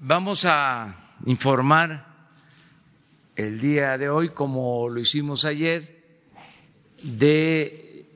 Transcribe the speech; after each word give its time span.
vamos 0.00 0.44
a 0.44 0.94
informar 1.26 2.06
el 3.36 3.60
día 3.60 3.98
de 3.98 4.08
hoy, 4.08 4.28
como 4.30 4.88
lo 4.88 5.00
hicimos 5.00 5.44
ayer, 5.44 6.02
de 7.02 8.06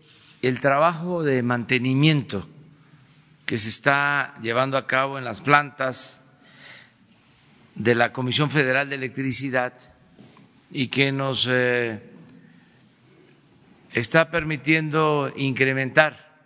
el 0.43 0.61
trabajo 0.61 1.23
de 1.23 1.43
mantenimiento 1.43 2.49
que 3.47 3.59
se 3.59 3.69
está 3.69 4.35
llevando 4.43 4.77
a 4.77 4.87
cabo 4.87 5.19
en 5.19 5.25
las 5.25 5.41
plantas 5.41 6.23
de 7.75 7.95
la 7.95 8.13
Comisión 8.13 8.51
Federal 8.51 8.89
de 8.89 8.97
Electricidad 8.97 9.73
y 10.71 10.89
que 10.89 11.13
nos 11.13 11.49
eh, 11.51 12.01
está 13.93 14.31
permitiendo 14.31 15.33
incrementar 15.37 16.39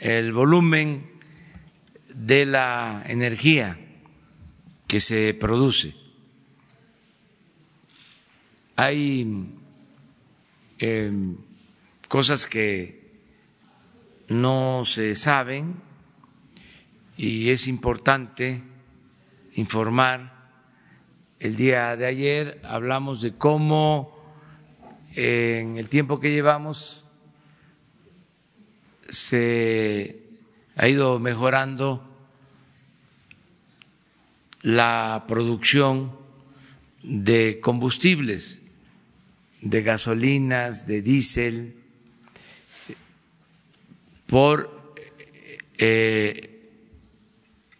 el 0.00 0.32
volumen 0.32 1.10
de 2.08 2.46
la 2.46 3.02
energía 3.06 3.78
que 4.94 5.00
se 5.00 5.34
produce. 5.34 5.92
Hay 8.76 9.26
eh, 10.78 11.12
cosas 12.06 12.46
que 12.46 13.02
no 14.28 14.84
se 14.84 15.16
saben 15.16 15.74
y 17.16 17.50
es 17.50 17.66
importante 17.66 18.62
informar. 19.54 20.32
El 21.40 21.56
día 21.56 21.96
de 21.96 22.06
ayer 22.06 22.60
hablamos 22.62 23.20
de 23.20 23.34
cómo 23.34 24.16
en 25.16 25.76
el 25.76 25.88
tiempo 25.88 26.20
que 26.20 26.30
llevamos 26.30 27.04
se 29.08 30.20
ha 30.76 30.86
ido 30.86 31.18
mejorando 31.18 32.13
la 34.64 35.26
producción 35.28 36.10
de 37.02 37.60
combustibles, 37.60 38.60
de 39.60 39.82
gasolinas, 39.82 40.86
de 40.86 41.02
diésel, 41.02 41.76
por 44.26 44.94
eh, 45.76 46.72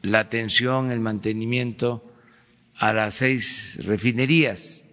la 0.02 0.18
atención, 0.18 0.92
el 0.92 1.00
mantenimiento 1.00 2.04
a 2.76 2.92
las 2.92 3.14
seis 3.14 3.78
refinerías. 3.82 4.84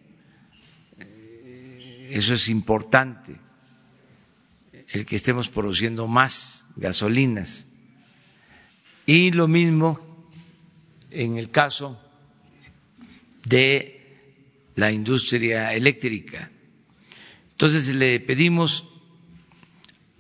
Eso 2.10 2.36
es 2.36 2.48
importante, 2.48 3.36
el 4.88 5.06
que 5.06 5.18
estemos 5.18 5.50
produciendo 5.50 6.08
más 6.08 6.68
gasolinas. 6.78 7.68
Y 9.06 9.32
lo 9.34 9.50
mismo 9.50 10.11
en 11.12 11.38
el 11.38 11.52
caso 11.52 12.00
de 13.46 14.02
la 14.76 14.92
industria 14.92 15.74
eléctrica. 15.74 16.50
Entonces 17.52 17.94
le 17.94 18.20
pedimos 18.20 18.88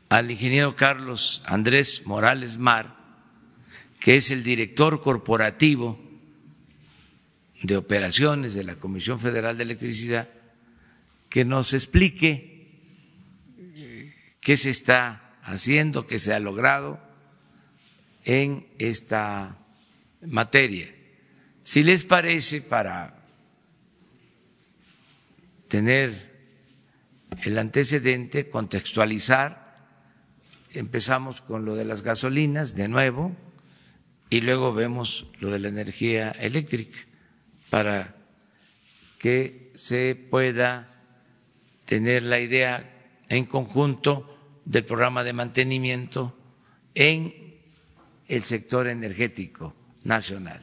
al 0.09 0.29
ingeniero 0.29 0.75
Carlos 0.75 1.41
Andrés 1.45 2.05
Morales 2.05 2.57
Mar, 2.57 2.95
que 3.99 4.17
es 4.17 4.29
el 4.31 4.43
director 4.43 5.01
corporativo 5.01 5.99
de 7.63 7.77
operaciones 7.77 8.53
de 8.53 8.63
la 8.63 8.75
Comisión 8.75 9.19
Federal 9.19 9.57
de 9.57 9.63
Electricidad, 9.63 10.29
que 11.29 11.45
nos 11.45 11.73
explique 11.73 12.51
qué 14.41 14.57
se 14.57 14.69
está 14.69 15.37
haciendo, 15.43 16.05
qué 16.05 16.19
se 16.19 16.33
ha 16.33 16.39
logrado 16.39 16.99
en 18.23 18.67
esta 18.79 19.60
materia. 20.27 20.93
Si 21.63 21.83
les 21.83 22.05
parece, 22.05 22.61
para 22.61 23.23
tener 25.67 26.31
el 27.43 27.57
antecedente, 27.57 28.49
contextualizar, 28.49 29.61
empezamos 30.73 31.41
con 31.41 31.65
lo 31.65 31.75
de 31.75 31.85
las 31.85 32.01
gasolinas 32.03 32.75
de 32.75 32.87
nuevo 32.87 33.35
y 34.29 34.41
luego 34.41 34.73
vemos 34.73 35.27
lo 35.39 35.51
de 35.51 35.59
la 35.59 35.69
energía 35.69 36.31
eléctrica 36.31 36.99
para 37.69 38.15
que 39.17 39.71
se 39.75 40.15
pueda 40.15 40.87
tener 41.85 42.23
la 42.23 42.39
idea 42.39 43.19
en 43.29 43.45
conjunto 43.45 44.61
del 44.65 44.85
programa 44.85 45.23
de 45.23 45.33
mantenimiento 45.33 46.37
en 46.95 47.33
el 48.27 48.43
sector 48.43 48.87
energético 48.87 49.75
nacional. 50.03 50.61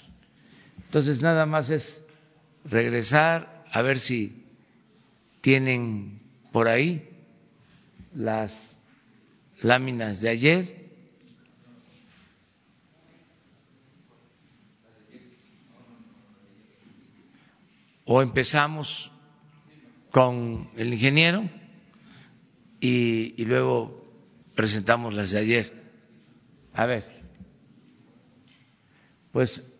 Entonces, 0.84 1.22
nada 1.22 1.47
más 1.47 1.71
es 1.71 2.03
regresar 2.65 3.65
a 3.72 3.82
ver 3.82 3.99
si 3.99 4.44
tienen 5.41 6.21
por 6.53 6.69
ahí 6.69 7.09
las 8.15 8.76
láminas 9.62 10.21
de 10.21 10.28
ayer. 10.28 10.88
O 18.05 18.22
empezamos 18.22 19.10
con 20.10 20.70
el 20.76 20.94
ingeniero 20.94 21.49
y, 22.81 23.44
luego 23.44 24.05
presentamos 24.55 25.15
las 25.15 25.32
de 25.32 25.38
ayer. 25.38 25.72
A 26.72 26.87
ver, 26.87 27.17
pues 29.38 29.72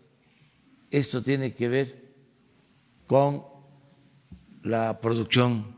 esto 0.89 1.21
tiene 1.21 1.53
que 1.53 1.67
ver 1.67 2.13
con 3.07 3.43
la 4.63 5.01
producción 5.01 5.75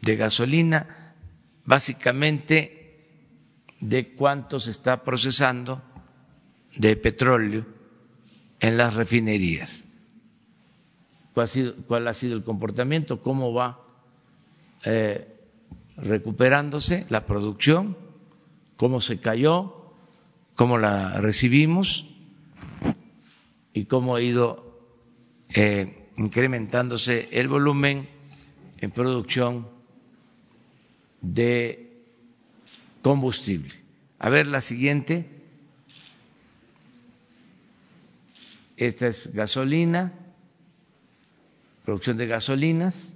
de 0.00 0.14
gasolina, 0.14 1.16
básicamente 1.64 3.34
de 3.80 4.14
cuánto 4.14 4.60
se 4.60 4.70
está 4.70 5.02
procesando 5.02 5.82
de 6.76 6.94
petróleo 6.94 7.66
en 8.60 8.76
las 8.76 8.94
refinerías. 8.94 9.84
¿Cuál 11.34 12.06
ha 12.06 12.14
sido, 12.14 12.36
el 12.36 12.44
comportamiento? 12.44 13.20
¿Cómo 13.20 13.52
va 13.52 13.80
eh, 14.84 15.26
recuperándose 15.96 17.06
la 17.08 17.26
producción? 17.26 17.98
¿Cómo 18.76 19.00
se 19.00 19.18
cayó? 19.18 19.94
¿Cómo 20.54 20.78
la 20.78 21.20
recibimos? 21.20 22.14
Y 23.78 23.84
cómo 23.84 24.16
ha 24.16 24.20
ido 24.20 24.76
eh, 25.50 26.08
incrementándose 26.16 27.28
el 27.30 27.46
volumen 27.46 28.08
en 28.78 28.90
producción 28.90 29.68
de 31.20 32.02
combustible. 33.02 33.72
A 34.18 34.30
ver 34.30 34.48
la 34.48 34.60
siguiente. 34.60 35.30
Esta 38.76 39.06
es 39.06 39.32
gasolina, 39.32 40.12
producción 41.84 42.16
de 42.16 42.26
gasolinas. 42.26 43.12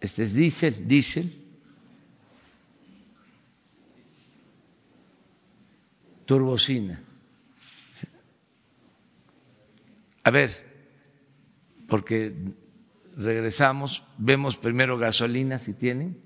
Este 0.00 0.22
es 0.22 0.34
diésel, 0.34 0.86
diésel. 0.86 1.34
Turbocina. 6.26 7.09
A 10.22 10.30
ver, 10.30 10.50
porque 11.88 12.34
regresamos, 13.16 14.04
vemos 14.18 14.56
primero 14.56 14.98
gasolina 14.98 15.58
si 15.58 15.74
tienen. 15.74 16.20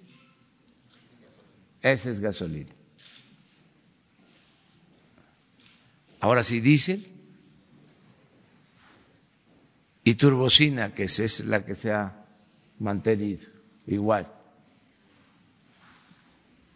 Esa 1.80 2.10
es 2.10 2.20
gasolina. 2.20 2.72
Ahora 6.20 6.42
sí, 6.42 6.60
diésel 6.60 7.04
y 10.04 10.14
turbocina, 10.14 10.94
que 10.94 11.04
es 11.04 11.44
la 11.44 11.64
que 11.64 11.74
se 11.74 11.92
ha 11.92 12.24
mantenido 12.78 13.48
igual. 13.86 14.32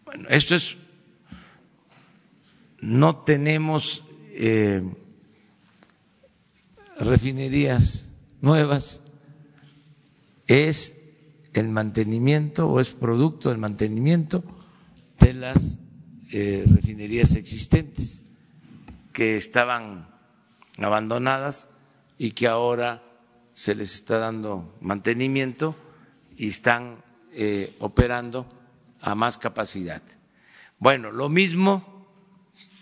Bueno, 0.05 0.29
esto 0.29 0.55
es, 0.55 0.77
no 2.81 3.17
tenemos 3.17 4.03
eh, 4.33 4.83
refinerías 6.99 8.11
nuevas, 8.41 9.03
es 10.47 10.99
el 11.53 11.69
mantenimiento 11.69 12.69
o 12.69 12.81
es 12.81 12.91
producto 12.91 13.49
del 13.51 13.59
mantenimiento 13.59 14.45
de 15.19 15.33
las 15.35 15.79
eh, 16.33 16.65
refinerías 16.67 17.35
existentes 17.37 18.23
que 19.13 19.37
estaban 19.37 20.09
abandonadas 20.79 21.71
y 22.19 22.33
que 22.33 22.47
ahora 22.47 23.03
se 23.55 23.75
les 23.75 23.95
está 23.95 24.19
dando 24.19 24.77
mantenimiento 24.81 25.75
y 26.37 26.49
están 26.49 27.03
eh, 27.33 27.75
operando 27.81 28.49
a 29.01 29.15
más 29.15 29.39
capacidad. 29.39 30.03
Bueno, 30.79 31.11
lo 31.11 31.29
mismo 31.29 32.07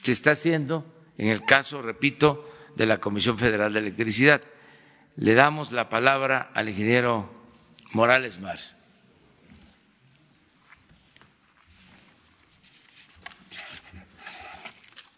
se 0.03 0.13
está 0.13 0.33
haciendo 0.33 0.85
en 1.19 1.29
el 1.29 1.45
caso, 1.45 1.81
repito, 1.81 2.45
de 2.77 2.87
la 2.87 2.99
Comisión 2.99 3.39
Federal 3.39 3.73
de 3.73 3.81
Electricidad. 3.81 4.43
Le 5.17 5.35
damos 5.35 5.73
la 5.73 5.89
palabra 5.89 6.51
al 6.55 6.69
ingeniero 6.69 7.33
Morales 7.93 8.39
Mar. 8.39 8.59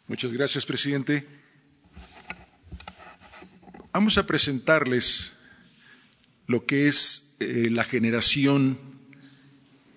Muchas 0.07 0.33
gracias, 0.33 0.65
presidente. 0.65 1.27
Vamos 3.93 4.17
a 4.17 4.25
presentarles 4.25 5.37
lo 6.47 6.65
que 6.65 6.89
es 6.89 7.37
eh, 7.41 7.69
la 7.71 7.85
generación 7.85 8.79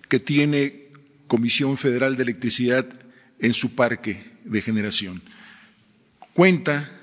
que 0.08 0.18
tiene 0.18 0.90
Comisión 1.28 1.78
Federal 1.78 2.16
de 2.16 2.24
Electricidad 2.24 2.86
en 3.38 3.54
su 3.54 3.74
parque 3.74 4.32
de 4.44 4.60
generación. 4.60 5.22
Cuenta 6.34 7.01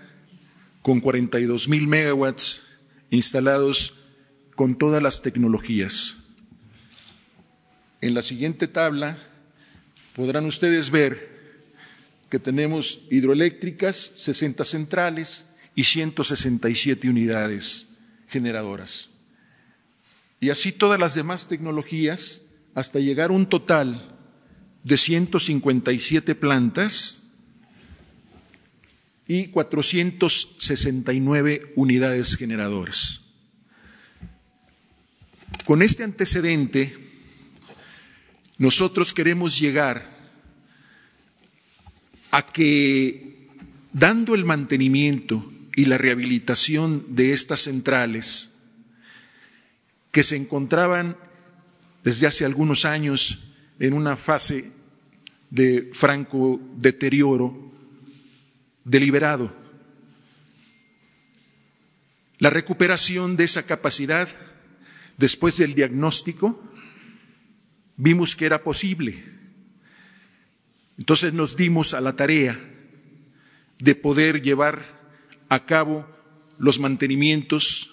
con 0.82 1.00
42 1.00 1.68
mil 1.68 1.88
megawatts 1.88 2.80
instalados 3.10 4.00
con 4.56 4.78
todas 4.78 5.02
las 5.02 5.22
tecnologías. 5.22 6.18
En 8.02 8.14
la 8.14 8.22
siguiente 8.22 8.68
tabla 8.68 9.18
podrán 10.16 10.46
ustedes 10.46 10.92
ver 10.92 11.40
que 12.30 12.40
tenemos 12.40 13.02
hidroeléctricas, 13.10 13.98
60 13.98 14.64
centrales 14.64 15.50
y 15.76 15.84
167 15.84 17.10
unidades 17.10 17.98
generadoras. 18.28 19.12
Y 20.40 20.50
así 20.52 20.72
todas 20.72 21.00
las 21.00 21.16
demás 21.16 21.48
tecnologías 21.48 22.44
hasta 22.76 23.00
llegar 23.00 23.32
a 23.32 23.34
un 23.34 23.48
total 23.50 24.16
de 24.84 24.98
157 24.98 26.36
plantas 26.36 27.29
y 29.30 29.48
469 29.48 31.72
unidades 31.76 32.36
generadoras. 32.36 33.32
Con 35.66 35.82
este 35.84 36.04
antecedente, 36.04 36.98
nosotros 38.58 39.14
queremos 39.14 39.60
llegar 39.60 40.18
a 42.32 42.44
que, 42.44 43.48
dando 43.94 44.34
el 44.34 44.46
mantenimiento 44.46 45.54
y 45.76 45.86
la 45.86 46.00
rehabilitación 46.00 47.16
de 47.16 47.32
estas 47.32 47.60
centrales, 47.60 48.64
que 50.12 50.24
se 50.24 50.38
encontraban 50.38 51.16
desde 52.04 52.26
hace 52.26 52.46
algunos 52.46 52.84
años 52.84 53.52
en 53.78 53.94
una 53.94 54.18
fase 54.18 54.72
de 55.52 55.92
franco 55.94 56.60
deterioro 56.78 57.69
deliberado. 58.90 59.52
La 62.40 62.50
recuperación 62.50 63.38
de 63.38 63.44
esa 63.44 63.64
capacidad 63.64 64.30
después 65.18 65.58
del 65.58 65.76
diagnóstico 65.76 66.62
vimos 67.98 68.36
que 68.36 68.46
era 68.46 68.64
posible. 68.64 69.24
Entonces 70.98 71.34
nos 71.34 71.56
dimos 71.56 71.94
a 71.94 72.02
la 72.02 72.16
tarea 72.16 72.60
de 73.78 73.96
poder 73.96 74.42
llevar 74.42 74.82
a 75.50 75.66
cabo 75.66 76.10
los 76.58 76.80
mantenimientos 76.80 77.92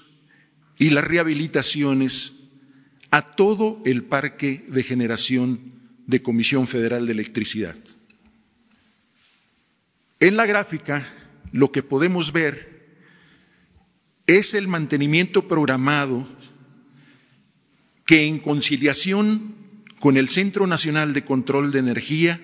y 0.78 0.90
las 0.90 1.04
rehabilitaciones 1.04 2.50
a 3.10 3.34
todo 3.34 3.82
el 3.84 4.04
parque 4.04 4.64
de 4.68 4.82
generación 4.82 5.72
de 6.06 6.22
Comisión 6.22 6.66
Federal 6.66 7.06
de 7.06 7.12
Electricidad. 7.12 7.76
En 10.18 10.36
la 10.36 10.46
gráfica 10.46 11.06
lo 11.52 11.72
que 11.72 11.82
podemos 11.82 12.32
ver 12.32 12.76
es 14.26 14.54
el 14.54 14.66
mantenimiento 14.66 15.46
programado 15.46 16.26
que 18.04 18.26
en 18.26 18.38
conciliación 18.38 19.54
con 20.00 20.16
el 20.16 20.28
Centro 20.28 20.66
Nacional 20.66 21.12
de 21.12 21.24
Control 21.24 21.70
de 21.70 21.80
Energía 21.80 22.40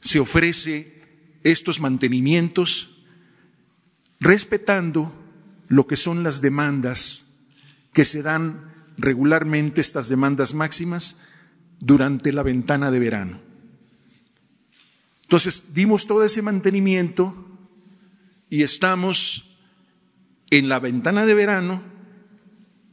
se 0.00 0.20
ofrece 0.20 1.00
estos 1.44 1.80
mantenimientos 1.80 3.04
respetando 4.20 5.12
lo 5.68 5.86
que 5.86 5.96
son 5.96 6.22
las 6.22 6.42
demandas 6.42 7.46
que 7.92 8.04
se 8.04 8.22
dan 8.22 8.72
regularmente 8.98 9.80
estas 9.80 10.08
demandas 10.08 10.54
máximas 10.54 11.22
durante 11.80 12.32
la 12.32 12.42
ventana 12.42 12.90
de 12.90 13.00
verano. 13.00 13.51
Entonces, 15.32 15.72
dimos 15.72 16.06
todo 16.06 16.24
ese 16.24 16.42
mantenimiento 16.42 17.34
y 18.50 18.64
estamos 18.64 19.56
en 20.50 20.68
la 20.68 20.78
ventana 20.78 21.24
de 21.24 21.32
verano 21.32 21.82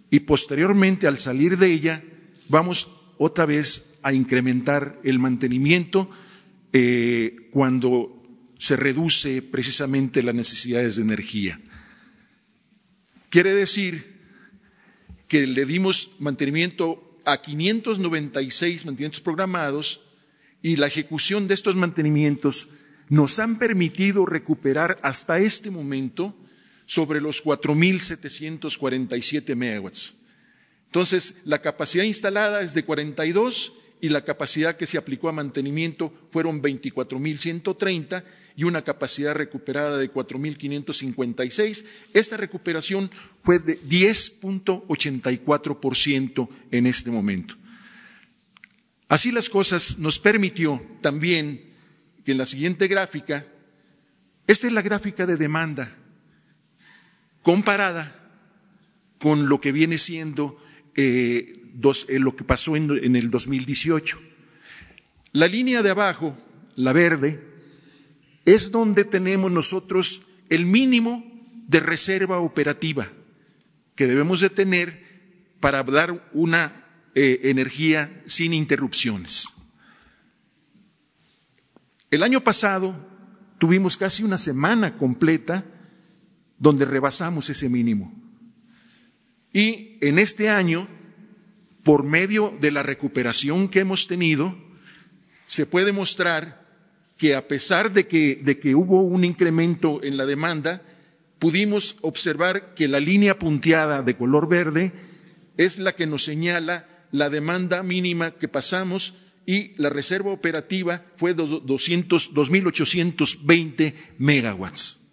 y 0.09 0.21
posteriormente 0.21 1.06
al 1.06 1.18
salir 1.18 1.57
de 1.57 1.69
ella 1.74 2.01
vamos 2.47 2.95
otra 3.18 3.45
vez 3.45 4.00
a 4.03 4.13
incrementar 4.13 5.01
el 5.03 5.19
mantenimiento 5.19 6.09
eh, 6.71 7.50
cuando 7.51 8.24
se 8.57 8.77
reduce 8.77 9.41
precisamente 9.41 10.24
las 10.24 10.33
necesidades 10.33 10.95
de 10.95 11.01
energía. 11.01 11.59
Quiere 13.30 13.53
decir 13.53 14.15
que 15.27 15.45
le 15.45 15.65
dimos 15.65 16.15
mantenimiento 16.19 17.19
a 17.25 17.41
596 17.41 18.86
mantenimientos 18.86 19.19
programados 19.19 20.08
y 20.61 20.75
la 20.75 20.88
ejecución 20.88 21.47
de 21.47 21.53
estos 21.53 21.75
mantenimientos 21.75 22.67
nos 23.09 23.39
han 23.39 23.57
permitido 23.57 24.25
recuperar 24.25 24.97
hasta 25.01 25.39
este 25.39 25.71
momento 25.71 26.35
sobre 26.85 27.21
los 27.21 27.41
4.747 27.44 29.56
megawatts. 29.56 30.15
Entonces, 30.88 31.41
la 31.45 31.61
capacidad 31.61 32.03
instalada 32.03 32.61
es 32.61 32.73
de 32.73 32.83
42 32.83 33.73
y 34.01 34.09
la 34.09 34.23
capacidad 34.23 34.75
que 34.75 34.88
se 34.88 34.97
aplicó 34.97 35.29
a 35.29 35.33
mantenimiento 35.33 36.11
fueron 36.31 36.62
24.130 36.62 38.23
y 38.55 38.63
una 38.63 38.81
capacidad 38.81 39.35
recuperada 39.35 39.97
de 39.97 40.12
4.556. 40.12 41.85
Esta 42.13 42.38
recuperación 42.38 43.12
fue 43.44 43.59
de 43.59 43.79
10.84% 43.81 46.50
en 46.71 46.88
este 46.88 47.12
momento. 47.12 47.58
Así 49.09 49.31
las 49.31 49.50
cosas 49.50 49.97
nos 49.97 50.19
permitió 50.19 50.81
también 51.01 51.73
que 52.23 52.31
en 52.31 52.38
la 52.38 52.45
siguiente 52.45 52.88
gráfica, 52.88 53.45
esta 54.45 54.67
es 54.67 54.73
la 54.73 54.83
gráfica 54.83 55.25
de 55.25 55.35
demanda 55.35 55.97
comparada 57.41 58.15
con 59.17 59.50
lo 59.50 59.60
que 59.60 59.72
viene 59.72 59.98
siendo 59.98 60.62
eh, 60.95 61.53
eh, 62.07 62.19
lo 62.19 62.36
que 62.36 62.43
pasó 62.43 62.75
en, 62.75 62.91
en 63.03 63.15
el 63.15 63.31
2018. 63.31 64.19
La 65.31 65.48
línea 65.48 65.81
de 65.81 65.89
abajo, 65.89 66.36
la 66.75 66.93
verde, 66.93 67.43
es 68.45 68.72
donde 68.72 69.05
tenemos 69.05 69.51
nosotros 69.51 70.22
el 70.50 70.67
mínimo 70.67 71.24
de 71.67 71.79
reserva 71.79 72.38
operativa 72.38 73.10
que 73.95 74.05
debemos 74.05 74.41
de 74.41 74.51
tener 74.51 75.03
para 75.60 75.81
dar 75.81 76.29
una 76.31 76.88
eh, 77.21 77.49
energía 77.49 78.23
sin 78.27 78.53
interrupciones. 78.53 79.49
El 82.09 82.23
año 82.23 82.41
pasado 82.41 82.95
tuvimos 83.57 83.97
casi 83.97 84.23
una 84.23 84.38
semana 84.38 84.97
completa 84.97 85.65
donde 86.57 86.85
rebasamos 86.85 87.49
ese 87.49 87.67
mínimo. 87.67 88.13
Y 89.51 89.97
en 89.99 90.17
este 90.17 90.47
año, 90.47 90.88
por 91.83 92.05
medio 92.05 92.57
de 92.61 92.71
la 92.71 92.83
recuperación 92.83 93.67
que 93.67 93.81
hemos 93.81 94.07
tenido, 94.07 94.55
se 95.45 95.65
puede 95.65 95.91
mostrar 95.91 96.65
que 97.17 97.35
a 97.35 97.49
pesar 97.49 97.91
de 97.91 98.07
que, 98.07 98.39
de 98.41 98.59
que 98.59 98.75
hubo 98.75 99.01
un 99.01 99.25
incremento 99.25 100.01
en 100.05 100.15
la 100.15 100.25
demanda, 100.25 100.83
pudimos 101.38 101.97
observar 101.99 102.75
que 102.75 102.88
la 102.88 103.01
línea 103.01 103.38
punteada 103.38 104.03
de 104.03 104.15
color 104.15 104.47
verde 104.47 104.93
es 105.57 105.79
la 105.79 105.97
que 105.97 106.07
nos 106.07 106.23
señala 106.23 106.85
la 107.12 107.30
demanda 107.30 107.84
mínima 107.84 108.32
que 108.32 108.48
pasamos 108.48 109.16
y 109.46 109.74
la 109.78 109.89
reserva 109.89 110.32
operativa 110.32 111.06
fue 111.16 111.34
de 111.34 111.44
2.820 111.44 113.94
megawatts. 114.18 115.10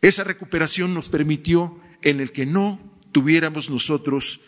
Esa 0.00 0.24
recuperación 0.24 0.94
nos 0.94 1.10
permitió 1.10 1.78
en 2.02 2.20
el 2.20 2.32
que 2.32 2.46
no 2.46 2.80
tuviéramos 3.12 3.68
nosotros 3.68 4.40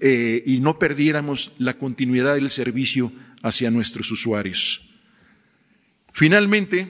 eh, 0.00 0.42
y 0.44 0.60
no 0.60 0.78
perdiéramos 0.78 1.52
la 1.58 1.78
continuidad 1.78 2.34
del 2.34 2.50
servicio 2.50 3.12
hacia 3.42 3.70
nuestros 3.70 4.10
usuarios. 4.10 4.90
Finalmente, 6.12 6.86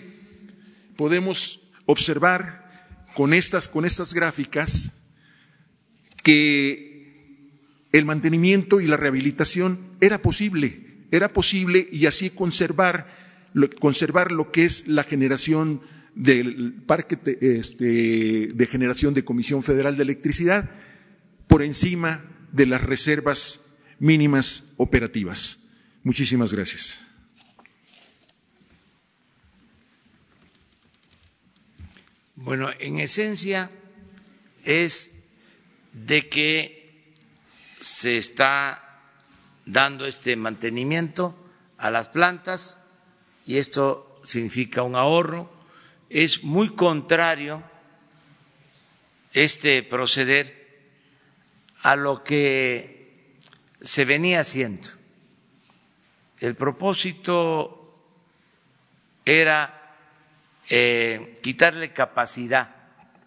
podemos 0.97 1.61
observar 1.85 2.87
con 3.14 3.35
estas, 3.35 3.68
con 3.68 3.85
estas 3.85 4.14
gráficas 4.14 5.02
que 6.23 6.85
el 7.98 8.04
mantenimiento 8.04 8.80
y 8.80 8.86
la 8.86 8.98
rehabilitación 8.98 9.78
era 10.00 10.20
posible, 10.20 10.82
era 11.10 11.32
posible 11.32 11.88
y 11.90 12.04
así 12.04 12.28
conservar, 12.28 13.06
conservar 13.80 14.32
lo 14.32 14.52
que 14.52 14.64
es 14.64 14.86
la 14.86 15.02
generación 15.02 15.80
del 16.14 16.74
parque 16.86 17.18
este, 17.40 18.48
de 18.52 18.66
generación 18.66 19.14
de 19.14 19.24
Comisión 19.24 19.62
Federal 19.62 19.96
de 19.96 20.02
Electricidad 20.02 20.70
por 21.46 21.62
encima 21.62 22.24
de 22.52 22.66
las 22.66 22.82
reservas 22.82 23.76
mínimas 23.98 24.74
operativas. 24.76 25.70
Muchísimas 26.02 26.52
gracias. 26.52 27.06
Bueno, 32.34 32.68
en 32.78 32.98
esencia 33.00 33.70
es 34.64 35.30
de 35.94 36.28
que 36.28 36.85
se 37.86 38.16
está 38.16 39.00
dando 39.64 40.06
este 40.06 40.36
mantenimiento 40.36 41.34
a 41.78 41.90
las 41.90 42.08
plantas 42.08 42.84
y 43.44 43.58
esto 43.58 44.20
significa 44.24 44.82
un 44.82 44.96
ahorro. 44.96 45.50
Es 46.10 46.42
muy 46.42 46.74
contrario 46.74 47.62
este 49.32 49.82
proceder 49.82 50.66
a 51.82 51.94
lo 51.96 52.24
que 52.24 53.36
se 53.80 54.04
venía 54.04 54.40
haciendo. 54.40 54.88
El 56.40 56.54
propósito 56.56 57.94
era 59.24 59.94
eh, 60.68 61.38
quitarle 61.42 61.92
capacidad 61.92 62.74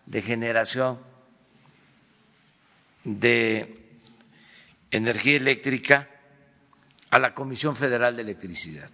de 0.05 0.21
generación 0.21 0.99
de 3.03 3.78
energía 4.91 5.37
eléctrica 5.37 6.09
a 7.09 7.19
la 7.19 7.33
Comisión 7.33 7.75
Federal 7.75 8.15
de 8.15 8.23
Electricidad. 8.23 8.89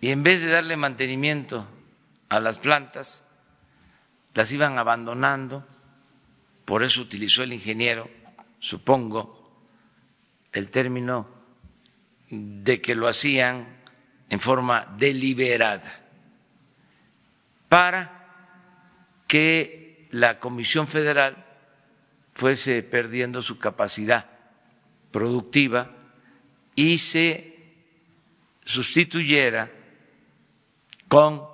Y 0.00 0.10
en 0.10 0.22
vez 0.22 0.42
de 0.42 0.50
darle 0.50 0.76
mantenimiento 0.76 1.66
a 2.28 2.40
las 2.40 2.58
plantas, 2.58 3.26
las 4.34 4.52
iban 4.52 4.78
abandonando, 4.78 5.66
por 6.64 6.82
eso 6.82 7.00
utilizó 7.00 7.42
el 7.42 7.52
ingeniero, 7.52 8.10
supongo, 8.58 9.44
el 10.52 10.70
término 10.70 11.28
de 12.30 12.80
que 12.80 12.94
lo 12.94 13.08
hacían 13.08 13.66
en 14.30 14.40
forma 14.40 14.86
deliberada 14.98 16.00
para 17.68 18.24
que 19.26 20.08
la 20.10 20.38
Comisión 20.38 20.86
Federal 20.86 21.44
fuese 22.34 22.82
perdiendo 22.82 23.40
su 23.40 23.58
capacidad 23.58 24.26
productiva 25.10 25.90
y 26.74 26.98
se 26.98 27.54
sustituyera 28.64 29.70
con 31.08 31.46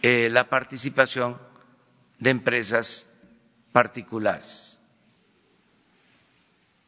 eh, 0.00 0.28
la 0.30 0.48
participación 0.48 1.38
de 2.18 2.30
empresas 2.30 3.12
particulares, 3.72 4.80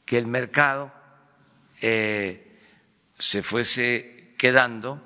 que 0.07 0.17
el 0.17 0.27
mercado 0.27 0.93
eh, 1.81 2.59
se 3.19 3.43
fuese 3.43 4.35
quedando 4.39 5.03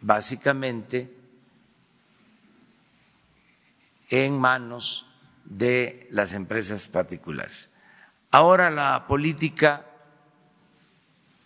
básicamente 0.00 1.14
en 4.08 4.38
manos 4.38 5.06
de 5.50 6.06
las 6.10 6.32
empresas 6.32 6.86
particulares. 6.86 7.68
Ahora 8.30 8.70
la 8.70 9.06
política 9.08 9.84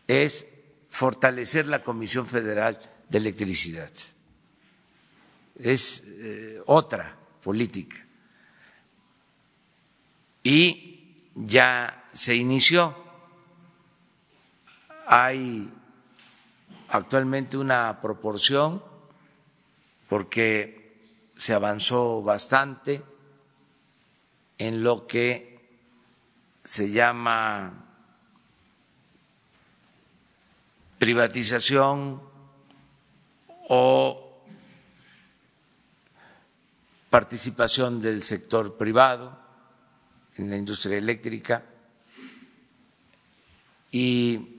es 0.06 0.46
fortalecer 0.88 1.66
la 1.66 1.82
Comisión 1.82 2.26
Federal 2.26 2.78
de 3.08 3.18
Electricidad. 3.18 3.90
Es 5.58 6.04
eh, 6.06 6.60
otra 6.66 7.16
política. 7.42 7.96
Y 10.42 11.16
ya 11.34 12.04
se 12.12 12.34
inició. 12.34 12.94
Hay 15.06 15.72
actualmente 16.88 17.56
una 17.56 17.98
proporción 18.02 18.82
porque 20.10 21.00
se 21.38 21.54
avanzó 21.54 22.22
bastante 22.22 23.13
en 24.58 24.82
lo 24.82 25.06
que 25.06 25.54
se 26.62 26.90
llama 26.90 27.84
privatización 30.98 32.22
o 33.68 34.42
participación 37.10 38.00
del 38.00 38.22
sector 38.22 38.76
privado 38.76 39.38
en 40.36 40.50
la 40.50 40.56
industria 40.56 40.98
eléctrica. 40.98 41.62
Y 43.92 44.58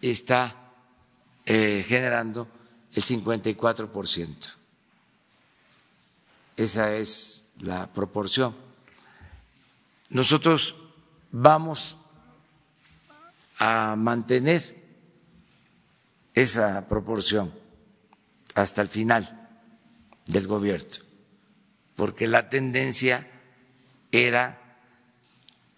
está 0.00 0.54
eh, 1.46 1.84
generando 1.88 2.46
el 2.92 3.02
54%. 3.02 4.54
Esa 6.56 6.94
es 6.94 7.46
la 7.58 7.92
proporción. 7.92 8.54
Nosotros 10.10 10.76
vamos 11.32 11.96
a 13.58 13.94
mantener 13.96 14.80
esa 16.34 16.86
proporción 16.88 17.52
hasta 18.54 18.82
el 18.82 18.88
final 18.88 19.48
del 20.26 20.46
gobierno, 20.46 21.04
porque 22.00 22.26
la 22.26 22.48
tendencia 22.48 23.28
era 24.10 24.58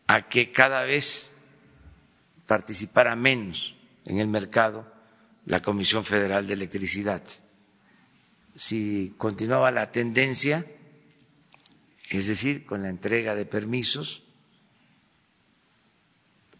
a 0.06 0.28
que 0.28 0.52
cada 0.52 0.82
vez 0.84 1.32
participara 2.46 3.16
menos 3.16 3.74
en 4.04 4.20
el 4.20 4.28
mercado 4.28 4.86
la 5.46 5.60
Comisión 5.62 6.04
Federal 6.04 6.46
de 6.46 6.54
Electricidad. 6.54 7.24
Si 8.54 9.16
continuaba 9.18 9.72
la 9.72 9.90
tendencia, 9.90 10.64
es 12.08 12.28
decir, 12.28 12.66
con 12.66 12.82
la 12.82 12.90
entrega 12.90 13.34
de 13.34 13.44
permisos 13.44 14.22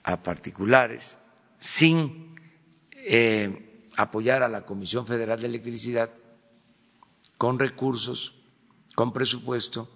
a 0.03 0.25
particulares, 0.25 1.19
sin 1.61 2.35
eh, 2.95 3.87
apoyar 3.97 4.43
a 4.43 4.49
la 4.49 4.67
Comisión 4.67 5.07
Federal 5.07 5.41
de 5.41 5.47
Electricidad 5.47 6.11
con 7.39 7.61
recursos, 7.61 8.42
con 8.95 9.13
presupuesto, 9.13 9.89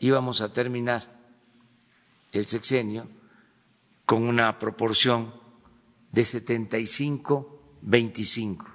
íbamos 0.00 0.40
a 0.40 0.52
terminar 0.52 1.20
el 2.32 2.46
sexenio 2.46 3.06
con 4.06 4.22
una 4.22 4.58
proporción 4.58 5.32
de 6.12 6.22
75-25. 6.22 8.66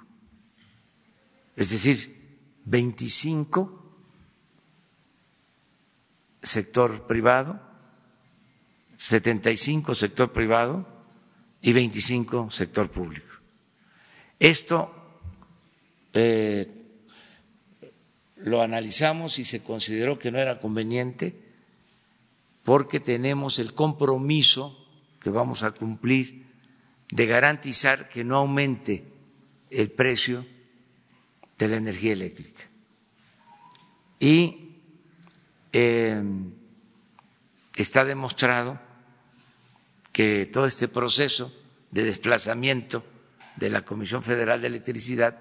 es 1.56 1.70
decir, 1.70 2.14
25 2.64 3.82
sector 6.42 7.06
privado, 7.06 7.60
75 8.98 9.94
sector 9.94 10.32
privado 10.32 10.86
y 11.60 11.72
25 11.72 12.50
sector 12.50 12.90
público. 12.90 13.26
Esto 14.38 14.92
eh, 16.12 16.85
lo 18.46 18.62
analizamos 18.62 19.40
y 19.40 19.44
se 19.44 19.64
consideró 19.64 20.20
que 20.20 20.30
no 20.30 20.38
era 20.38 20.60
conveniente 20.60 21.34
porque 22.62 23.00
tenemos 23.00 23.58
el 23.58 23.74
compromiso 23.74 24.86
que 25.20 25.30
vamos 25.30 25.64
a 25.64 25.72
cumplir 25.72 26.46
de 27.10 27.26
garantizar 27.26 28.08
que 28.08 28.22
no 28.22 28.36
aumente 28.36 29.02
el 29.68 29.90
precio 29.90 30.46
de 31.58 31.66
la 31.66 31.76
energía 31.76 32.12
eléctrica. 32.12 32.62
Y 34.20 34.76
eh, 35.72 36.22
está 37.74 38.04
demostrado 38.04 38.78
que 40.12 40.46
todo 40.46 40.66
este 40.66 40.86
proceso 40.86 41.52
de 41.90 42.04
desplazamiento 42.04 43.04
de 43.56 43.70
la 43.70 43.84
Comisión 43.84 44.22
Federal 44.22 44.60
de 44.60 44.68
Electricidad 44.68 45.40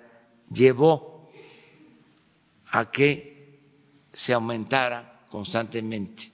llevó 0.51 1.14
a 2.75 2.91
que 2.91 3.58
se 4.12 4.34
aumentara 4.34 5.22
constantemente 5.29 6.29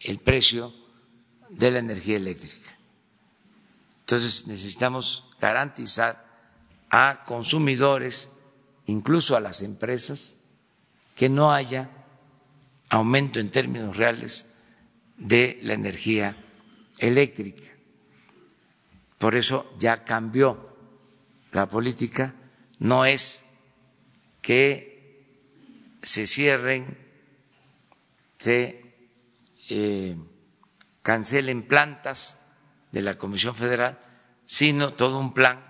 el 0.00 0.18
precio 0.18 0.74
de 1.50 1.70
la 1.70 1.78
energía 1.78 2.16
eléctrica. 2.16 2.76
Entonces 4.00 4.48
necesitamos 4.48 5.24
garantizar 5.40 6.26
a 6.90 7.22
consumidores, 7.24 8.28
incluso 8.86 9.36
a 9.36 9.40
las 9.40 9.62
empresas, 9.62 10.38
que 11.14 11.28
no 11.28 11.52
haya 11.52 11.88
aumento 12.88 13.38
en 13.38 13.52
términos 13.52 13.96
reales 13.96 14.52
de 15.16 15.60
la 15.62 15.74
energía 15.74 16.36
eléctrica. 16.98 17.70
Por 19.16 19.36
eso 19.36 19.72
ya 19.78 20.02
cambió 20.02 20.74
la 21.52 21.68
política, 21.68 22.34
no 22.80 23.04
es 23.04 23.44
que 24.42 24.90
se 26.02 26.26
cierren, 26.26 26.96
se 28.38 28.80
eh, 29.68 30.16
cancelen 31.02 31.62
plantas 31.66 32.46
de 32.92 33.02
la 33.02 33.18
Comisión 33.18 33.54
Federal, 33.54 33.98
sino 34.46 34.94
todo 34.94 35.18
un 35.18 35.32
plan 35.32 35.64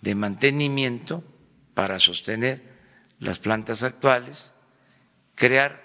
de 0.00 0.14
mantenimiento 0.14 1.24
para 1.74 1.98
sostener 1.98 2.62
las 3.18 3.38
plantas 3.38 3.82
actuales, 3.82 4.54
crear 5.34 5.82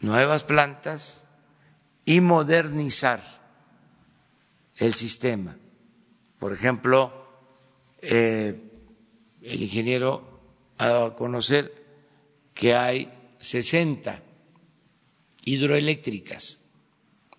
nuevas 0.00 0.44
plantas 0.44 1.24
y 2.04 2.20
modernizar 2.20 3.22
el 4.76 4.94
sistema. 4.94 5.56
Por 6.38 6.52
ejemplo, 6.52 7.28
eh, 8.00 8.70
el 9.42 9.62
ingeniero 9.62 10.31
a 10.78 11.14
conocer 11.16 11.72
que 12.54 12.74
hay 12.74 13.12
60 13.40 14.22
hidroeléctricas 15.44 16.60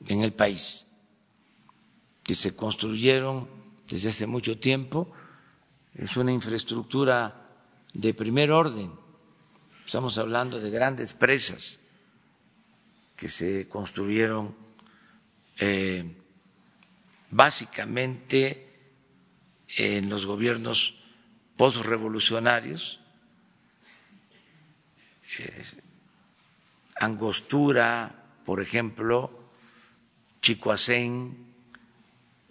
en 0.07 0.21
el 0.21 0.33
país 0.33 0.91
que 2.23 2.35
se 2.35 2.55
construyeron 2.55 3.49
desde 3.89 4.09
hace 4.09 4.27
mucho 4.27 4.57
tiempo. 4.57 5.11
Es 5.93 6.17
una 6.17 6.31
infraestructura 6.31 7.49
de 7.93 8.13
primer 8.13 8.51
orden 8.51 9.03
Estamos 9.85 10.17
hablando 10.17 10.59
de 10.59 10.71
grandes 10.71 11.13
presas 11.13 11.81
que 13.17 13.27
se 13.27 13.67
construyeron 13.67 14.55
eh, 15.59 16.15
básicamente 17.29 18.95
en 19.77 20.09
los 20.09 20.25
gobiernos 20.25 20.95
postrevolucionarios, 21.57 23.01
Angostura, 26.95 28.23
por 28.45 28.61
ejemplo, 28.61 29.49
Chicoacén, 30.41 31.53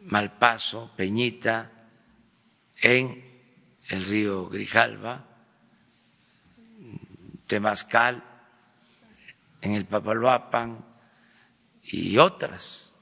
Malpaso, 0.01 0.90
Peñita, 0.97 1.71
en 2.81 3.25
el 3.88 4.05
río 4.05 4.49
Grijalva, 4.49 5.25
Temazcal, 7.47 8.25
en 9.61 9.73
el 9.75 9.85
Papaloapan 9.85 10.85
y 11.85 12.16
otras 12.18 12.92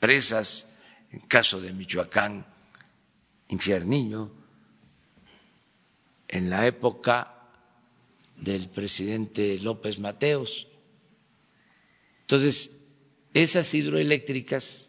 presas, 0.00 0.76
en 1.10 1.20
caso 1.20 1.60
de 1.60 1.72
Michoacán, 1.72 2.44
Infiernillo, 3.48 4.30
en 6.28 6.50
la 6.50 6.66
época 6.66 7.32
del 8.36 8.68
presidente 8.68 9.58
López 9.58 9.98
Mateos. 9.98 10.68
Entonces, 12.22 12.80
esas 13.32 13.72
hidroeléctricas, 13.74 14.88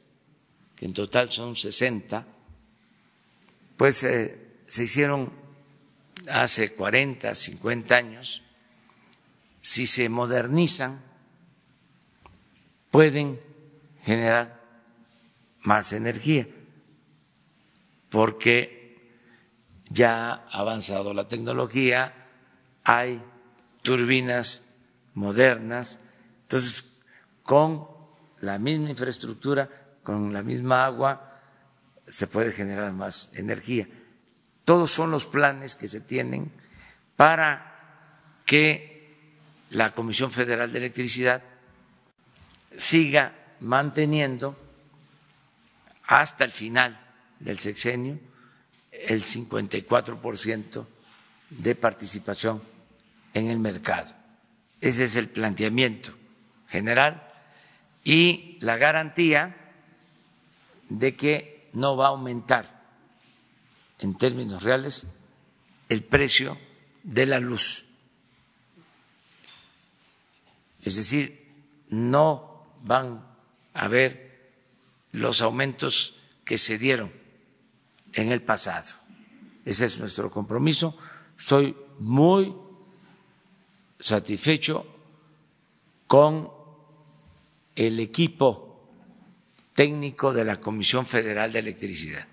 que 0.75 0.85
en 0.85 0.93
total 0.93 1.31
son 1.31 1.55
60, 1.55 2.25
pues 3.77 4.03
eh, 4.03 4.59
se 4.67 4.83
hicieron 4.83 5.31
hace 6.29 6.73
40, 6.73 7.33
50 7.33 7.95
años, 7.95 8.43
si 9.61 9.85
se 9.85 10.09
modernizan, 10.09 11.01
pueden 12.91 13.39
generar 14.03 14.61
más 15.61 15.91
energía, 15.93 16.47
porque 18.09 18.76
ya 19.89 20.33
ha 20.33 20.59
avanzado 20.59 21.13
la 21.13 21.27
tecnología, 21.27 22.13
hay 22.83 23.21
turbinas 23.81 24.67
modernas, 25.13 25.99
entonces 26.43 26.85
con 27.43 27.87
la 28.41 28.59
misma 28.59 28.89
infraestructura, 28.89 29.69
con 30.03 30.33
la 30.33 30.43
misma 30.43 30.85
agua, 30.85 31.33
se 32.07 32.27
puede 32.27 32.51
generar 32.51 32.91
más 32.93 33.31
energía. 33.35 33.87
Todos 34.65 34.91
son 34.91 35.11
los 35.11 35.25
planes 35.25 35.75
que 35.75 35.87
se 35.87 36.01
tienen 36.01 36.51
para 37.15 38.39
que 38.45 39.15
la 39.69 39.93
Comisión 39.93 40.31
Federal 40.31 40.71
de 40.71 40.77
Electricidad 40.79 41.43
siga 42.77 43.33
manteniendo 43.59 44.57
hasta 46.05 46.45
el 46.45 46.51
final 46.51 46.99
del 47.39 47.59
sexenio 47.59 48.19
el 49.07 49.23
54% 49.23 50.85
de 51.49 51.75
participación 51.75 52.61
en 53.33 53.49
el 53.49 53.59
mercado. 53.59 54.13
Ese 54.81 55.05
es 55.05 55.15
el 55.15 55.29
planteamiento 55.29 56.11
general 56.69 57.23
y 58.03 58.57
la 58.61 58.77
garantía 58.77 59.55
de 60.89 61.15
que 61.15 61.69
no 61.73 61.95
va 61.97 62.05
a 62.07 62.09
aumentar 62.09 62.85
en 63.99 64.17
términos 64.17 64.63
reales 64.63 65.07
el 65.89 66.03
precio 66.03 66.57
de 67.03 67.25
la 67.25 67.39
luz. 67.39 67.85
Es 70.83 70.95
decir, 70.95 71.47
no 71.89 72.65
van 72.83 73.25
a 73.73 73.85
haber 73.85 74.51
los 75.11 75.41
aumentos 75.41 76.15
que 76.45 76.57
se 76.57 76.77
dieron 76.77 77.11
en 78.17 78.31
el 78.31 78.41
pasado. 78.41 78.95
Ese 79.63 79.85
es 79.85 79.99
nuestro 79.99 80.29
compromiso. 80.29 80.97
Soy 81.37 81.75
muy 81.99 82.53
satisfecho 83.99 84.85
con 86.07 86.49
el 87.75 87.99
equipo 87.99 88.89
técnico 89.73 90.33
de 90.33 90.43
la 90.45 90.59
Comisión 90.59 91.05
Federal 91.05 91.53
de 91.53 91.59
Electricidad 91.59 92.27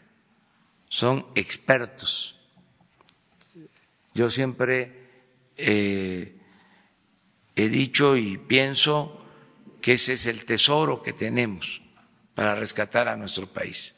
son 0.94 1.27
expertos. 1.35 2.38
Yo 4.14 4.31
siempre 4.31 4.92
eh, 5.57 6.38
he 7.57 7.68
dicho 7.68 8.16
y 8.16 8.38
pienso 8.38 9.20
que 9.81 9.94
ese 9.94 10.12
es 10.12 10.27
el 10.27 10.44
tesoro 10.44 11.03
que 11.03 11.12
tenemos 11.12 11.83
para 12.37 12.55
rescatar 12.55 13.09
a 13.09 13.16
nuestro 13.16 13.49
país. 13.49 13.97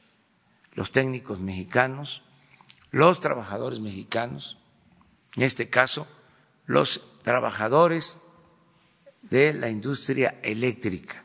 Los 0.77 0.93
técnicos 0.93 1.41
mexicanos, 1.41 2.23
los 2.91 3.19
trabajadores 3.19 3.81
mexicanos, 3.81 4.59
en 5.35 5.43
este 5.43 5.71
caso, 5.71 6.07
los 6.67 7.01
trabajadores 7.23 8.23
de 9.23 9.55
la 9.55 9.71
industria 9.71 10.39
eléctrica, 10.43 11.25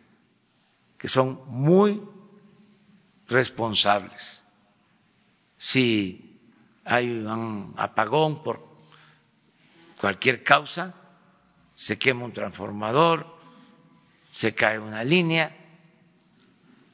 que 0.98 1.10
son 1.10 1.42
muy 1.48 2.02
responsables. 3.28 4.44
Si 5.58 6.40
hay 6.86 7.10
un 7.10 7.74
apagón 7.78 8.42
por 8.42 8.66
cualquier 10.00 10.44
causa, 10.44 10.96
se 11.76 12.00
quema 12.00 12.24
un 12.24 12.32
transformador, 12.32 13.28
se 14.32 14.56
cae 14.56 14.80
una 14.80 15.04
línea, 15.04 15.58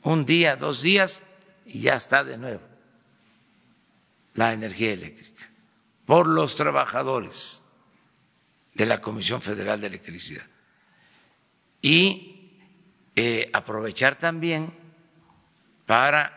un 0.02 0.26
día, 0.26 0.56
dos 0.56 0.82
días 0.82 1.24
y 1.68 1.82
ya 1.82 1.96
está 1.96 2.24
de 2.24 2.38
nuevo 2.38 2.62
la 4.34 4.54
energía 4.54 4.94
eléctrica 4.94 5.50
por 6.06 6.28
los 6.28 6.56
trabajadores 6.56 7.62
de 8.74 8.86
la 8.86 9.02
Comisión 9.02 9.42
Federal 9.42 9.82
de 9.82 9.88
Electricidad. 9.88 10.46
Y 11.82 12.62
eh, 13.16 13.50
aprovechar 13.52 14.18
también 14.18 14.72
para 15.86 16.34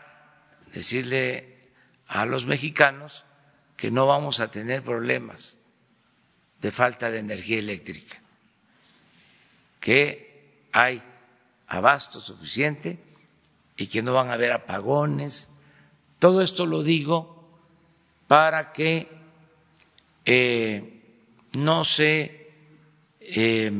decirle 0.73 1.69
a 2.07 2.25
los 2.25 2.45
mexicanos 2.45 3.23
que 3.77 3.91
no 3.91 4.07
vamos 4.07 4.39
a 4.39 4.49
tener 4.49 4.83
problemas 4.83 5.57
de 6.59 6.71
falta 6.71 7.09
de 7.09 7.19
energía 7.19 7.59
eléctrica, 7.59 8.19
que 9.79 10.67
hay 10.71 11.01
abasto 11.67 12.19
suficiente 12.19 12.99
y 13.81 13.87
que 13.87 14.03
no 14.03 14.13
van 14.13 14.29
a 14.29 14.33
haber 14.33 14.51
apagones. 14.51 15.49
Todo 16.19 16.43
esto 16.43 16.67
lo 16.67 16.83
digo 16.83 17.49
para 18.27 18.71
que 18.73 19.09
eh, 20.23 21.01
no 21.53 21.83
se 21.83 22.53
eh, 23.19 23.71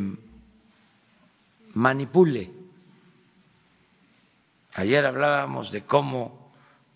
manipule. 1.76 2.52
Ayer 4.74 5.06
hablábamos 5.06 5.72
de 5.72 5.84
cómo 5.84 6.52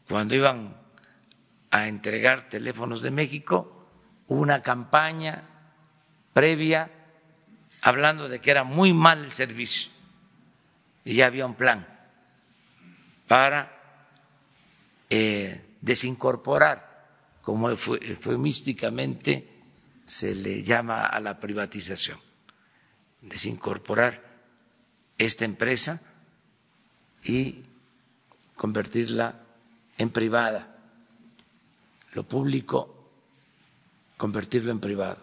cuando 0.10 0.34
iban 0.34 0.76
a 1.70 1.88
entregar 1.88 2.50
teléfonos 2.50 3.04
de 3.04 3.12
México, 3.12 3.86
hubo 4.28 4.42
una 4.42 4.64
campaña 4.64 5.44
previa 6.34 6.90
hablando 7.82 8.30
de 8.30 8.42
que 8.42 8.50
era 8.50 8.64
muy 8.64 8.94
mal 8.94 9.26
el 9.26 9.32
servicio 9.32 9.92
y 11.04 11.14
ya 11.14 11.28
había 11.28 11.46
un 11.46 11.54
plan 11.54 11.95
para 13.28 13.72
eh, 15.10 15.78
desincorporar, 15.82 16.96
como 17.42 17.70
eufemísticamente 17.70 19.48
se 20.06 20.36
le 20.36 20.64
llama 20.64 21.06
a 21.06 21.20
la 21.20 21.40
privatización, 21.40 22.20
desincorporar 23.22 24.22
esta 25.18 25.46
empresa 25.46 26.02
y 27.24 27.64
convertirla 28.56 29.42
en 29.98 30.10
privada, 30.10 30.76
lo 32.14 32.24
público 32.24 32.96
convertirlo 34.18 34.72
en 34.72 34.80
privado. 34.80 35.18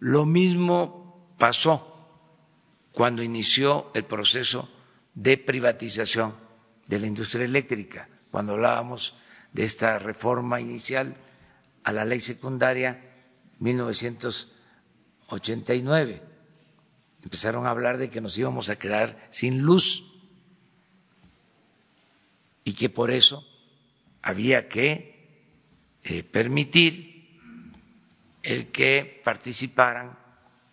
Lo 0.00 0.26
mismo 0.26 1.34
pasó 1.38 1.94
cuando 2.92 3.22
inició 3.22 3.90
el 3.94 4.04
proceso 4.04 4.68
de 5.14 5.38
privatización 5.38 6.45
de 6.86 6.98
la 7.00 7.06
industria 7.06 7.44
eléctrica, 7.44 8.08
cuando 8.30 8.52
hablábamos 8.54 9.14
de 9.52 9.64
esta 9.64 9.98
reforma 9.98 10.58
inicial 10.60 11.16
a 11.84 11.92
la 11.92 12.04
ley 12.04 12.20
secundaria 12.20 13.00
1989. 13.58 16.22
Empezaron 17.22 17.66
a 17.66 17.70
hablar 17.70 17.96
de 17.98 18.08
que 18.10 18.20
nos 18.20 18.36
íbamos 18.38 18.68
a 18.68 18.78
quedar 18.78 19.28
sin 19.30 19.62
luz 19.62 20.04
y 22.64 22.74
que 22.74 22.88
por 22.90 23.10
eso 23.10 23.44
había 24.22 24.68
que 24.68 25.16
eh, 26.04 26.22
permitir 26.22 27.16
el 28.42 28.70
que 28.70 29.20
participaran 29.24 30.16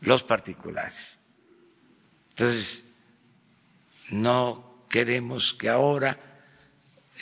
los 0.02 0.22
particulares. 0.24 1.18
Entonces, 2.32 2.84
no 4.12 4.73
queremos 4.94 5.56
que 5.56 5.70
ahora 5.70 6.20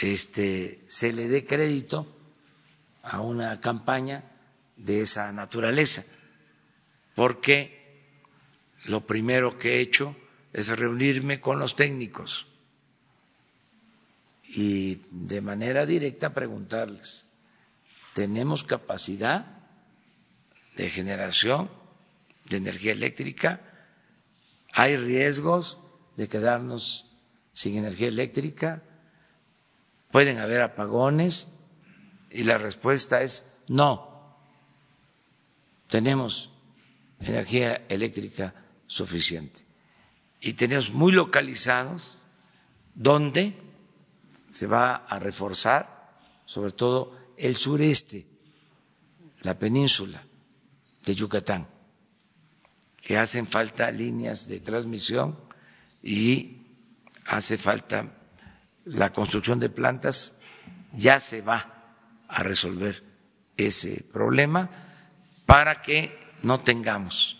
este, 0.02 0.84
se 0.88 1.14
le 1.14 1.30
dé 1.30 1.46
crédito 1.46 2.06
a 3.02 3.22
una 3.22 3.62
campaña 3.62 4.26
de 4.76 5.00
esa 5.00 5.32
naturaleza, 5.32 6.04
porque 7.16 8.04
lo 8.84 9.08
primero 9.08 9.58
que 9.58 9.76
he 9.78 9.80
hecho 9.80 10.18
es 10.52 10.68
reunirme 10.78 11.40
con 11.40 11.60
los 11.60 11.78
técnicos 11.78 12.46
y 14.50 15.00
de 15.10 15.40
manera 15.40 15.86
directa 15.86 16.34
preguntarles, 16.34 17.30
¿tenemos 18.14 18.66
capacidad 18.66 19.46
de 20.76 20.90
generación 20.90 21.72
de 22.50 22.58
energía 22.58 22.92
eléctrica? 22.92 23.62
¿Hay 24.74 24.98
riesgos 24.98 25.80
de 26.18 26.28
quedarnos 26.28 27.08
sin 27.54 27.78
energía 27.78 28.08
eléctrica? 28.08 28.84
¿Pueden 30.12 30.40
haber 30.40 30.62
apagones? 30.62 31.54
Y 32.30 32.44
la 32.44 32.58
respuesta 32.58 33.22
es 33.22 33.54
no. 33.68 34.38
Tenemos 35.88 36.52
energía 37.20 37.86
eléctrica 37.90 38.54
suficiente. 38.88 39.62
Y 40.40 40.54
tenemos 40.54 40.92
muy 40.92 41.12
localizados 41.12 42.18
donde 42.96 43.56
se 44.50 44.68
va 44.68 44.96
a 44.96 45.20
reforzar, 45.20 46.20
sobre 46.46 46.72
todo 46.72 47.18
el 47.38 47.56
sureste, 47.56 48.26
la 49.44 49.58
península 49.58 50.24
de 51.06 51.16
Yucatán 51.16 51.68
que 53.02 53.18
hacen 53.18 53.48
falta 53.48 53.92
líneas 53.92 54.48
de 54.48 54.60
transmisión 54.60 55.38
y 56.04 56.61
hace 57.26 57.58
falta 57.58 58.06
la 58.86 59.12
construcción 59.12 59.60
de 59.60 59.70
plantas, 59.70 60.40
ya 60.94 61.20
se 61.20 61.42
va 61.42 61.94
a 62.28 62.44
resolver 62.44 63.04
ese 63.58 64.04
problema 64.12 64.70
para 65.46 65.82
que 65.82 66.18
no 66.44 66.60
tengamos 66.62 67.38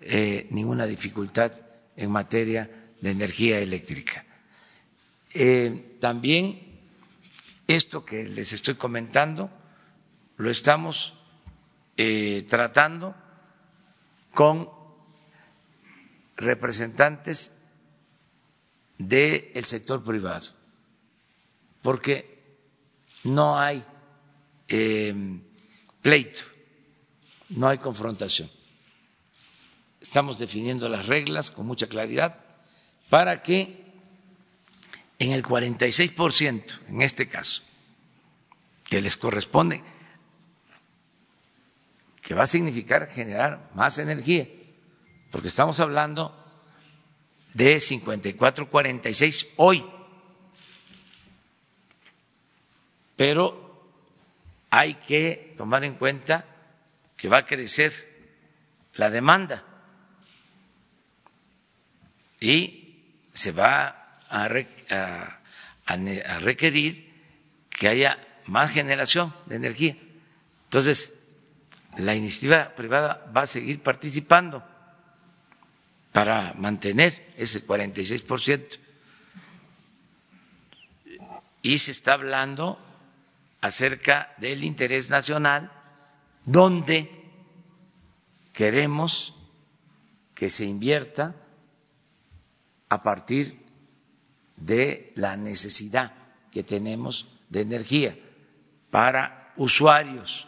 eh, 0.00 0.46
ninguna 0.50 0.86
dificultad 0.86 1.52
en 1.96 2.10
materia 2.10 2.70
de 3.00 3.10
energía 3.10 3.58
eléctrica. 3.58 4.24
Eh, 5.34 5.96
también 6.00 6.80
esto 7.66 8.04
que 8.04 8.24
les 8.24 8.52
estoy 8.52 8.74
comentando 8.74 9.50
lo 10.36 10.50
estamos 10.50 11.14
eh, 11.96 12.46
tratando 12.48 13.14
con 14.32 14.70
representantes 16.36 17.57
del 18.98 19.64
sector 19.64 20.02
privado, 20.02 20.48
porque 21.82 22.38
no 23.24 23.58
hay 23.58 23.82
eh, 24.66 25.14
pleito, 26.02 26.40
no 27.50 27.68
hay 27.68 27.78
confrontación. 27.78 28.50
Estamos 30.00 30.38
definiendo 30.38 30.88
las 30.88 31.06
reglas 31.06 31.50
con 31.50 31.66
mucha 31.66 31.86
claridad 31.86 32.38
para 33.08 33.42
que 33.42 33.84
en 35.18 35.32
el 35.32 35.42
46%, 35.42 36.78
en 36.88 37.02
este 37.02 37.28
caso, 37.28 37.62
que 38.84 39.00
les 39.00 39.16
corresponde, 39.16 39.82
que 42.22 42.34
va 42.34 42.44
a 42.44 42.46
significar 42.46 43.08
generar 43.08 43.70
más 43.74 43.98
energía, 43.98 44.46
porque 45.30 45.48
estamos 45.48 45.80
hablando 45.80 46.37
de 47.58 47.76
54-46 47.76 49.48
hoy. 49.56 49.84
Pero 53.16 53.90
hay 54.70 54.94
que 54.94 55.54
tomar 55.56 55.82
en 55.82 55.94
cuenta 55.94 56.44
que 57.16 57.28
va 57.28 57.38
a 57.38 57.46
crecer 57.46 57.92
la 58.94 59.10
demanda 59.10 59.64
y 62.38 63.02
se 63.32 63.50
va 63.50 64.20
a, 64.28 64.46
requerir 66.38 67.12
que 67.70 67.88
haya 67.88 68.24
más 68.46 68.70
generación 68.70 69.34
de 69.46 69.56
energía. 69.56 69.96
Entonces, 70.66 71.18
la 71.96 72.14
iniciativa 72.14 72.72
privada 72.76 73.28
va 73.36 73.42
a 73.42 73.46
seguir 73.46 73.82
participando 73.82 74.62
para 76.12 76.54
mantener 76.54 77.34
ese 77.36 77.66
46%. 77.66 78.78
Y 81.62 81.78
se 81.78 81.90
está 81.90 82.14
hablando 82.14 82.78
acerca 83.60 84.34
del 84.38 84.64
interés 84.64 85.10
nacional, 85.10 85.70
donde 86.44 87.10
queremos 88.52 89.34
que 90.34 90.50
se 90.50 90.64
invierta 90.64 91.34
a 92.88 93.02
partir 93.02 93.58
de 94.56 95.12
la 95.16 95.36
necesidad 95.36 96.12
que 96.50 96.62
tenemos 96.62 97.26
de 97.48 97.60
energía 97.60 98.16
para 98.90 99.52
usuarios, 99.56 100.46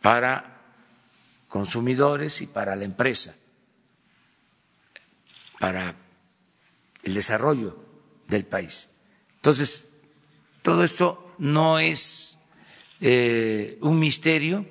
para 0.00 0.59
consumidores 1.50 2.40
y 2.40 2.46
para 2.46 2.76
la 2.76 2.84
empresa, 2.84 3.36
para 5.58 5.94
el 7.02 7.12
desarrollo 7.12 7.76
del 8.28 8.46
país. 8.46 8.96
Entonces, 9.34 10.00
todo 10.62 10.84
esto 10.84 11.34
no 11.38 11.78
es 11.78 12.40
eh, 13.00 13.76
un 13.82 13.98
misterio, 13.98 14.64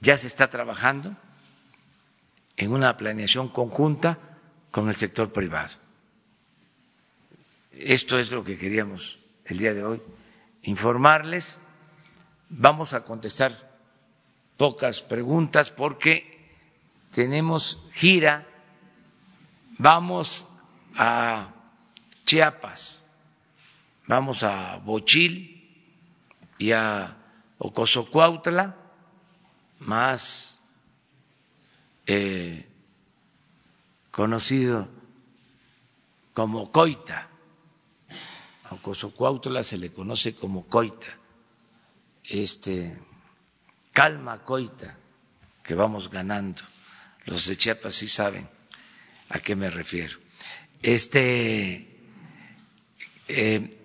ya 0.00 0.16
se 0.16 0.26
está 0.26 0.48
trabajando 0.48 1.14
en 2.56 2.72
una 2.72 2.96
planeación 2.96 3.48
conjunta 3.48 4.18
con 4.70 4.88
el 4.88 4.94
sector 4.94 5.32
privado. 5.32 5.74
Esto 7.72 8.18
es 8.18 8.30
lo 8.30 8.42
que 8.42 8.56
queríamos 8.56 9.18
el 9.44 9.58
día 9.58 9.74
de 9.74 9.84
hoy, 9.84 10.02
informarles. 10.62 11.58
Vamos 12.48 12.94
a 12.94 13.04
contestar 13.04 13.65
pocas 14.56 15.02
preguntas 15.02 15.70
porque 15.70 16.36
tenemos 17.10 17.88
gira, 17.94 18.46
vamos 19.78 20.46
a 20.94 21.48
Chiapas, 22.24 23.04
vamos 24.06 24.42
a 24.42 24.76
Bochil 24.76 25.56
y 26.58 26.72
a 26.72 27.16
Ocosocuautla, 27.58 28.76
más 29.80 30.60
eh, 32.06 32.66
conocido 34.10 34.88
como 36.32 36.72
Coita. 36.72 37.28
A 38.64 38.74
Ocosocuautla 38.74 39.62
se 39.62 39.78
le 39.78 39.92
conoce 39.92 40.34
como 40.34 40.66
Coita. 40.66 41.16
Este, 42.24 42.98
calma 43.96 44.44
Coita, 44.44 44.92
que 45.64 45.72
vamos 45.72 46.10
ganando. 46.10 46.60
Los 47.24 47.46
de 47.46 47.56
Chiapas 47.56 47.94
sí 47.94 48.08
saben 48.08 48.46
a 49.30 49.40
qué 49.40 49.56
me 49.56 49.70
refiero. 49.70 50.18
Este, 50.82 51.96
eh, 53.26 53.80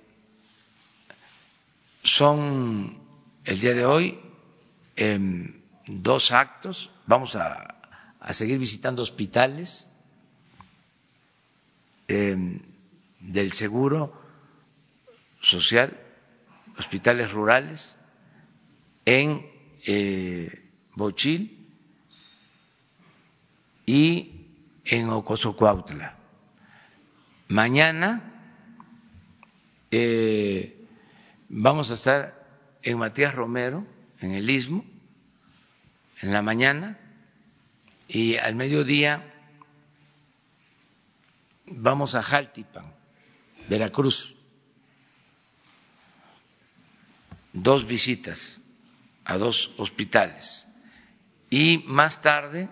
son 2.04 3.00
el 3.46 3.60
día 3.62 3.74
de 3.74 3.86
hoy 3.86 4.20
em, 4.98 5.62
dos 5.88 6.34
actos. 6.34 6.92
Vamos 7.08 7.38
a, 7.38 7.80
seguir 8.32 8.60
visitando 8.60 9.02
hospitales 9.02 9.96
em, 12.10 12.60
del 13.22 13.54
seguro 13.54 14.12
social, 15.40 15.98
hospitales 16.78 17.32
rurales 17.32 17.98
en 19.06 19.51
eh, 19.86 20.72
Bochil 20.96 21.68
y 23.86 24.46
en 24.86 25.10
Ocosocuautla. 25.10 26.18
Mañana 27.48 28.28
eh, 29.92 30.82
Vamos 31.54 31.92
a 31.92 31.96
estar 31.96 32.48
en 32.82 32.98
Matías 32.98 33.36
Romero, 33.36 33.86
en 34.22 34.32
el 34.32 34.50
Istmo, 34.50 34.86
en 36.22 36.32
la 36.32 36.42
mañana, 36.42 36.98
y 38.08 38.38
al 38.38 38.56
mediodía 38.56 39.34
vamos 41.66 42.16
a 42.16 42.24
Jaltipan, 42.24 42.86
Veracruz. 43.68 44.38
Dos 47.52 47.86
visitas 47.86 48.61
a 49.26 49.38
dos 49.38 49.72
hospitales. 49.78 50.68
Y 51.50 51.84
más 51.88 52.22
tarde 52.22 52.70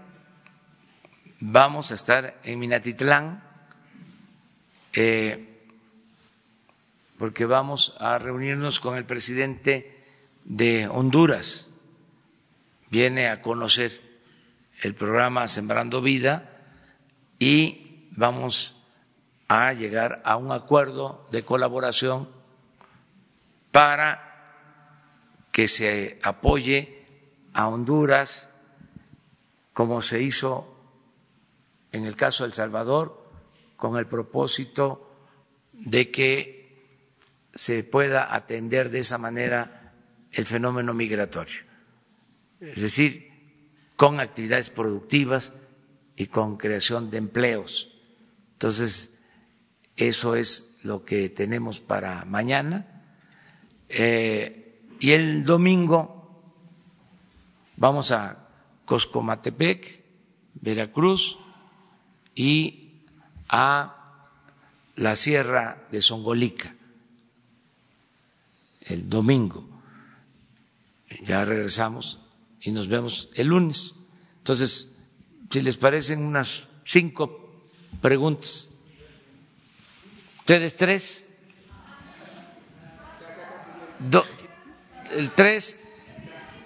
vamos 1.40 1.92
a 1.92 1.96
estar 1.96 2.40
en 2.44 2.60
Minatitlán. 2.60 3.44
Eh, 4.94 5.46
porque 7.20 7.46
vamos 7.46 7.98
a 8.00 8.18
reunirnos 8.18 8.80
con 8.80 8.96
el 8.96 9.04
presidente 9.04 10.06
de 10.46 10.88
Honduras. 10.88 11.70
Viene 12.90 13.28
a 13.28 13.42
conocer 13.42 14.02
el 14.82 14.96
programa 14.96 15.50
Sembrando 15.50 16.02
Vida 16.02 16.50
y 17.38 18.08
vamos 18.12 18.78
a 19.50 19.74
llegar 19.74 20.22
a 20.24 20.38
un 20.38 20.54
acuerdo 20.54 21.28
de 21.30 21.44
colaboración 21.44 22.30
para 23.72 24.29
que 25.60 25.68
se 25.68 26.18
apoye 26.24 27.04
a 27.52 27.68
Honduras 27.68 28.48
como 29.74 30.02
se 30.02 30.22
hizo 30.22 30.74
en 31.92 32.06
el 32.06 32.16
caso 32.16 32.46
de 32.46 32.48
El 32.48 32.54
Salvador, 32.54 33.30
con 33.76 33.98
el 33.98 34.08
propósito 34.08 35.12
de 35.74 36.12
que 36.12 36.88
se 37.54 37.84
pueda 37.84 38.34
atender 38.34 38.90
de 38.90 39.00
esa 39.00 39.18
manera 39.18 39.92
el 40.32 40.46
fenómeno 40.46 40.94
migratorio. 40.94 41.64
Es 42.62 42.80
decir, 42.80 43.30
con 43.98 44.22
actividades 44.22 44.70
productivas 44.70 45.52
y 46.16 46.28
con 46.28 46.56
creación 46.56 47.12
de 47.12 47.18
empleos. 47.18 48.00
Entonces, 48.54 49.20
eso 49.98 50.38
es 50.38 50.78
lo 50.84 51.04
que 51.04 51.28
tenemos 51.28 51.82
para 51.82 52.24
mañana. 52.24 53.04
Eh, 53.90 54.69
y 55.00 55.12
el 55.12 55.44
domingo 55.44 56.44
vamos 57.78 58.12
a 58.12 58.48
Coscomatepec, 58.86 60.04
Veracruz 60.56 61.38
y 62.36 62.92
a 63.48 63.96
la 64.96 65.16
Sierra 65.16 65.88
de 65.92 66.02
Songolica 66.02 66.76
el 68.90 69.10
domingo. 69.10 69.66
Ya 71.24 71.46
regresamos 71.46 72.20
y 72.62 72.72
nos 72.72 72.88
vemos 72.88 73.30
el 73.36 73.48
lunes. 73.48 73.96
Entonces, 74.40 74.98
si 75.50 75.62
les 75.62 75.78
parecen 75.78 76.24
unas 76.24 76.68
cinco 76.86 77.70
preguntas. 78.02 78.70
¿Ustedes 80.40 80.76
tres? 80.76 81.28
El 85.12 85.32
tres 85.32 85.90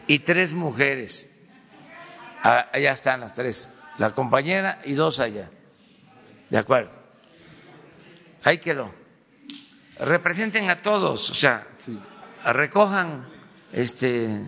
y 0.08 0.20
tres 0.20 0.54
mujeres. 0.54 1.40
Ah, 2.44 2.70
allá 2.74 2.92
están 2.92 3.20
las 3.22 3.36
tres. 3.36 3.70
La 3.98 4.12
compañera 4.12 4.80
y 4.86 4.94
dos 4.94 5.20
allá. 5.20 5.50
¿De 6.50 6.58
acuerdo? 6.58 6.92
Ahí 8.44 8.58
quedó. 8.58 8.94
Representen 10.00 10.70
a 10.70 10.82
todos, 10.82 11.30
o 11.30 11.34
sea, 11.34 11.68
recojan 12.44 13.28
este 13.72 14.42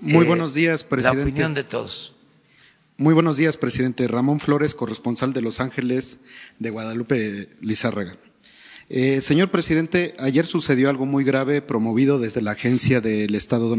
muy 0.00 0.24
eh, 0.24 0.28
buenos 0.28 0.54
días, 0.54 0.84
presidente. 0.84 1.18
La 1.18 1.24
opinión 1.24 1.54
de 1.54 1.64
todos. 1.64 2.14
Muy 2.98 3.14
buenos 3.14 3.36
días, 3.36 3.56
presidente. 3.56 4.06
Ramón 4.08 4.40
Flores, 4.40 4.74
corresponsal 4.74 5.32
de 5.32 5.42
Los 5.42 5.60
Ángeles 5.60 6.18
de 6.58 6.70
Guadalupe 6.70 7.48
Lizárraga. 7.60 8.16
Eh, 8.88 9.20
señor 9.20 9.50
presidente, 9.50 10.14
ayer 10.20 10.46
sucedió 10.46 10.88
algo 10.88 11.06
muy 11.06 11.24
grave 11.24 11.60
promovido 11.60 12.20
desde 12.20 12.40
la 12.40 12.52
agencia 12.52 13.00
del 13.00 13.34
Estado 13.34 13.74
de 13.74 13.76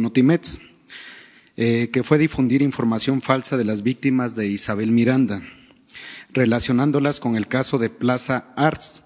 eh, 1.56 1.89
que 1.93 2.04
fue 2.04 2.17
difundir 2.17 2.62
información 2.62 3.22
falsa 3.22 3.56
de 3.56 3.63
las 3.63 3.84
víctimas 3.84 4.36
de 4.36 4.48
Isabel 4.48 4.91
Miranda, 4.91 5.41
relacionándolas 6.34 7.22
con 7.22 7.38
el 7.38 7.48
caso 7.48 7.78
de 7.78 7.89
Plaza 7.89 8.48
Arts, 8.58 9.02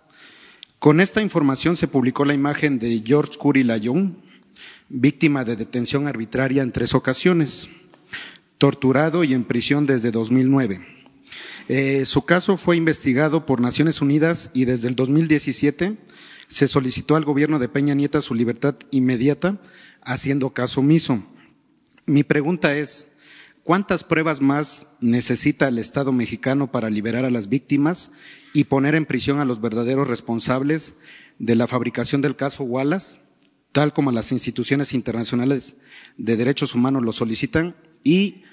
con 0.79 0.99
esta 0.99 1.21
información 1.21 1.77
se 1.77 1.87
publicó 1.87 2.25
la 2.25 2.33
imagen 2.33 2.79
de 2.79 3.03
George 3.05 3.37
Curry 3.39 3.63
Layón, 3.63 4.17
víctima 4.89 5.43
de 5.43 5.55
detención 5.55 6.07
arbitraria 6.07 6.63
en 6.63 6.71
tres 6.71 6.95
ocasiones, 6.95 7.69
torturado 8.57 9.23
y 9.23 9.35
en 9.35 9.43
prisión 9.43 9.85
desde 9.85 10.09
2009. 10.09 11.00
Eh, 11.67 12.05
su 12.05 12.23
caso 12.23 12.57
fue 12.57 12.77
investigado 12.77 13.45
por 13.45 13.61
Naciones 13.61 14.01
Unidas 14.01 14.51
y 14.53 14.65
desde 14.65 14.87
el 14.87 14.95
2017 14.95 15.97
se 16.47 16.67
solicitó 16.67 17.15
al 17.15 17.25
gobierno 17.25 17.59
de 17.59 17.69
Peña 17.69 17.93
Nieta 17.93 18.21
su 18.21 18.33
libertad 18.33 18.75
inmediata, 18.91 19.61
haciendo 20.01 20.51
caso 20.51 20.81
omiso. 20.81 21.23
Mi 22.05 22.23
pregunta 22.23 22.75
es, 22.75 23.07
¿cuántas 23.63 24.03
pruebas 24.03 24.41
más 24.41 24.87
necesita 24.99 25.67
el 25.67 25.79
Estado 25.79 26.11
mexicano 26.11 26.71
para 26.71 26.89
liberar 26.89 27.23
a 27.23 27.31
las 27.31 27.47
víctimas 27.47 28.11
y 28.53 28.65
poner 28.65 28.95
en 28.95 29.05
prisión 29.05 29.39
a 29.39 29.45
los 29.45 29.61
verdaderos 29.61 30.07
responsables 30.07 30.95
de 31.39 31.55
la 31.55 31.67
fabricación 31.67 32.21
del 32.21 32.35
caso 32.35 32.63
Wallace, 32.63 33.19
tal 33.71 33.93
como 33.93 34.11
las 34.11 34.31
instituciones 34.31 34.93
internacionales 34.93 35.75
de 36.17 36.35
derechos 36.35 36.75
humanos 36.75 37.03
lo 37.03 37.13
solicitan, 37.13 37.75
y 38.03 38.43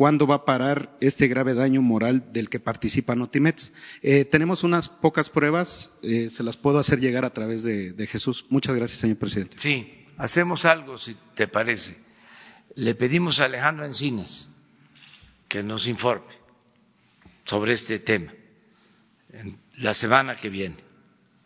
cuándo 0.00 0.26
va 0.26 0.36
a 0.36 0.44
parar 0.46 0.96
este 1.02 1.28
grave 1.28 1.52
daño 1.52 1.82
moral 1.82 2.32
del 2.32 2.48
que 2.48 2.58
participa 2.58 3.14
Notimex. 3.14 3.72
Eh, 4.00 4.24
tenemos 4.24 4.64
unas 4.64 4.88
pocas 4.88 5.28
pruebas, 5.28 5.98
eh, 6.02 6.30
se 6.34 6.42
las 6.42 6.56
puedo 6.56 6.78
hacer 6.78 7.00
llegar 7.00 7.26
a 7.26 7.34
través 7.34 7.64
de, 7.64 7.92
de 7.92 8.06
Jesús. 8.06 8.46
Muchas 8.48 8.74
gracias, 8.74 8.98
señor 8.98 9.18
presidente. 9.18 9.58
Sí, 9.58 10.06
hacemos 10.16 10.64
algo, 10.64 10.96
si 10.96 11.18
te 11.34 11.48
parece. 11.48 11.98
Le 12.76 12.94
pedimos 12.94 13.40
a 13.40 13.44
Alejandro 13.44 13.84
Encinas 13.84 14.48
que 15.48 15.62
nos 15.62 15.86
informe 15.86 16.32
sobre 17.44 17.74
este 17.74 17.98
tema 17.98 18.32
en 19.34 19.58
la 19.76 19.92
semana 19.92 20.34
que 20.34 20.48
viene. 20.48 20.76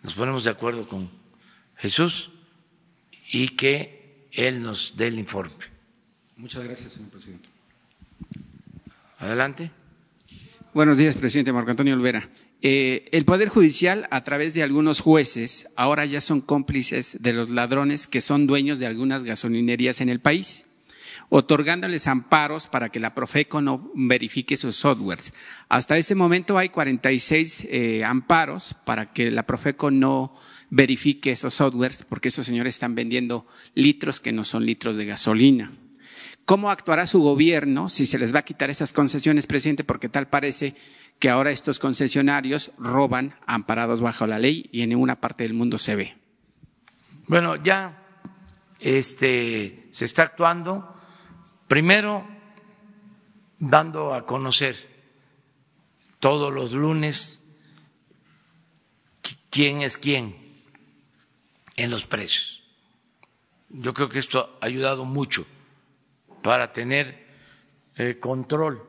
Nos 0.04 0.14
ponemos 0.14 0.44
de 0.44 0.50
acuerdo 0.50 0.86
con 0.86 1.10
Jesús 1.74 2.30
y 3.32 3.48
que 3.48 4.28
él 4.30 4.62
nos 4.62 4.94
dé 4.96 5.08
el 5.08 5.18
informe. 5.18 5.56
Muchas 6.36 6.62
gracias, 6.62 6.92
señor 6.92 7.10
presidente. 7.10 7.53
Adelante. 9.24 9.70
Buenos 10.74 10.98
días, 10.98 11.16
presidente 11.16 11.50
Marco 11.50 11.70
Antonio 11.70 11.94
Olvera. 11.94 12.28
Eh, 12.60 13.06
el 13.10 13.24
Poder 13.24 13.48
Judicial, 13.48 14.06
a 14.10 14.22
través 14.22 14.52
de 14.52 14.62
algunos 14.62 15.00
jueces, 15.00 15.68
ahora 15.76 16.04
ya 16.04 16.20
son 16.20 16.42
cómplices 16.42 17.22
de 17.22 17.32
los 17.32 17.48
ladrones 17.48 18.06
que 18.06 18.20
son 18.20 18.46
dueños 18.46 18.78
de 18.78 18.84
algunas 18.84 19.24
gasolinerías 19.24 20.02
en 20.02 20.10
el 20.10 20.20
país, 20.20 20.66
otorgándoles 21.30 22.06
amparos 22.06 22.66
para 22.66 22.90
que 22.90 23.00
la 23.00 23.14
Profeco 23.14 23.62
no 23.62 23.90
verifique 23.94 24.58
sus 24.58 24.76
softwares. 24.76 25.32
Hasta 25.70 25.96
ese 25.96 26.14
momento 26.14 26.58
hay 26.58 26.68
46 26.68 27.66
eh, 27.70 28.04
amparos 28.04 28.76
para 28.84 29.14
que 29.14 29.30
la 29.30 29.46
Profeco 29.46 29.90
no 29.90 30.34
verifique 30.68 31.30
esos 31.30 31.54
softwares, 31.54 32.04
porque 32.06 32.28
esos 32.28 32.44
señores 32.44 32.74
están 32.74 32.94
vendiendo 32.94 33.46
litros 33.74 34.20
que 34.20 34.32
no 34.32 34.44
son 34.44 34.66
litros 34.66 34.98
de 34.98 35.06
gasolina. 35.06 35.72
¿Cómo 36.44 36.70
actuará 36.70 37.06
su 37.06 37.22
gobierno 37.22 37.88
si 37.88 38.04
se 38.06 38.18
les 38.18 38.34
va 38.34 38.40
a 38.40 38.44
quitar 38.44 38.68
esas 38.68 38.92
concesiones, 38.92 39.46
presidente? 39.46 39.82
Porque 39.82 40.10
tal 40.10 40.28
parece 40.28 40.76
que 41.18 41.30
ahora 41.30 41.50
estos 41.50 41.78
concesionarios 41.78 42.72
roban 42.76 43.34
amparados 43.46 44.02
bajo 44.02 44.26
la 44.26 44.38
ley 44.38 44.68
y 44.70 44.82
en 44.82 44.90
ninguna 44.90 45.20
parte 45.20 45.44
del 45.44 45.54
mundo 45.54 45.78
se 45.78 45.96
ve. 45.96 46.16
Bueno, 47.26 47.56
ya 47.56 48.02
este, 48.78 49.88
se 49.90 50.04
está 50.04 50.24
actuando, 50.24 50.94
primero 51.66 52.28
dando 53.58 54.12
a 54.12 54.26
conocer 54.26 54.76
todos 56.20 56.52
los 56.52 56.72
lunes 56.72 57.42
quién 59.48 59.80
es 59.80 59.96
quién 59.96 60.36
en 61.76 61.90
los 61.90 62.04
precios. 62.04 62.62
Yo 63.70 63.94
creo 63.94 64.10
que 64.10 64.18
esto 64.18 64.58
ha 64.60 64.66
ayudado 64.66 65.06
mucho 65.06 65.46
para 66.44 66.74
tener 66.74 67.24
eh, 67.96 68.18
control 68.18 68.86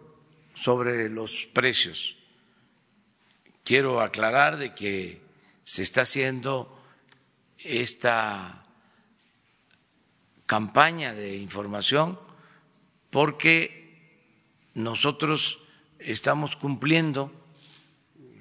sobre 0.56 1.08
los 1.08 1.48
precios. 1.54 2.18
Quiero 3.63 4.02
aclarar 4.02 4.58
de 4.58 4.76
que 4.76 5.22
se 5.63 5.82
está 5.82 6.02
haciendo 6.02 6.78
esta 7.58 8.65
campaña 10.46 11.13
de 11.13 11.38
información 11.38 12.20
porque 13.10 14.20
nosotros 14.74 15.60
estamos 15.98 16.58
cumpliendo 16.58 17.32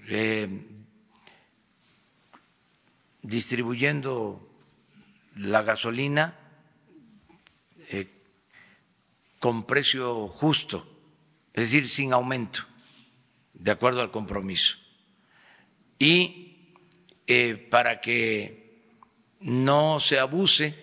eh, 0.08 0.48
distribuyendo 3.22 4.44
la 5.36 5.62
gasolina 5.62 6.36
eh, 7.90 8.10
con 9.44 9.64
precio 9.64 10.26
justo, 10.28 10.86
es 11.52 11.64
decir, 11.64 11.86
sin 11.90 12.14
aumento, 12.14 12.60
de 13.52 13.72
acuerdo 13.72 14.00
al 14.00 14.10
compromiso. 14.10 14.78
Y 15.98 16.72
eh, 17.26 17.54
para 17.70 18.00
que 18.00 18.88
no 19.40 20.00
se 20.00 20.18
abuse, 20.18 20.74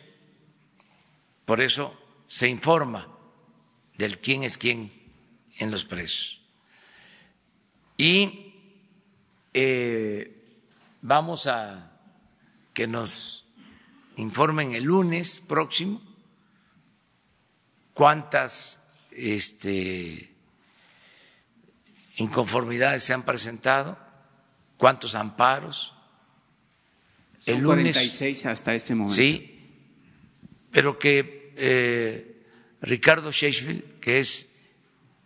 por 1.44 1.60
eso 1.60 2.00
se 2.28 2.50
informa 2.50 3.08
del 3.98 4.20
quién 4.20 4.44
es 4.44 4.60
quién 4.60 4.92
en 5.58 5.72
los 5.72 5.84
precios. 5.84 6.44
Y 7.98 8.54
eh, 9.56 10.40
vamos 11.02 11.48
a 11.48 12.00
que 12.76 12.86
nos 12.86 13.44
informen 14.18 14.74
el 14.76 14.84
lunes 14.84 15.40
próximo 15.40 16.11
cuántas 18.02 18.82
este, 19.12 20.34
inconformidades 22.16 23.04
se 23.04 23.14
han 23.14 23.22
presentado, 23.22 23.96
cuántos 24.76 25.14
amparos. 25.14 25.94
Son 27.38 27.54
el 27.54 27.62
lunes, 27.62 27.96
46 27.96 28.46
hasta 28.48 28.74
este 28.74 28.96
momento. 28.96 29.16
Sí, 29.16 29.70
pero 30.72 30.98
que 30.98 31.54
eh, 31.56 32.44
Ricardo 32.82 33.32
Sheffield, 33.32 34.00
que 34.00 34.18
es 34.18 34.60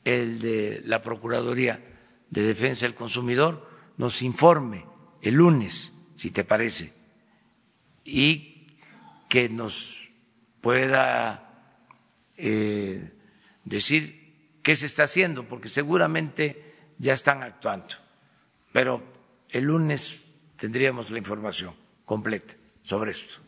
el 0.03 0.41
de 0.41 0.81
la 0.83 1.01
Procuraduría 1.01 1.81
de 2.29 2.41
Defensa 2.41 2.85
del 2.85 2.93
Consumidor, 2.93 3.69
nos 3.95 4.21
informe 4.21 4.83
el 5.21 5.35
lunes, 5.35 5.93
si 6.17 6.29
te 6.29 6.43
parece, 6.43 6.91
y 8.03 8.67
que 9.29 9.47
nos 9.47 10.09
pueda 10.59 11.44
eh, 12.37 13.11
decir 13.63 14.59
qué 14.61 14.75
se 14.75 14.85
está 14.85 15.03
haciendo, 15.03 15.47
porque 15.47 15.69
seguramente 15.69 16.73
ya 16.97 17.13
están 17.13 17.43
actuando. 17.43 17.95
Pero 18.71 19.03
el 19.49 19.65
lunes 19.65 20.21
tendríamos 20.57 21.11
la 21.11 21.17
información 21.17 21.73
completa 22.05 22.55
sobre 22.81 23.11
esto. 23.11 23.39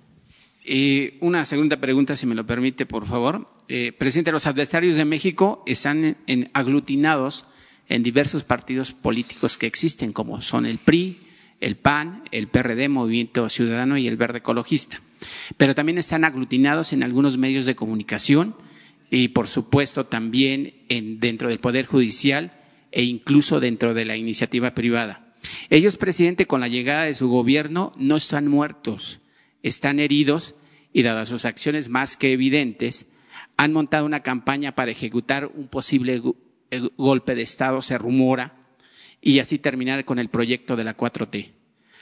Y 0.63 1.13
una 1.21 1.45
segunda 1.45 1.77
pregunta, 1.77 2.17
si 2.17 2.25
me 2.25 2.35
lo 2.35 2.45
permite, 2.45 2.85
por 2.85 3.07
favor. 3.07 3.47
Eh, 3.69 3.93
presidente, 3.93 4.31
los 4.31 4.47
adversarios 4.47 4.97
de 4.97 5.05
México 5.05 5.63
están 5.65 6.17
aglutinados 6.53 7.45
en 7.89 8.03
diversos 8.03 8.43
partidos 8.43 8.91
políticos 8.91 9.57
que 9.57 9.65
existen, 9.67 10.11
como 10.11 10.41
son 10.41 10.65
el 10.65 10.77
PRI, 10.77 11.21
el 11.59 11.77
PAN, 11.77 12.23
el 12.31 12.47
PRD, 12.47 12.89
Movimiento 12.89 13.49
Ciudadano 13.49 13.97
y 13.97 14.07
el 14.07 14.17
Verde 14.17 14.39
Ecologista. 14.39 15.01
Pero 15.57 15.73
también 15.73 15.97
están 15.97 16.23
aglutinados 16.23 16.93
en 16.93 17.03
algunos 17.03 17.37
medios 17.37 17.65
de 17.65 17.75
comunicación, 17.75 18.55
y, 19.09 19.29
por 19.29 19.47
supuesto, 19.47 20.05
también 20.05 20.73
en, 20.89 21.19
dentro 21.19 21.49
del 21.49 21.59
Poder 21.59 21.85
Judicial 21.85 22.53
e 22.91 23.03
incluso 23.03 23.59
dentro 23.59 23.93
de 23.93 24.05
la 24.05 24.17
iniciativa 24.17 24.73
privada. 24.73 25.33
Ellos, 25.69 25.97
presidente, 25.97 26.45
con 26.45 26.61
la 26.61 26.67
llegada 26.67 27.03
de 27.03 27.13
su 27.13 27.29
gobierno, 27.29 27.93
no 27.97 28.15
están 28.15 28.47
muertos, 28.47 29.21
están 29.63 29.99
heridos 29.99 30.55
y, 30.93 31.03
dadas 31.03 31.29
sus 31.29 31.45
acciones 31.45 31.89
más 31.89 32.17
que 32.17 32.33
evidentes, 32.33 33.07
han 33.55 33.73
montado 33.73 34.05
una 34.05 34.21
campaña 34.21 34.75
para 34.75 34.91
ejecutar 34.91 35.49
un 35.53 35.67
posible 35.67 36.21
eh, 36.71 36.81
golpe 36.97 37.35
de 37.35 37.41
Estado, 37.43 37.81
se 37.81 37.97
rumora, 37.97 38.59
y 39.21 39.39
así 39.39 39.57
terminar 39.57 40.05
con 40.05 40.19
el 40.19 40.29
proyecto 40.29 40.75
de 40.75 40.83
la 40.83 40.95
4T. 40.95 41.51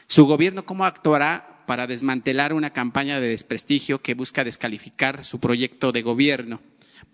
¿Su 0.07 0.25
gobierno 0.25 0.65
cómo 0.65 0.85
actuará 0.85 1.63
para 1.65 1.87
desmantelar 1.87 2.53
una 2.53 2.71
campaña 2.71 3.19
de 3.19 3.29
desprestigio 3.29 4.01
que 4.01 4.13
busca 4.13 4.43
descalificar 4.43 5.23
su 5.23 5.39
proyecto 5.39 5.91
de 5.91 6.01
gobierno? 6.01 6.61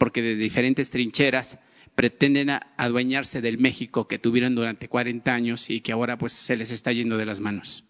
Porque 0.01 0.23
de 0.23 0.35
diferentes 0.35 0.89
trincheras 0.89 1.59
pretenden 1.93 2.49
adueñarse 2.75 3.39
del 3.39 3.59
México 3.59 4.07
que 4.07 4.17
tuvieron 4.17 4.55
durante 4.55 4.89
40 4.89 5.31
años 5.31 5.69
y 5.69 5.81
que 5.81 5.91
ahora 5.91 6.17
pues 6.17 6.33
se 6.33 6.55
les 6.55 6.71
está 6.71 6.91
yendo 6.91 7.17
de 7.17 7.27
las 7.27 7.39
manos. 7.39 7.83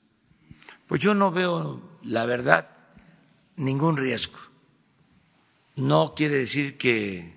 Pues 0.87 0.99
yo 0.99 1.13
no 1.13 1.31
veo, 1.31 1.81
la 2.03 2.25
verdad, 2.25 2.67
ningún 3.55 3.95
riesgo. 3.95 4.37
No 5.77 6.13
quiere 6.13 6.35
decir 6.35 6.77
que 6.77 7.33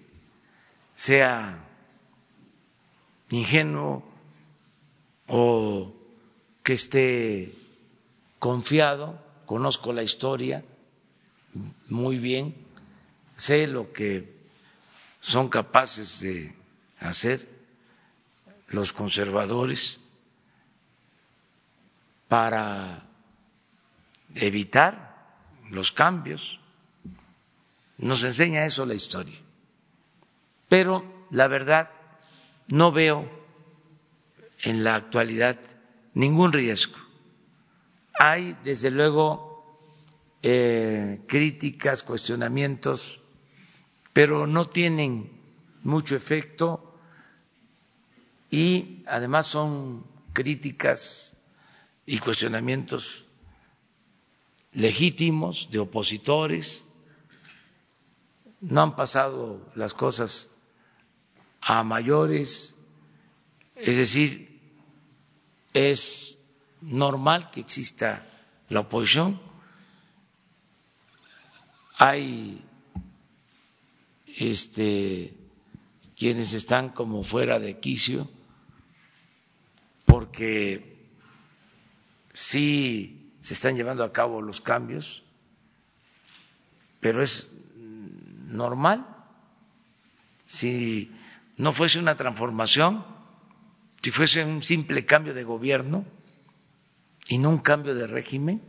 sea 0.96 1.52
ingenuo 3.30 4.05
o 5.28 5.94
que 6.64 6.72
esté 6.72 7.53
confiado, 8.40 9.22
conozco 9.46 9.92
la 9.92 10.03
historia 10.03 10.64
muy 11.88 12.18
bien, 12.18 12.57
sé 13.36 13.68
lo 13.68 13.92
que 13.92 14.34
son 15.25 15.49
capaces 15.49 16.20
de 16.20 16.55
hacer 17.01 17.49
los 18.68 18.93
conservadores 18.93 19.99
para 22.29 23.07
evitar 24.35 25.33
los 25.70 25.93
cambios. 25.93 26.61
Nos 27.97 28.22
enseña 28.22 28.66
eso 28.66 28.85
la 28.85 28.93
historia. 28.93 29.39
Pero 30.68 31.27
la 31.31 31.49
verdad, 31.49 31.89
no 32.68 32.93
veo 32.93 33.27
en 34.62 34.85
la 34.85 34.95
actualidad 34.95 35.59
ningún 36.12 36.53
riesgo. 36.53 36.99
Hay, 38.20 38.59
desde 38.62 38.91
luego, 38.91 39.81
eh, 40.43 41.22
críticas, 41.27 42.03
cuestionamientos 42.03 43.24
pero 44.14 44.46
no 44.46 44.68
tienen 44.68 45.28
mucho 45.82 46.16
efecto 46.16 46.96
y 48.48 49.02
además 49.06 49.48
son 49.48 50.06
críticas 50.32 51.36
y 52.06 52.18
cuestionamientos 52.20 53.24
legítimos 54.72 55.68
de 55.70 55.80
opositores. 55.80 56.86
No 58.60 58.82
han 58.82 58.94
pasado 58.94 59.60
las 59.74 59.92
cosas 59.94 60.50
a 61.60 61.82
mayores, 61.82 62.76
es 63.74 63.96
decir, 63.96 64.60
es 65.72 66.38
normal 66.82 67.50
que 67.50 67.60
exista 67.60 68.24
la 68.68 68.80
oposición. 68.80 69.40
Hay 71.98 72.63
este, 74.39 75.35
quienes 76.16 76.53
están 76.53 76.91
como 76.91 77.22
fuera 77.22 77.59
de 77.59 77.78
quicio 77.80 78.28
porque 80.07 81.09
sí 82.32 83.32
se 83.41 83.55
están 83.55 83.76
llevando 83.76 84.05
a 84.05 84.12
cabo 84.12 84.43
los 84.43 84.61
cambios, 84.61 85.24
pero 87.01 87.22
es 87.22 87.51
normal. 88.47 89.07
Si 90.45 91.11
no 91.57 91.72
fuese 91.72 91.99
una 91.99 92.16
transformación, 92.16 93.05
si 94.03 94.11
fuese 94.11 94.45
un 94.45 94.62
simple 94.62 95.05
cambio 95.05 95.35
de 95.35 95.45
gobierno 95.45 96.05
y 97.26 97.39
no 97.39 97.51
un 97.51 97.59
cambio 97.59 97.95
de 97.95 98.07
régimen, 98.07 98.62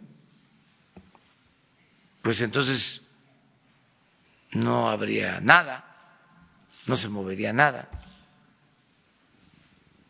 pues 2.21 2.41
entonces 2.41 3.04
no 4.55 4.89
habría 4.89 5.39
nada, 5.41 5.85
no 6.87 6.95
se 6.95 7.09
movería 7.09 7.53
nada. 7.53 7.89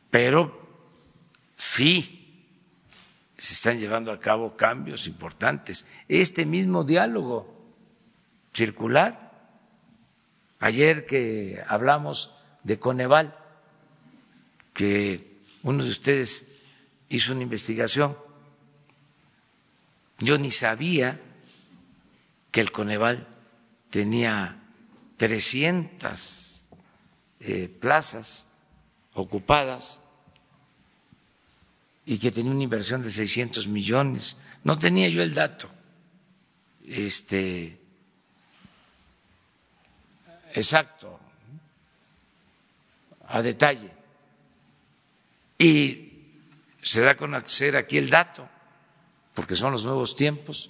Pero 0.09 0.65
sí 1.57 2.47
se 3.37 3.53
están 3.53 3.79
llevando 3.79 4.11
a 4.11 4.19
cabo 4.19 4.55
cambios 4.55 5.07
importantes. 5.07 5.85
Este 6.07 6.45
mismo 6.45 6.83
diálogo 6.83 7.53
circular, 8.53 9.31
ayer 10.59 11.05
que 11.05 11.61
hablamos 11.67 12.33
de 12.63 12.79
Coneval, 12.79 13.37
que 14.73 15.39
uno 15.63 15.83
de 15.83 15.89
ustedes 15.89 16.45
hizo 17.09 17.33
una 17.33 17.43
investigación, 17.43 18.17
yo 20.19 20.37
ni 20.37 20.51
sabía 20.51 21.19
que 22.51 22.61
el 22.61 22.71
Coneval 22.71 23.27
tenía 23.95 24.57
300 25.15 26.67
eh, 27.39 27.69
plazas 27.79 28.45
ocupadas 29.13 30.01
y 32.05 32.17
que 32.17 32.29
tenía 32.29 32.51
una 32.51 32.63
inversión 32.63 33.01
de 33.01 33.09
600 33.09 33.67
millones. 33.67 34.35
No 34.65 34.77
tenía 34.77 35.07
yo 35.07 35.23
el 35.23 35.33
dato 35.33 35.69
este, 36.85 37.79
exacto, 40.53 41.17
a 43.29 43.41
detalle. 43.41 43.91
Y 45.57 46.11
se 46.81 46.99
da 46.99 47.11
a 47.11 47.15
conocer 47.15 47.77
aquí 47.77 47.97
el 47.97 48.09
dato, 48.09 48.45
porque 49.33 49.55
son 49.55 49.71
los 49.71 49.85
nuevos 49.85 50.15
tiempos, 50.15 50.69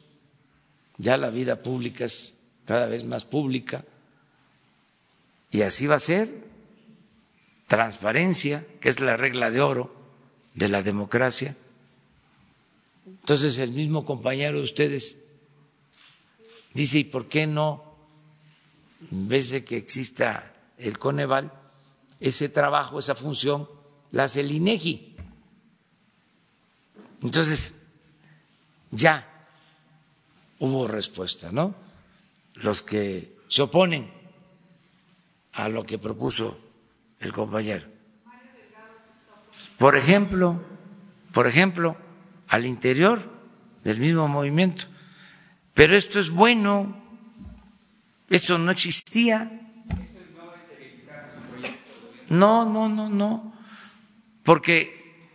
ya 0.98 1.18
la 1.18 1.32
vida 1.32 1.64
pública 1.64 2.06
es 2.06 2.35
cada 2.66 2.88
vez 2.88 3.04
más 3.04 3.26
pública. 3.26 3.84
Y 5.52 5.62
así 5.62 5.88
va 5.88 5.96
a 5.96 6.00
ser. 6.00 6.44
Transparencia, 7.68 8.66
que 8.80 8.90
es 8.90 9.00
la 9.00 9.18
regla 9.18 9.50
de 9.50 9.62
oro 9.62 9.96
de 10.54 10.70
la 10.70 10.82
democracia. 10.82 11.56
Entonces 13.06 13.58
el 13.60 13.72
mismo 13.72 14.06
compañero 14.06 14.58
de 14.58 14.64
ustedes 14.64 15.18
dice, 16.74 17.00
¿y 17.00 17.04
por 17.06 17.28
qué 17.28 17.48
no, 17.48 17.84
en 19.12 19.28
vez 19.28 19.50
de 19.52 19.64
que 19.64 19.78
exista 19.78 20.54
el 20.78 20.98
Coneval, 20.98 21.52
ese 22.20 22.50
trabajo, 22.50 23.00
esa 23.00 23.16
función, 23.16 23.68
la 24.12 24.26
hace 24.26 24.42
el 24.42 24.52
INEGI? 24.52 25.16
Entonces, 27.24 27.74
ya 28.92 29.48
hubo 30.60 30.88
respuesta, 30.88 31.52
¿no? 31.52 31.85
Los 32.56 32.82
que 32.82 33.38
se 33.48 33.62
oponen 33.62 34.12
a 35.54 35.70
lo 35.70 35.86
que 35.86 35.98
propuso 35.98 36.60
el 37.20 37.32
compañero. 37.32 37.86
Por 39.78 39.96
ejemplo, 39.96 40.62
por 41.34 41.48
ejemplo, 41.48 41.98
al 42.48 42.66
interior 42.66 43.30
del 43.84 44.00
mismo 44.00 44.28
movimiento. 44.28 44.86
Pero 45.74 45.96
esto 45.96 46.20
es 46.20 46.30
bueno, 46.30 46.96
esto 48.30 48.58
no 48.58 48.72
existía. 48.72 49.62
No, 52.30 52.66
no, 52.66 52.90
no, 52.90 53.10
no, 53.10 53.54
porque 54.44 55.28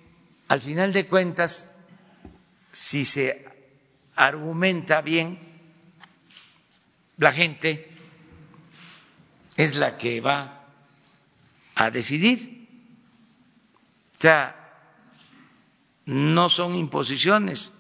al 0.49 0.61
final 0.61 0.93
de 0.93 1.07
cuentas, 1.07 1.79
si 2.73 3.05
se 3.05 3.47
argumenta 4.17 5.01
bien, 5.01 5.39
la 7.21 7.33
gente 7.33 7.87
es 9.57 9.77
la 9.77 9.99
que 9.99 10.23
va 10.23 10.65
a 11.75 11.91
decidir. 11.91 12.67
O 14.13 14.17
sea, 14.19 14.57
no 16.07 16.49
son 16.49 16.75
imposiciones. 16.77 17.73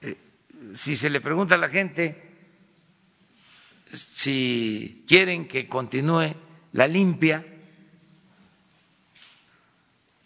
Eh, 0.00 0.16
si 0.72 0.96
se 0.96 1.10
le 1.10 1.20
pregunta 1.20 1.56
a 1.56 1.58
la 1.58 1.68
gente 1.68 2.22
si 3.92 5.04
quieren 5.06 5.46
que 5.46 5.68
continúe 5.68 6.34
la 6.72 6.88
limpia 6.88 7.44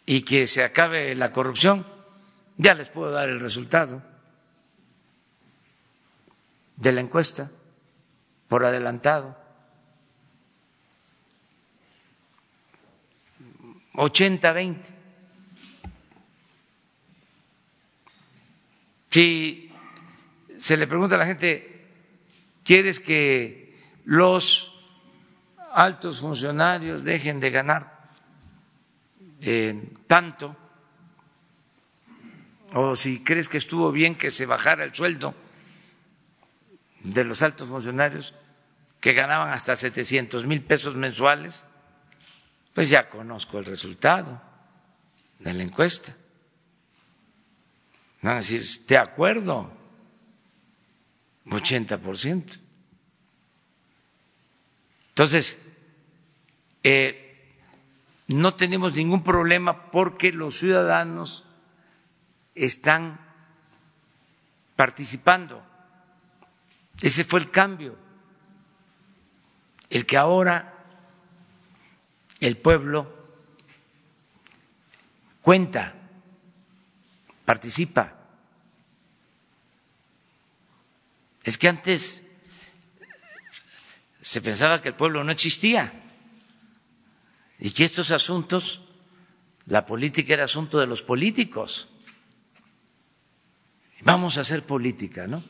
y 0.07 0.23
que 0.23 0.47
se 0.47 0.63
acabe 0.63 1.17
la 1.17 1.33
corrupción, 1.33 1.85
ya 2.57 2.75
les 2.75 2.89
puedo 2.89 3.11
dar 3.11 3.29
el 3.29 3.41
resultado 3.41 4.08
de 6.79 6.93
la 6.93 7.01
encuesta 7.01 7.51
por 8.47 8.65
adelantado. 8.65 9.37
80-20. 13.95 14.95
Si 19.11 19.73
se 20.59 20.77
le 20.77 20.87
pregunta 20.87 21.17
a 21.17 21.19
la 21.19 21.27
gente, 21.27 21.87
¿quieres 22.63 23.01
que 23.01 23.77
los 24.05 24.87
altos 25.73 26.21
funcionarios 26.21 27.03
dejen 27.03 27.41
de 27.41 27.51
ganar 27.51 28.11
tanto? 30.07 30.57
O 32.75 32.95
si 32.95 33.25
crees 33.25 33.49
que 33.49 33.59
estuvo 33.59 33.91
bien 33.91 34.15
que 34.15 34.31
se 34.31 34.47
bajara 34.47 34.85
el 34.85 34.95
sueldo 34.95 35.35
de 37.03 37.25
los 37.25 37.43
altos 37.43 37.69
funcionarios 37.69 38.35
que 39.01 39.13
ganaban 39.13 39.53
hasta 39.53 39.77
700 39.77 40.47
mil 40.47 40.63
pesos 40.63 40.97
mensuales, 40.97 41.67
pues 42.75 42.91
ya 42.91 43.09
conozco 43.09 43.59
el 43.59 43.65
resultado 43.65 44.41
de 45.39 45.53
la 45.53 45.63
encuesta. 45.63 46.15
Van 48.23 48.35
a 48.35 48.37
decir, 48.37 48.65
de 48.87 48.99
acuerdo, 48.99 49.73
80%. 51.47 52.59
Entonces, 55.11 55.67
eh, 56.83 57.29
no 58.29 58.55
tenemos 58.55 58.95
ningún 58.95 59.25
problema 59.25 59.91
porque 59.91 60.33
los 60.33 60.59
ciudadanos 60.59 61.45
están 62.55 63.21
participando. 64.77 65.68
Ese 67.01 67.25
fue 67.25 67.41
el 67.41 67.51
cambio, 67.51 67.97
el 69.91 70.05
que 70.05 70.17
ahora 70.17 70.75
el 72.41 72.57
pueblo 72.57 73.17
cuenta, 75.41 75.95
participa. 77.45 78.15
Es 81.43 81.57
que 81.57 81.69
antes 81.69 82.27
se 84.21 84.43
pensaba 84.43 84.83
que 84.83 84.89
el 84.89 84.95
pueblo 84.95 85.25
no 85.25 85.33
existía 85.33 85.93
y 87.59 87.71
que 87.71 87.85
estos 87.85 88.11
asuntos, 88.11 88.83
la 89.67 89.87
política 89.87 90.35
era 90.35 90.45
asunto 90.45 90.79
de 90.79 90.87
los 90.87 91.03
políticos. 91.03 91.89
Vamos 94.03 94.37
a 94.37 94.43
hacer 94.43 94.65
política, 94.65 95.27
¿no? 95.27 95.43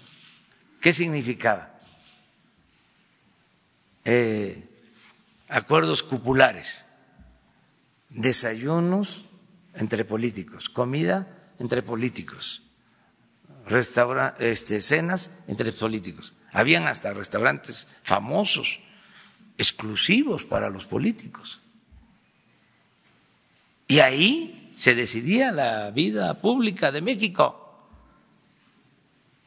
¿Qué 0.80 0.92
significaba? 0.92 1.74
Eh, 4.04 4.64
acuerdos 5.48 6.02
cupulares 6.02 6.86
desayunos 8.08 9.24
entre 9.74 10.04
políticos, 10.04 10.68
comida 10.68 11.52
entre 11.58 11.82
políticos, 11.82 12.62
restaura, 13.66 14.34
este, 14.38 14.80
cenas 14.80 15.30
entre 15.46 15.72
políticos. 15.72 16.34
Habían 16.52 16.86
hasta 16.86 17.12
restaurantes 17.12 17.98
famosos, 18.02 18.80
exclusivos 19.58 20.44
para 20.44 20.70
los 20.70 20.86
políticos. 20.86 21.60
Y 23.86 24.00
ahí 24.00 24.72
se 24.76 24.94
decidía 24.94 25.50
la 25.50 25.90
vida 25.90 26.40
pública 26.40 26.92
de 26.92 27.02
México, 27.02 27.57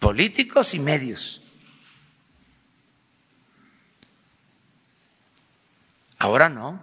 políticos 0.01 0.73
y 0.73 0.79
medios. 0.79 1.41
Ahora 6.17 6.49
no. 6.49 6.81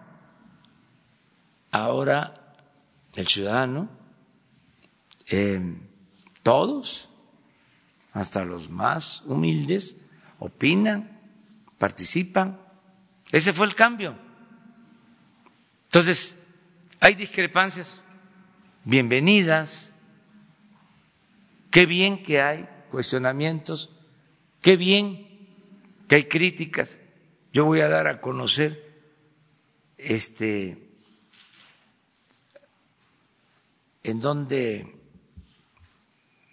Ahora 1.72 2.54
el 3.16 3.26
ciudadano, 3.26 3.90
eh, 5.28 5.60
todos, 6.44 7.10
hasta 8.12 8.44
los 8.44 8.70
más 8.70 9.22
humildes, 9.26 10.00
opinan, 10.38 11.20
participan. 11.76 12.58
Ese 13.32 13.52
fue 13.52 13.66
el 13.66 13.74
cambio. 13.74 14.16
Entonces, 15.88 16.46
hay 17.00 17.14
discrepancias, 17.14 18.00
bienvenidas, 18.84 19.92
qué 21.72 21.84
bien 21.84 22.22
que 22.22 22.40
hay 22.40 22.68
cuestionamientos, 22.88 23.90
qué 24.60 24.76
bien 24.76 25.26
que 26.08 26.16
hay 26.16 26.24
críticas. 26.24 26.98
Yo 27.52 27.64
voy 27.64 27.80
a 27.80 27.88
dar 27.88 28.06
a 28.06 28.20
conocer 28.20 28.88
este 29.96 30.88
en 34.02 34.20
dónde 34.20 34.94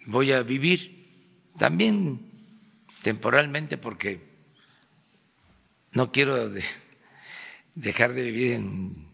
voy 0.06 0.32
a 0.32 0.42
vivir, 0.42 1.50
también 1.56 2.30
temporalmente 3.02 3.78
porque 3.78 4.20
no 5.92 6.12
quiero 6.12 6.50
dejar 7.74 8.12
de 8.12 8.22
vivir 8.22 8.52
en 8.52 9.06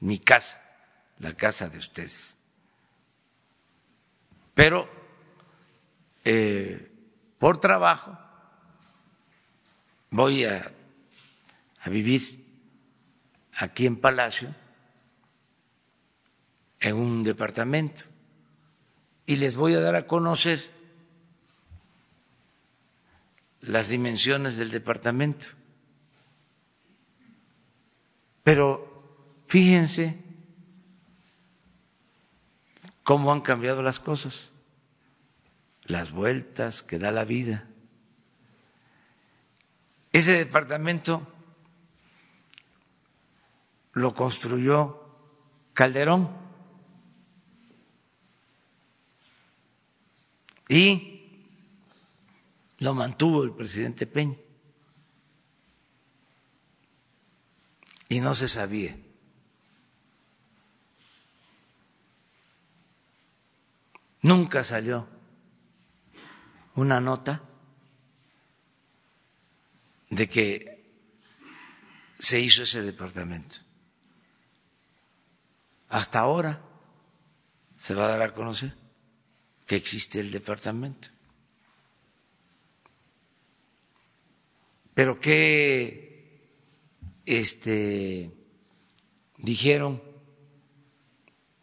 mi 0.00 0.18
casa, 0.18 0.60
la 1.18 1.34
casa 1.36 1.68
de 1.68 1.78
ustedes. 1.78 2.38
Pero 4.54 5.01
eh, 6.24 6.90
por 7.38 7.58
trabajo 7.58 8.18
voy 10.10 10.44
a, 10.44 10.70
a 11.82 11.90
vivir 11.90 12.44
aquí 13.54 13.86
en 13.86 13.96
Palacio 13.96 14.54
en 16.80 16.96
un 16.96 17.22
departamento 17.22 18.04
y 19.26 19.36
les 19.36 19.56
voy 19.56 19.74
a 19.74 19.80
dar 19.80 19.94
a 19.94 20.06
conocer 20.06 20.70
las 23.60 23.88
dimensiones 23.88 24.56
del 24.56 24.70
departamento. 24.70 25.46
Pero 28.42 29.38
fíjense 29.46 30.20
cómo 33.04 33.32
han 33.32 33.40
cambiado 33.40 33.82
las 33.82 34.00
cosas, 34.00 34.51
las 35.84 36.12
vueltas 36.12 36.82
que 36.82 36.98
da 36.98 37.10
la 37.10 37.24
vida. 37.24 37.68
Ese 40.12 40.32
departamento 40.32 41.26
lo 43.92 44.14
construyó 44.14 45.00
Calderón 45.72 46.42
Y 50.72 51.20
lo 52.78 52.94
mantuvo 52.94 53.44
el 53.44 53.52
presidente 53.52 54.06
Peña. 54.06 54.38
Y 58.08 58.20
no 58.20 58.32
se 58.32 58.48
sabía. 58.48 58.96
Nunca 64.22 64.64
salió 64.64 65.06
una 66.74 67.00
nota 67.00 67.42
de 70.10 70.28
que 70.28 70.72
se 72.18 72.40
hizo 72.40 72.62
ese 72.62 72.82
departamento. 72.82 73.56
Hasta 75.88 76.20
ahora 76.20 76.62
se 77.76 77.94
va 77.94 78.06
a 78.06 78.08
dar 78.08 78.22
a 78.22 78.34
conocer 78.34 78.74
que 79.66 79.76
existe 79.76 80.20
el 80.20 80.30
departamento. 80.30 81.08
Pero 84.94 85.18
qué 85.20 86.12
este 87.24 88.30
dijeron 89.38 90.02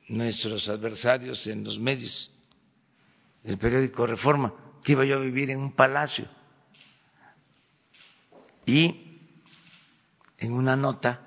nuestros 0.07 0.69
adversarios 0.69 1.45
en 1.47 1.63
los 1.63 1.79
medios 1.79 2.31
del 3.43 3.57
periódico 3.57 4.07
Reforma 4.07 4.68
iba 4.89 5.05
yo 5.05 5.17
a 5.17 5.21
vivir 5.21 5.51
en 5.51 5.59
un 5.59 5.71
palacio 5.71 6.27
y 8.65 9.19
en 10.37 10.53
una 10.53 10.75
nota 10.75 11.21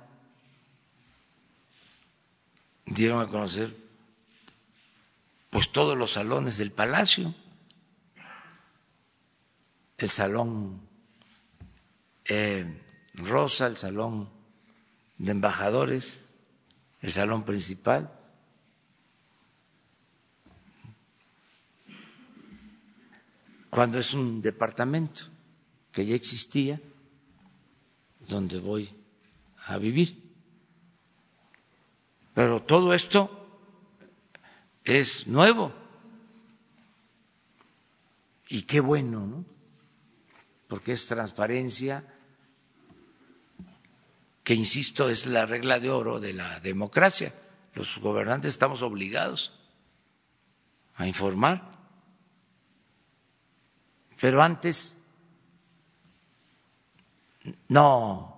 dieron 2.87 3.21
a 3.21 3.29
conocer 3.29 3.77
pues 5.51 5.71
todos 5.71 5.99
los 5.99 6.13
salones 6.13 6.57
del 6.57 6.73
palacio, 6.73 7.35
el 9.99 10.09
salón 10.09 10.81
eh, 12.25 12.81
rosa, 13.15 13.67
el 13.67 13.77
salón 13.77 14.31
de 15.19 15.33
embajadores, 15.33 16.23
el 17.03 17.13
salón 17.13 17.45
principal. 17.45 18.11
Cuando 23.73 23.99
es 23.99 24.13
un 24.13 24.43
departamento 24.43 25.23
que 25.91 26.05
ya 26.05 26.15
existía, 26.15 26.79
donde 28.29 28.59
voy 28.59 28.91
a 29.65 29.79
vivir. 29.79 30.23
Pero 32.35 32.63
todo 32.63 32.93
esto 32.93 33.49
es 34.85 35.27
nuevo. 35.27 35.73
Y 38.51 38.65
qué 38.65 38.81
bueno, 38.81 39.27
¿no? 39.27 39.45
Porque 40.69 40.93
es 40.93 41.07
transparencia, 41.07 42.05
que 44.45 44.53
insisto, 44.53 45.09
es 45.09 45.25
la 45.25 45.47
regla 45.47 45.81
de 45.81 45.89
oro 45.89 46.21
de 46.21 46.35
la 46.35 46.61
democracia. 46.61 47.33
Los 47.75 47.97
gobernantes 48.01 48.51
estamos 48.51 48.83
obligados 48.83 49.59
a 50.97 51.07
informar. 51.07 51.72
Pero 54.23 54.41
antes 54.41 55.03
no 57.67 58.31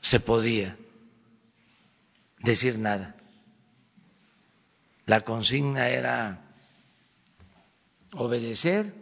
se 0.00 0.20
podía 0.20 0.78
decir 2.38 2.78
nada 2.78 3.18
la 5.08 5.22
consigna 5.22 5.88
era 5.88 6.44
obedecer 8.12 8.92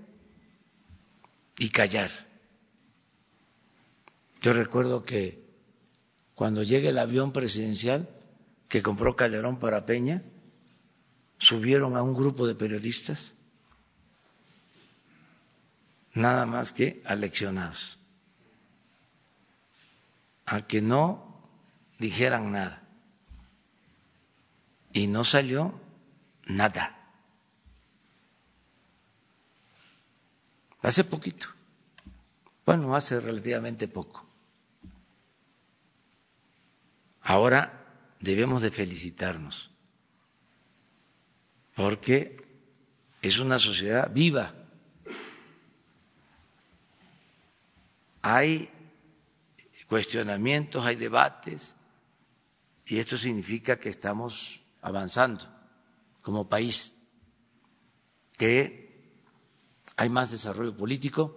y 1.58 1.68
callar. 1.70 2.12
Yo 4.40 4.52
recuerdo 4.52 5.04
que 5.04 5.44
cuando 6.36 6.62
llega 6.62 6.90
el 6.90 6.98
avión 6.98 7.32
presidencial 7.32 8.08
que 8.68 8.82
compró 8.82 9.16
Calderón 9.16 9.58
para 9.58 9.84
Peña, 9.84 10.22
subieron 11.38 11.96
a 11.96 12.02
un 12.02 12.14
grupo 12.14 12.46
de 12.46 12.54
periodistas, 12.54 13.34
nada 16.16 16.46
más 16.46 16.72
que 16.72 17.02
aleccionados, 17.04 17.98
a 20.46 20.62
que 20.62 20.80
no 20.80 21.40
dijeran 21.98 22.50
nada. 22.50 22.82
Y 24.92 25.08
no 25.08 25.24
salió 25.24 25.78
nada. 26.46 26.96
Hace 30.80 31.04
poquito, 31.04 31.48
bueno, 32.64 32.96
hace 32.96 33.20
relativamente 33.20 33.86
poco. 33.86 34.26
Ahora 37.20 37.84
debemos 38.20 38.62
de 38.62 38.70
felicitarnos, 38.70 39.70
porque 41.74 42.42
es 43.20 43.38
una 43.38 43.58
sociedad 43.58 44.10
viva. 44.14 44.65
Hay 48.28 48.68
cuestionamientos, 49.88 50.84
hay 50.84 50.96
debates, 50.96 51.76
Y 52.88 52.98
esto 52.98 53.16
significa 53.16 53.78
que 53.78 53.88
estamos 53.88 54.60
avanzando 54.80 55.44
como 56.22 56.48
país, 56.48 57.02
que 58.36 59.20
hay 59.96 60.08
más 60.08 60.30
desarrollo 60.30 60.76
político 60.76 61.36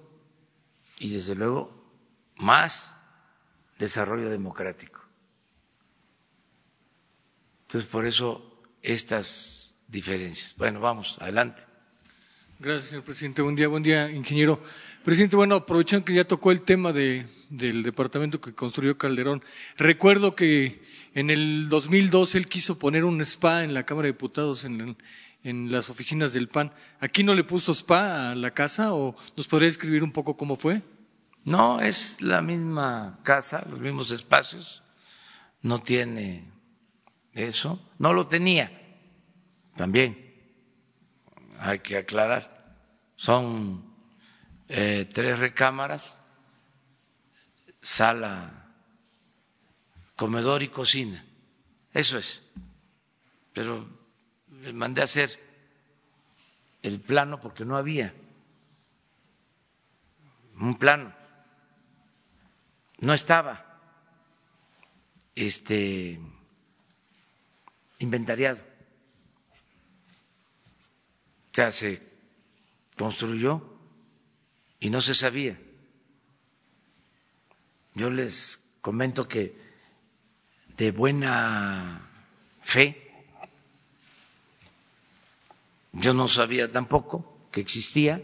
y 0.99 1.09
desde 1.09 1.33
luego 1.33 1.71
más 2.37 2.95
desarrollo 3.79 4.29
democrático. 4.29 5.01
Entonces, 7.63 7.89
por 7.89 8.05
eso 8.05 8.61
estas 8.81 9.75
diferencias. 9.87 10.55
Bueno, 10.55 10.79
vamos, 10.79 11.17
adelante. 11.19 11.65
Gracias, 12.61 12.89
señor 12.89 13.05
presidente. 13.05 13.41
Buen 13.41 13.55
día, 13.55 13.69
buen 13.69 13.83
día, 13.83 14.11
ingeniero. 14.11 14.61
Presidente, 15.05 15.37
bueno, 15.37 15.55
aprovechando 15.55 16.03
que 16.03 16.13
ya 16.13 16.25
tocó 16.25 16.51
el 16.51 16.61
tema 16.61 16.91
de, 16.91 17.25
del 17.49 17.83
departamento 17.83 18.41
que 18.41 18.53
construyó 18.53 18.97
Calderón, 18.97 19.41
recuerdo 19.77 20.35
que 20.35 20.83
en 21.13 21.29
el 21.29 21.69
2002 21.69 22.35
él 22.35 22.47
quiso 22.47 22.77
poner 22.77 23.05
un 23.05 23.21
spa 23.21 23.63
en 23.63 23.73
la 23.73 23.85
Cámara 23.85 24.07
de 24.07 24.11
Diputados, 24.11 24.65
en, 24.65 24.97
en 25.41 25.71
las 25.71 25.89
oficinas 25.89 26.33
del 26.33 26.49
PAN. 26.49 26.73
¿Aquí 26.99 27.23
no 27.23 27.33
le 27.33 27.45
puso 27.45 27.71
spa 27.71 28.31
a 28.31 28.35
la 28.35 28.51
casa 28.51 28.93
o 28.93 29.15
nos 29.37 29.47
podría 29.47 29.69
escribir 29.69 30.03
un 30.03 30.11
poco 30.11 30.35
cómo 30.35 30.57
fue? 30.57 30.81
No, 31.45 31.79
es 31.79 32.21
la 32.21 32.41
misma 32.41 33.21
casa, 33.23 33.65
los 33.69 33.79
mismos 33.79 34.11
espacios, 34.11 34.83
no 35.61 35.77
tiene 35.77 36.43
eso, 37.31 37.79
no 37.99 38.11
lo 38.11 38.27
tenía 38.27 38.69
también, 39.77 40.28
hay 41.59 41.79
que 41.79 41.97
aclarar. 41.97 42.75
Son 43.15 43.83
eh, 44.67 45.09
tres 45.13 45.39
recámaras, 45.39 46.17
sala, 47.81 48.67
comedor 50.15 50.63
y 50.63 50.69
cocina, 50.69 51.25
eso 51.93 52.17
es. 52.17 52.43
Pero 53.53 53.87
mandé 54.73 55.01
a 55.01 55.05
hacer 55.05 55.39
el 56.81 56.99
plano 56.99 57.39
porque 57.39 57.65
no 57.65 57.75
había 57.77 58.13
un 60.55 60.75
plano 60.77 61.13
no 62.99 63.13
estaba 63.13 63.65
este 65.35 66.19
inventariado. 67.99 68.63
Sea, 71.51 71.71
se 71.71 72.01
construyó 72.95 73.63
y 74.79 74.89
no 74.89 75.01
se 75.01 75.13
sabía. 75.13 75.59
Yo 77.95 78.09
les 78.09 78.71
comento 78.81 79.27
que 79.27 79.57
de 80.77 80.91
buena 80.91 82.01
fe, 82.61 83.11
yo 85.91 86.13
no 86.13 86.27
sabía 86.27 86.67
tampoco 86.71 87.47
que 87.51 87.59
existía 87.61 88.21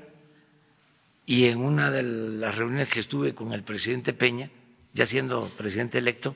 y 1.26 1.46
en 1.48 1.60
una 1.60 1.90
de 1.92 2.04
las 2.04 2.56
reuniones 2.56 2.90
que 2.90 3.00
estuve 3.00 3.34
con 3.34 3.52
el 3.52 3.64
presidente 3.64 4.14
Peña, 4.14 4.50
ya 4.94 5.06
siendo 5.06 5.50
presidente 5.50 5.98
electo, 5.98 6.36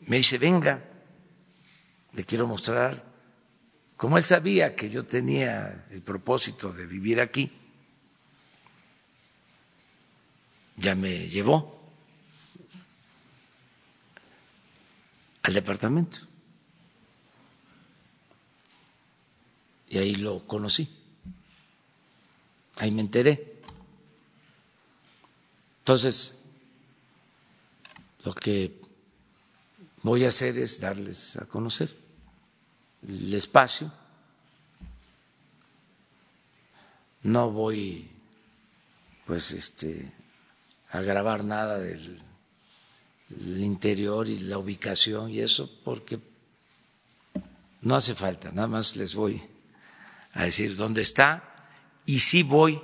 me 0.00 0.16
dice, 0.16 0.38
venga, 0.38 0.82
le 2.14 2.24
quiero 2.24 2.46
mostrar, 2.46 3.04
como 3.98 4.16
él 4.16 4.22
sabía 4.22 4.76
que 4.76 4.88
yo 4.88 5.04
tenía 5.04 5.86
el 5.90 6.02
propósito 6.02 6.72
de 6.72 6.86
vivir 6.86 7.20
aquí, 7.20 7.50
ya 10.76 10.94
me 10.94 11.26
llevó 11.26 11.82
al 15.42 15.52
departamento. 15.52 16.20
Y 19.88 19.98
ahí 19.98 20.14
lo 20.14 20.46
conocí. 20.46 20.88
Ahí 22.76 22.92
me 22.92 23.00
enteré. 23.00 23.60
Entonces, 25.80 26.38
lo 28.24 28.32
que 28.32 28.80
voy 30.04 30.24
a 30.24 30.28
hacer 30.28 30.56
es 30.56 30.80
darles 30.80 31.36
a 31.36 31.46
conocer 31.46 32.07
el 33.08 33.34
espacio. 33.34 33.90
No 37.22 37.50
voy, 37.50 38.08
pues, 39.26 39.52
este, 39.52 40.12
a 40.90 41.00
grabar 41.00 41.44
nada 41.44 41.78
del, 41.78 42.22
interior 43.30 44.26
y 44.26 44.38
la 44.38 44.56
ubicación 44.56 45.30
y 45.30 45.40
eso, 45.40 45.70
porque 45.84 46.18
no 47.82 47.94
hace 47.96 48.14
falta. 48.14 48.50
Nada 48.52 48.68
más 48.68 48.96
les 48.96 49.14
voy 49.14 49.42
a 50.32 50.44
decir 50.44 50.76
dónde 50.76 51.02
está 51.02 51.42
y 52.06 52.20
sí 52.20 52.42
voy 52.42 52.80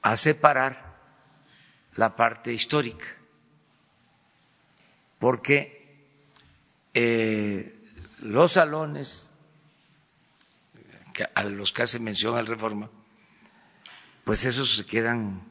a 0.00 0.16
separar 0.16 0.96
la 1.96 2.16
parte 2.16 2.50
histórica, 2.50 3.06
porque 5.18 5.98
eh, 6.94 7.75
los 8.18 8.52
salones 8.52 9.30
a 11.34 11.44
los 11.44 11.72
que 11.72 11.82
hace 11.82 11.98
mención 11.98 12.36
al 12.36 12.46
reforma, 12.46 12.90
pues 14.24 14.44
esos 14.44 14.76
se 14.76 14.84
quedan 14.84 15.42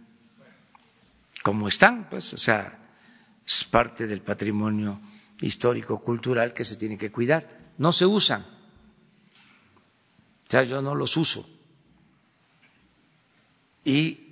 como 1.41 1.67
están, 1.67 2.09
pues, 2.09 2.33
o 2.33 2.37
sea, 2.37 2.77
es 3.45 3.63
parte 3.63 4.07
del 4.07 4.21
patrimonio 4.21 4.99
histórico 5.41 6.01
cultural 6.01 6.53
que 6.53 6.63
se 6.63 6.75
tiene 6.75 6.97
que 6.97 7.11
cuidar. 7.11 7.47
No 7.77 7.91
se 7.91 8.05
usan, 8.05 8.41
o 8.41 10.49
sea, 10.49 10.63
yo 10.63 10.81
no 10.81 10.95
los 10.95 11.17
uso. 11.17 11.47
Y 13.83 14.25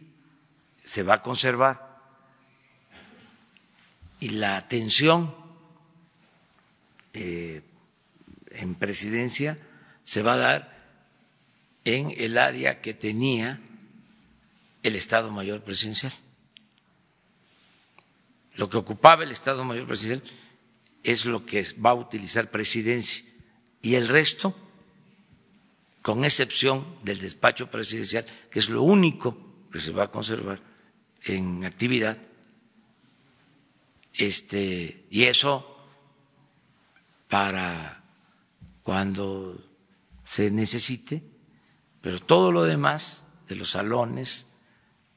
se 0.84 1.04
va 1.04 1.16
a 1.16 1.22
conservar. 1.22 1.94
Y 4.20 4.30
la 4.30 4.58
atención 4.58 5.36
eh, 7.14 7.62
en 8.54 8.76
presidencia 8.76 9.58
se 10.04 10.22
va 10.22 10.34
a 10.34 10.38
dar 10.38 10.74
en 11.86 12.14
el 12.18 12.38
área 12.38 12.82
que 12.82 12.94
tenía 12.94 13.60
el 14.84 14.96
Estado 14.96 15.32
Mayor 15.32 15.62
Presidencial. 15.62 16.14
Lo 18.56 18.70
que 18.70 18.78
ocupaba 18.78 19.24
el 19.24 19.32
Estado 19.32 19.64
Mayor 19.64 19.88
Presidencial 19.88 20.30
es 21.04 21.26
lo 21.26 21.46
que 21.46 21.66
va 21.84 21.92
a 21.92 21.96
utilizar 21.96 22.50
presidencia 22.52 23.24
y 23.82 23.96
el 23.96 24.08
resto, 24.08 24.56
con 26.02 26.24
excepción 26.24 26.98
del 27.04 27.20
despacho 27.20 27.70
presidencial, 27.70 28.26
que 28.50 28.60
es 28.60 28.70
lo 28.70 28.82
único 28.82 29.68
que 29.72 29.80
se 29.80 29.92
va 29.92 30.06
a 30.06 30.12
conservar 30.12 30.62
en 31.24 31.66
actividad, 31.66 32.18
este, 34.14 35.06
y 35.10 35.24
eso 35.24 35.70
para 37.28 38.03
cuando 38.84 39.60
se 40.24 40.52
necesite, 40.52 41.24
pero 42.02 42.20
todo 42.20 42.52
lo 42.52 42.64
demás 42.64 43.26
de 43.48 43.56
los 43.56 43.72
salones 43.72 44.52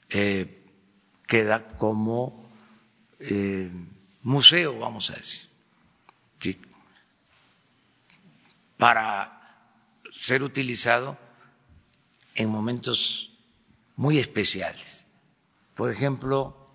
eh, 0.08 0.64
queda 1.26 1.66
como 1.76 2.48
eh, 3.18 3.70
museo, 4.22 4.78
vamos 4.78 5.10
a 5.10 5.14
decir, 5.14 5.48
para 8.76 9.32
ser 10.12 10.42
utilizado 10.42 11.16
en 12.34 12.48
momentos 12.50 13.32
muy 13.96 14.18
especiales. 14.18 15.06
Por 15.74 15.90
ejemplo, 15.90 16.70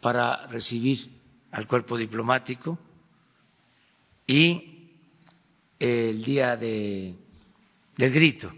para 0.00 0.46
recibir 0.46 1.20
al 1.50 1.66
cuerpo 1.66 1.96
diplomático 1.96 2.78
y 4.26 4.75
el 5.78 6.22
día 6.24 6.56
de, 6.56 7.14
del 7.96 8.12
grito, 8.12 8.54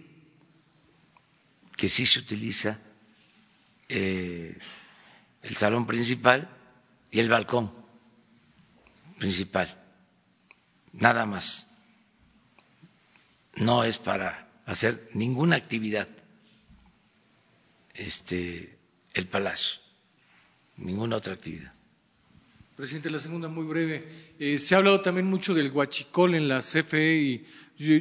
que 1.77 1.89
sí 1.89 2.07
se 2.07 2.21
utiliza 2.21 2.79
eh, 3.89 4.59
el 5.43 5.57
salón 5.57 5.87
principal 5.87 6.49
y 7.11 7.21
el 7.21 7.29
balcón 7.29 7.73
principal, 9.19 9.77
nada 10.93 11.27
más. 11.27 11.69
No 13.55 13.83
es 13.83 13.99
para 13.99 14.49
hacer 14.67 15.11
ninguna 15.15 15.57
actividad 15.57 16.09
este, 17.95 18.79
el 19.15 19.27
palacio 19.27 19.81
ninguna 20.79 21.17
otra 21.17 21.35
actividad. 21.35 21.73
Presidente, 22.79 23.11
la 23.11 23.19
segunda 23.19 23.49
muy 23.49 23.65
breve. 23.65 24.07
Eh, 24.39 24.57
se 24.61 24.77
ha 24.77 24.79
hablado 24.79 25.01
también 25.01 25.27
mucho 25.27 25.53
del 25.53 25.73
guachicol 25.73 26.37
en 26.37 26.47
la 26.47 26.61
CFE 26.61 27.17
y 27.17 27.45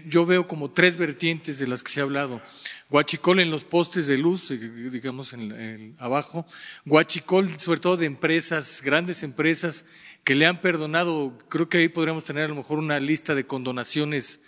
yo, 0.06 0.28
veo 0.28 0.48
como 0.48 0.70
tres 0.70 0.98
vertientes 0.98 1.58
de 1.58 1.66
las 1.66 1.82
que 1.82 1.92
se 1.92 2.00
ha 2.00 2.04
hablado. 2.04 2.44
Guachicol 2.88 3.40
en 3.40 3.50
los 3.50 3.66
postes 3.66 4.06
de 4.06 4.20
luz, 4.20 4.52
eh, 4.52 4.58
digamos 4.92 5.34
en, 5.34 5.96
abajo. 5.98 6.46
Guachicol 6.86 7.50
sobre 7.58 7.80
todo 7.80 7.98
de 7.98 8.06
empresas, 8.06 8.84
grandes 8.86 9.24
empresas 9.24 9.84
que 10.24 10.36
le 10.36 10.46
han 10.46 10.62
perdonado. 10.62 11.36
Creo 11.50 11.68
que 11.68 11.80
ahí 11.80 11.90
podríamos 11.90 12.26
tener 12.26 12.44
a 12.44 12.50
lo 12.50 12.54
mejor 12.54 12.78
una 12.78 13.00
lista 13.00 13.34
de 13.34 13.48
condonaciones 13.48 14.42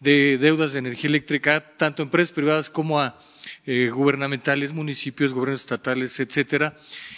de 0.00 0.36
deudas 0.36 0.72
de 0.72 0.80
energía 0.80 1.10
eléctrica, 1.10 1.76
tanto 1.76 2.02
a 2.02 2.06
empresas 2.06 2.32
privadas 2.32 2.70
como 2.70 2.98
a 2.98 3.20
eh, 3.66 3.90
gubernamentales, 3.90 4.72
municipios, 4.72 5.32
gobiernos 5.32 5.60
estatales, 5.60 6.18
etcétera. 6.18 6.76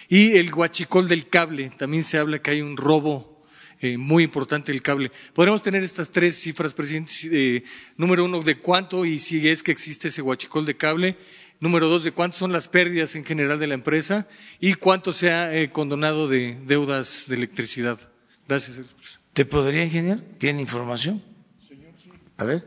Y 0.09 0.36
el 0.36 0.50
guachicol 0.50 1.06
del 1.06 1.28
cable, 1.28 1.70
también 1.76 2.02
se 2.02 2.18
habla 2.18 2.40
que 2.40 2.52
hay 2.52 2.62
un 2.62 2.76
robo 2.76 3.38
eh, 3.80 3.96
muy 3.96 4.24
importante 4.24 4.72
el 4.72 4.82
cable. 4.82 5.12
Podríamos 5.34 5.62
tener 5.62 5.84
estas 5.84 6.11
tres 6.11 6.36
cifras, 6.40 6.74
presidente. 6.74 7.12
Eh, 7.30 7.64
número 7.96 8.24
uno, 8.24 8.40
de 8.40 8.59
cuánto 8.59 9.04
y 9.04 9.18
si 9.18 9.46
es 9.48 9.62
que 9.62 9.70
existe 9.70 10.09
ese 10.09 10.22
guachicol 10.22 10.66
de 10.66 10.76
cable. 10.76 11.16
Número 11.61 11.88
dos, 11.88 12.04
de 12.04 12.12
cuántas 12.12 12.38
son 12.38 12.52
las 12.52 12.68
pérdidas 12.68 13.14
en 13.16 13.24
general 13.24 13.59
de 13.59 13.66
la 13.66 13.74
empresa 13.74 14.28
y 14.61 14.74
cuánto 14.74 15.12
se 15.12 15.30
ha 15.30 15.54
eh, 15.54 15.70
condonado 15.70 16.28
de 16.28 16.59
deudas 16.64 17.26
de 17.28 17.36
electricidad. 17.36 17.98
Gracias, 18.46 18.94
¿Te 19.32 19.44
podría, 19.44 19.84
ingeniero? 19.84 20.22
¿Tiene 20.38 20.61
información? 20.61 21.22
Señor, 21.59 21.92
sí. 22.02 22.11
A 22.38 22.44
ver. 22.44 22.66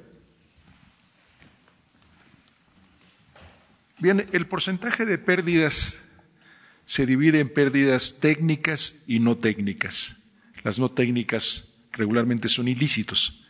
Bien, 3.98 4.26
el 4.32 4.48
porcentaje 4.48 5.06
de 5.06 5.18
pérdidas 5.18 6.11
se 6.86 7.06
divide 7.06 7.40
en 7.40 7.50
pérdidas 7.50 8.20
técnicas 8.20 9.04
y 9.08 9.20
no 9.20 9.38
técnicas. 9.38 10.24
Las 10.64 10.80
no 10.80 10.90
técnicas 10.90 11.76
regularmente 11.92 12.50
son 12.50 12.68
ilícitos. 12.68 13.46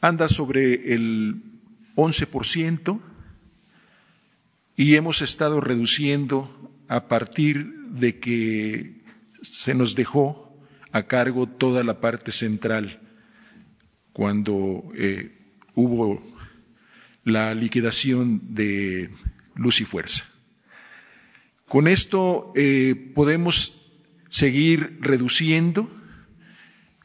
Anda 0.00 0.28
sobre 0.28 0.94
el 0.94 1.42
11% 1.96 3.00
y 4.76 4.94
hemos 4.94 5.22
estado 5.22 5.60
reduciendo 5.60 6.50
a 6.88 7.08
partir 7.08 7.72
de 7.90 8.18
que 8.18 9.02
se 9.42 9.74
nos 9.74 9.94
dejó 9.94 10.56
a 10.92 11.04
cargo 11.04 11.46
toda 11.46 11.84
la 11.84 12.00
parte 12.00 12.30
central 12.30 13.00
cuando 14.12 14.84
eh, 14.94 15.36
hubo 15.74 16.22
la 17.24 17.54
liquidación 17.54 18.54
de 18.54 19.10
Luz 19.54 19.80
y 19.80 19.84
Fuerza. 19.84 20.35
Con 21.68 21.88
esto 21.88 22.52
eh, 22.54 23.12
podemos 23.14 23.90
seguir 24.28 24.98
reduciendo 25.00 25.90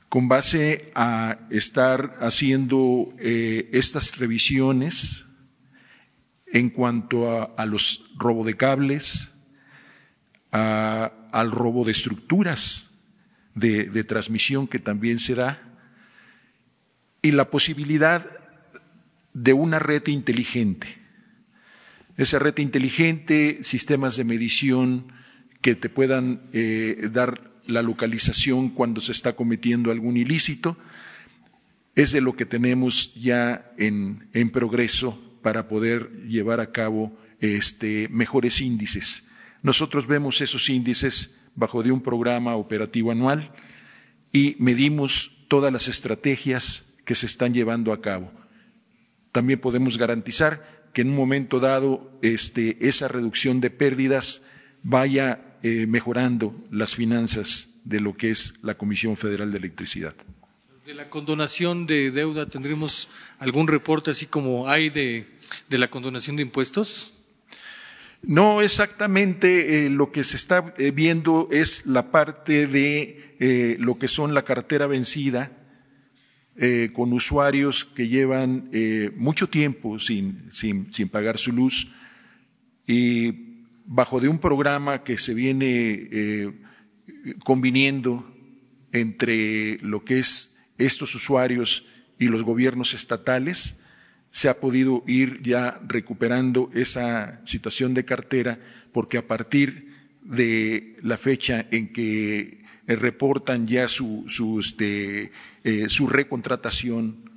con 0.07 0.27
base 0.27 0.91
a 0.93 1.39
estar 1.49 2.17
haciendo 2.21 3.13
eh, 3.17 3.69
estas 3.71 4.17
revisiones 4.17 5.25
en 6.45 6.69
cuanto 6.69 7.55
a, 7.57 7.65
los 7.65 8.11
robo 8.17 8.43
de 8.43 8.57
cables, 8.57 9.33
al 10.51 11.51
robo 11.51 11.85
de 11.85 11.93
estructuras 11.93 12.91
de, 13.55 13.85
de 13.85 14.03
transmisión 14.03 14.67
que 14.67 14.79
también 14.79 15.17
se 15.17 15.33
da, 15.33 15.79
y 17.21 17.31
la 17.31 17.49
posibilidad 17.49 18.29
de 19.33 19.53
una 19.53 19.79
red 19.79 20.05
inteligente. 20.07 21.00
Esa 22.21 22.37
red 22.37 22.59
inteligente, 22.59 23.61
sistemas 23.63 24.15
de 24.15 24.25
medición, 24.25 25.11
que 25.59 25.73
te 25.73 25.89
puedan 25.89 26.43
eh, 26.53 27.09
dar 27.11 27.49
la 27.65 27.81
localización 27.81 28.69
cuando 28.69 29.01
se 29.01 29.11
está 29.11 29.33
cometiendo 29.33 29.89
algún 29.89 30.17
ilícito, 30.17 30.77
es 31.95 32.11
de 32.11 32.21
lo 32.21 32.35
que 32.35 32.45
tenemos 32.45 33.15
ya 33.15 33.71
en, 33.79 34.29
progreso 34.53 35.19
para 35.41 35.67
poder 35.67 36.11
llevar 36.27 36.59
a 36.59 36.71
cabo 36.71 37.17
este, 37.39 38.07
mejores 38.11 38.61
índices. 38.61 39.27
Nosotros 39.63 40.05
vemos 40.05 40.41
esos 40.41 40.69
índices 40.69 41.39
bajo 41.55 41.81
de 41.81 41.91
un 41.91 42.03
programa 42.03 42.55
operativo 42.55 43.11
anual 43.11 43.51
y 44.31 44.55
medimos 44.59 45.43
todas 45.47 45.73
las 45.73 45.87
estrategias 45.87 46.93
que 47.03 47.15
se 47.15 47.25
están 47.25 47.55
llevando 47.55 47.91
a 47.91 47.99
cabo. 47.99 48.31
También 49.31 49.59
podemos 49.59 49.97
garantizar 49.97 50.80
que 50.93 51.01
en 51.01 51.09
un 51.09 51.15
momento 51.15 51.59
dado 51.59 52.11
este, 52.21 52.77
esa 52.87 53.07
reducción 53.07 53.61
de 53.61 53.69
pérdidas 53.69 54.45
vaya 54.83 55.57
eh, 55.63 55.85
mejorando 55.87 56.55
las 56.69 56.95
finanzas 56.95 57.79
de 57.83 57.99
lo 57.99 58.15
que 58.15 58.31
es 58.31 58.59
la 58.63 58.75
Comisión 58.75 59.17
Federal 59.17 59.51
de 59.51 59.57
Electricidad. 59.57 60.15
De 60.85 60.93
la 60.93 61.09
condonación 61.09 61.85
de 61.85 62.11
deuda, 62.11 62.47
¿tendremos 62.47 63.07
algún 63.39 63.67
reporte 63.67 64.11
así 64.11 64.25
como 64.25 64.67
hay 64.67 64.89
de, 64.89 65.27
la 65.69 65.89
condonación 65.89 66.35
de 66.35 66.41
impuestos? 66.43 67.13
No 68.23 68.61
exactamente, 68.61 69.85
eh, 69.85 69.89
lo 69.89 70.11
que 70.11 70.23
se 70.23 70.37
está 70.37 70.73
eh, 70.77 70.91
viendo 70.91 71.47
es 71.51 71.85
la 71.85 72.11
parte 72.11 72.67
de 72.67 73.17
lo 73.79 73.97
que 73.97 74.07
son 74.07 74.35
la 74.35 74.43
cartera 74.43 74.85
vencida 74.85 75.51
con 76.93 77.11
usuarios 77.13 77.85
que 77.85 78.07
llevan 78.07 78.69
mucho 79.15 79.47
tiempo 79.47 79.97
sin, 79.97 80.51
sin, 80.51 80.93
sin 80.93 81.09
pagar 81.09 81.37
su 81.37 81.51
luz. 81.51 81.91
Y 82.85 83.51
bajo 83.85 84.19
de 84.21 84.29
un 84.29 84.39
programa 84.39 85.03
que 85.03 85.17
se 85.17 85.33
viene 85.33 86.07
eh, 86.11 86.51
conviniendo 87.43 88.25
entre 88.91 89.77
lo 89.79 90.03
que 90.05 90.19
es 90.19 90.73
estos 90.77 91.13
usuarios 91.15 91.87
y 92.17 92.27
los 92.27 92.43
gobiernos 92.43 92.93
estatales, 92.93 93.81
se 94.29 94.47
ha 94.47 94.59
podido 94.59 95.03
ir 95.07 95.41
ya 95.41 95.81
recuperando 95.85 96.69
esa 96.73 97.41
situación 97.45 97.93
de 97.93 98.05
cartera 98.05 98.59
porque 98.93 99.17
a 99.17 99.27
partir 99.27 99.91
de 100.21 100.97
la 101.01 101.17
fecha 101.17 101.65
en 101.71 101.91
que 101.91 102.60
reportan 102.95 103.67
ya 103.67 103.87
su, 103.87 104.25
su, 104.27 104.59
este, 104.59 105.31
eh, 105.63 105.89
su 105.89 106.07
recontratación 106.07 107.29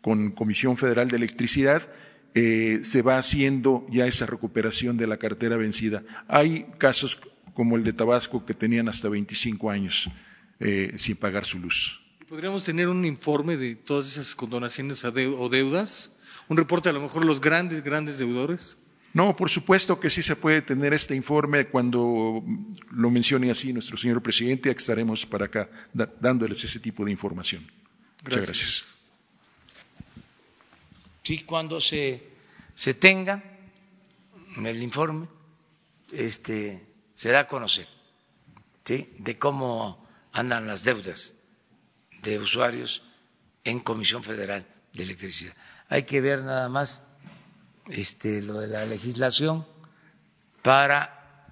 con 0.00 0.30
Comisión 0.32 0.76
Federal 0.76 1.08
de 1.08 1.16
Electricidad, 1.16 1.88
eh, 2.34 2.80
se 2.82 3.02
va 3.02 3.18
haciendo 3.18 3.86
ya 3.90 4.06
esa 4.06 4.26
recuperación 4.26 4.96
de 4.96 5.06
la 5.06 5.16
cartera 5.16 5.56
vencida. 5.56 6.02
Hay 6.28 6.66
casos 6.78 7.20
como 7.54 7.76
el 7.76 7.84
de 7.84 7.92
Tabasco 7.92 8.46
que 8.46 8.54
tenían 8.54 8.88
hasta 8.88 9.08
25 9.08 9.70
años 9.70 10.08
eh, 10.60 10.94
sin 10.96 11.16
pagar 11.16 11.44
su 11.44 11.58
luz. 11.58 12.00
¿Podríamos 12.28 12.62
tener 12.64 12.88
un 12.88 13.04
informe 13.04 13.56
de 13.56 13.74
todas 13.74 14.12
esas 14.12 14.34
condonaciones 14.34 15.02
o 15.04 15.48
deudas? 15.48 16.12
¿Un 16.48 16.56
reporte 16.56 16.88
a 16.88 16.92
lo 16.92 17.00
mejor 17.00 17.24
los 17.24 17.40
grandes, 17.40 17.82
grandes 17.82 18.18
deudores? 18.18 18.76
No, 19.14 19.34
por 19.34 19.48
supuesto 19.48 19.98
que 19.98 20.10
sí 20.10 20.22
se 20.22 20.36
puede 20.36 20.62
tener 20.62 20.92
este 20.92 21.14
informe 21.14 21.66
cuando 21.68 22.44
lo 22.90 23.10
mencione 23.10 23.50
así 23.50 23.72
nuestro 23.72 23.96
señor 23.96 24.22
presidente, 24.22 24.70
estaremos 24.70 25.24
para 25.24 25.46
acá 25.46 25.68
dándoles 25.92 26.62
ese 26.62 26.78
tipo 26.78 27.04
de 27.04 27.10
información. 27.10 27.66
Muchas 28.24 28.44
gracias. 28.44 28.84
Sí, 31.22 31.42
cuando 31.44 31.80
se, 31.80 32.22
se 32.74 32.94
tenga 32.94 33.42
el 34.56 34.82
informe, 34.82 35.26
este, 36.12 36.82
se 37.14 37.30
da 37.30 37.40
a 37.40 37.46
conocer 37.48 37.86
¿sí? 38.84 39.14
de 39.18 39.38
cómo 39.38 40.06
andan 40.32 40.66
las 40.66 40.84
deudas 40.84 41.34
de 42.22 42.38
usuarios 42.38 43.02
en 43.64 43.80
Comisión 43.80 44.22
Federal 44.22 44.66
de 44.92 45.02
Electricidad. 45.02 45.54
Hay 45.88 46.04
que 46.04 46.20
ver 46.20 46.42
nada 46.42 46.68
más 46.68 47.07
este, 47.90 48.42
lo 48.42 48.60
de 48.60 48.68
la 48.68 48.86
legislación 48.86 49.66
para 50.62 51.46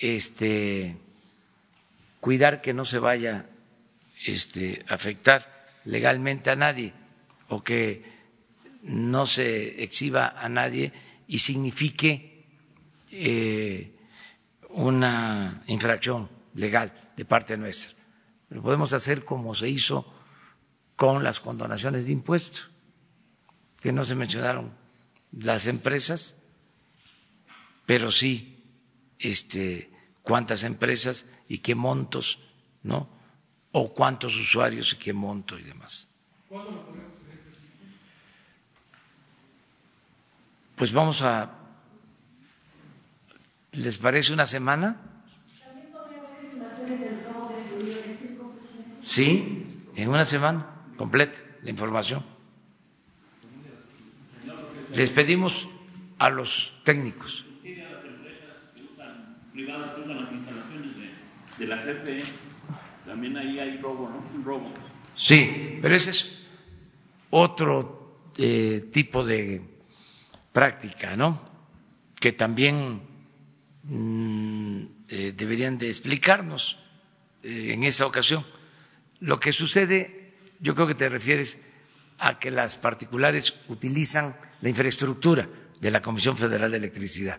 este, 0.00 0.96
cuidar 2.20 2.60
que 2.60 2.74
no 2.74 2.84
se 2.84 2.98
vaya 2.98 3.46
este, 4.24 4.84
a 4.88 4.94
afectar 4.94 5.68
legalmente 5.84 6.50
a 6.50 6.56
nadie 6.56 6.92
o 7.48 7.62
que 7.62 8.04
no 8.82 9.26
se 9.26 9.82
exhiba 9.82 10.28
a 10.28 10.48
nadie 10.48 10.92
y 11.28 11.38
signifique 11.38 12.44
eh, 13.10 13.92
una 14.70 15.62
infracción 15.66 16.28
legal 16.54 16.92
de 17.16 17.24
parte 17.24 17.56
nuestra. 17.56 17.92
Lo 18.50 18.62
podemos 18.62 18.92
hacer 18.92 19.24
como 19.24 19.54
se 19.54 19.68
hizo 19.68 20.12
con 20.94 21.22
las 21.22 21.40
condonaciones 21.40 22.06
de 22.06 22.12
impuestos, 22.12 22.70
que 23.80 23.92
no 23.92 24.04
se 24.04 24.14
mencionaron 24.14 24.85
las 25.32 25.66
empresas, 25.66 26.36
pero 27.86 28.10
sí 28.10 28.64
este, 29.18 29.90
cuántas 30.22 30.62
empresas 30.64 31.26
y 31.48 31.58
qué 31.58 31.74
montos, 31.74 32.40
¿no? 32.82 33.08
O 33.72 33.92
cuántos 33.92 34.36
usuarios 34.36 34.92
y 34.92 34.96
qué 34.96 35.12
monto 35.12 35.58
y 35.58 35.62
demás. 35.62 36.08
pues 40.76 40.92
vamos 40.92 41.22
a, 41.22 41.50
¿les 43.72 43.96
parece 43.96 44.32
una 44.32 44.46
semana? 44.46 45.00
De 46.86 47.06
Sí, 49.02 49.64
en 49.96 50.08
una 50.10 50.24
semana 50.24 50.66
completa 50.96 51.40
la 51.62 51.70
información. 51.70 52.35
Les 54.94 55.10
pedimos 55.10 55.68
a 56.18 56.30
los 56.30 56.74
técnicos. 56.84 57.44
de 61.58 61.66
la 61.66 61.82
también 63.06 63.36
ahí 63.36 63.58
hay 63.58 63.78
robo, 63.78 64.10
¿no? 64.10 64.44
Robo. 64.44 64.72
Sí, 65.16 65.78
pero 65.80 65.94
ese 65.94 66.10
es 66.10 66.46
otro 67.30 68.30
eh, 68.36 68.90
tipo 68.92 69.24
de 69.24 69.62
práctica, 70.52 71.16
¿no? 71.16 71.40
Que 72.20 72.32
también 72.32 73.00
mm, 73.84 74.82
eh, 75.08 75.32
deberían 75.34 75.78
de 75.78 75.88
explicarnos 75.88 76.78
eh, 77.42 77.72
en 77.72 77.84
esa 77.84 78.06
ocasión. 78.06 78.44
Lo 79.20 79.40
que 79.40 79.52
sucede, 79.52 80.34
yo 80.60 80.74
creo 80.74 80.86
que 80.86 80.94
te 80.94 81.08
refieres 81.08 81.62
a 82.18 82.38
que 82.38 82.50
las 82.50 82.76
particulares 82.76 83.54
utilizan 83.68 84.36
la 84.60 84.68
infraestructura 84.68 85.48
de 85.80 85.90
la 85.90 86.00
Comisión 86.02 86.36
Federal 86.36 86.70
de 86.70 86.78
Electricidad, 86.78 87.38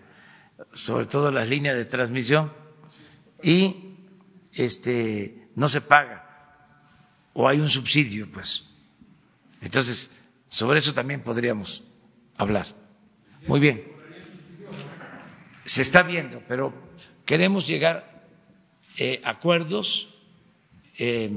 sobre 0.73 1.05
todo 1.05 1.31
las 1.31 1.49
líneas 1.49 1.75
de 1.75 1.85
transmisión, 1.85 2.51
y 3.41 3.95
este, 4.53 5.49
no 5.55 5.67
se 5.67 5.81
paga 5.81 6.27
o 7.33 7.47
hay 7.47 7.59
un 7.59 7.69
subsidio, 7.69 8.27
pues. 8.31 8.65
Entonces, 9.61 10.09
sobre 10.49 10.79
eso 10.79 10.93
también 10.93 11.21
podríamos 11.21 11.83
hablar. 12.35 12.65
Muy 13.47 13.59
bien. 13.59 13.83
Se 15.63 15.83
está 15.83 16.01
viendo, 16.01 16.41
pero 16.47 16.73
queremos 17.25 17.67
llegar 17.67 18.25
eh, 18.97 19.21
a 19.23 19.31
acuerdos 19.31 20.15
eh, 20.97 21.31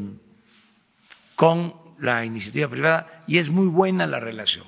con 1.34 1.74
la 1.98 2.24
iniciativa 2.24 2.68
privada 2.68 3.24
y 3.26 3.36
es 3.36 3.50
muy 3.50 3.66
buena 3.68 4.06
la 4.06 4.20
relación. 4.20 4.64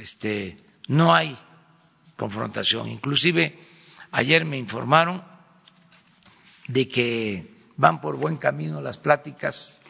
Este, 0.00 0.56
no 0.88 1.14
hay 1.14 1.36
confrontación. 2.16 2.88
Inclusive 2.88 3.58
ayer 4.12 4.44
me 4.44 4.58
informaron 4.58 5.22
de 6.68 6.88
que 6.88 7.54
van 7.76 8.00
por 8.00 8.16
buen 8.16 8.36
camino 8.36 8.80
las 8.80 8.98
pláticas 8.98 9.80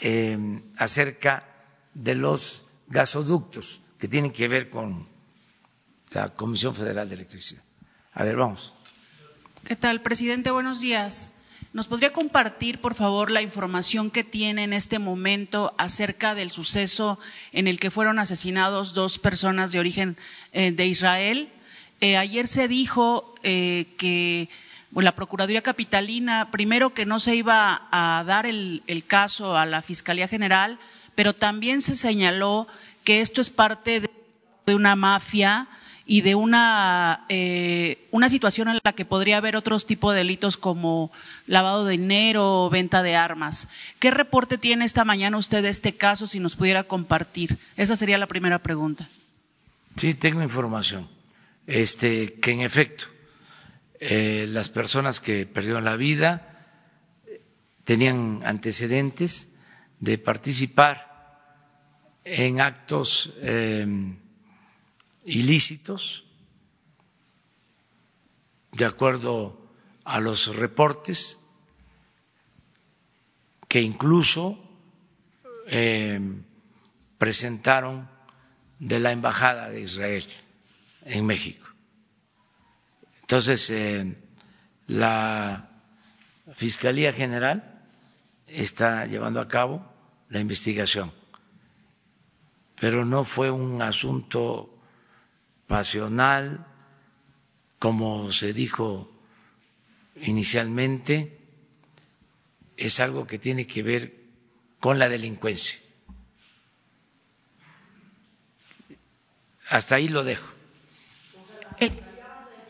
eh, 0.00 0.62
acerca 0.78 1.44
de 1.94 2.14
los 2.14 2.64
gasoductos 2.88 3.80
que 3.98 4.08
tienen 4.08 4.32
que 4.32 4.48
ver 4.48 4.70
con 4.70 5.06
la 6.10 6.30
Comisión 6.30 6.74
Federal 6.74 7.08
de 7.08 7.14
Electricidad. 7.14 7.62
A 8.12 8.24
ver, 8.24 8.36
vamos. 8.36 8.74
¿Qué 9.64 9.76
tal, 9.76 10.02
presidente? 10.02 10.50
Buenos 10.50 10.80
días. 10.80 11.35
¿Nos 11.76 11.88
podría 11.88 12.10
compartir, 12.10 12.78
por 12.78 12.94
favor, 12.94 13.30
la 13.30 13.42
información 13.42 14.10
que 14.10 14.24
tiene 14.24 14.64
en 14.64 14.72
este 14.72 14.98
momento 14.98 15.74
acerca 15.76 16.34
del 16.34 16.50
suceso 16.50 17.18
en 17.52 17.66
el 17.66 17.78
que 17.78 17.90
fueron 17.90 18.18
asesinados 18.18 18.94
dos 18.94 19.18
personas 19.18 19.72
de 19.72 19.78
origen 19.78 20.16
eh, 20.54 20.72
de 20.72 20.86
Israel? 20.86 21.50
Eh, 22.00 22.16
ayer 22.16 22.46
se 22.46 22.66
dijo 22.66 23.34
que 23.42 24.48
la 24.94 25.14
Procuraduría 25.14 25.60
Capitalina, 25.60 26.50
primero 26.50 26.94
que 26.94 27.04
no 27.04 27.20
se 27.20 27.36
iba 27.36 27.82
a 27.90 28.24
dar 28.26 28.46
el, 28.46 28.82
caso 29.06 29.54
a 29.54 29.66
la 29.66 29.82
Fiscalía 29.82 30.28
General, 30.28 30.78
pero 31.14 31.34
también 31.34 31.82
se 31.82 31.94
señaló 31.94 32.66
que 33.04 33.20
esto 33.20 33.42
es 33.42 33.50
parte 33.50 34.00
de, 34.00 34.74
una 34.74 34.96
mafia 34.96 35.68
y 36.06 36.20
de 36.20 36.36
una, 36.36 37.26
eh, 37.28 38.06
una 38.12 38.30
situación 38.30 38.68
en 38.68 38.78
la 38.82 38.92
que 38.92 39.04
podría 39.04 39.38
haber 39.38 39.56
otros 39.56 39.86
tipos 39.86 40.14
de 40.14 40.18
delitos 40.18 40.56
como 40.56 41.10
lavado 41.48 41.84
de 41.84 41.92
dinero 41.92 42.64
o 42.64 42.70
venta 42.70 43.02
de 43.02 43.16
armas. 43.16 43.68
¿Qué 43.98 44.12
reporte 44.12 44.56
tiene 44.56 44.84
esta 44.84 45.04
mañana 45.04 45.36
usted 45.36 45.62
de 45.62 45.68
este 45.68 45.96
caso, 45.96 46.28
si 46.28 46.38
nos 46.38 46.54
pudiera 46.54 46.84
compartir? 46.84 47.58
Esa 47.76 47.96
sería 47.96 48.18
la 48.18 48.28
primera 48.28 48.60
pregunta. 48.60 49.08
Sí, 49.96 50.14
tengo 50.14 50.42
información. 50.42 51.08
Este, 51.66 52.34
que 52.34 52.52
en 52.52 52.60
efecto 52.60 53.06
eh, 53.98 54.46
las 54.48 54.68
personas 54.68 55.18
que 55.18 55.44
perdieron 55.46 55.84
la 55.84 55.96
vida 55.96 56.52
tenían 57.82 58.42
antecedentes 58.44 59.50
de 59.98 60.18
participar 60.18 61.06
en 62.22 62.60
actos 62.60 63.32
em, 63.42 64.16
ilícitos, 65.26 66.24
de 68.72 68.84
acuerdo 68.84 69.70
a 70.04 70.20
los 70.20 70.54
reportes, 70.54 71.40
que 73.68 73.82
incluso 73.82 74.62
em, 75.66 76.44
presentaron 77.18 78.08
de 78.78 79.00
la 79.00 79.10
Embajada 79.10 79.68
de 79.68 79.80
Israel 79.80 80.28
en 81.04 81.26
México. 81.26 81.66
Entonces, 83.22 83.68
eh, 83.70 84.16
la 84.86 85.68
Fiscalía 86.54 87.12
General 87.12 87.82
está 88.46 89.06
llevando 89.06 89.40
a 89.40 89.48
cabo 89.48 89.84
la 90.28 90.38
investigación, 90.38 91.12
pero 92.78 93.04
no 93.04 93.24
fue 93.24 93.50
un 93.50 93.82
asunto 93.82 94.75
pasional, 95.66 96.66
como 97.78 98.32
se 98.32 98.52
dijo 98.52 99.12
inicialmente, 100.22 101.38
es 102.76 103.00
algo 103.00 103.26
que 103.26 103.38
tiene 103.38 103.66
que 103.66 103.82
ver 103.82 104.14
con 104.80 104.98
la 104.98 105.08
delincuencia. 105.08 105.78
Hasta 109.68 109.96
ahí 109.96 110.08
lo 110.08 110.22
dejo. 110.24 110.46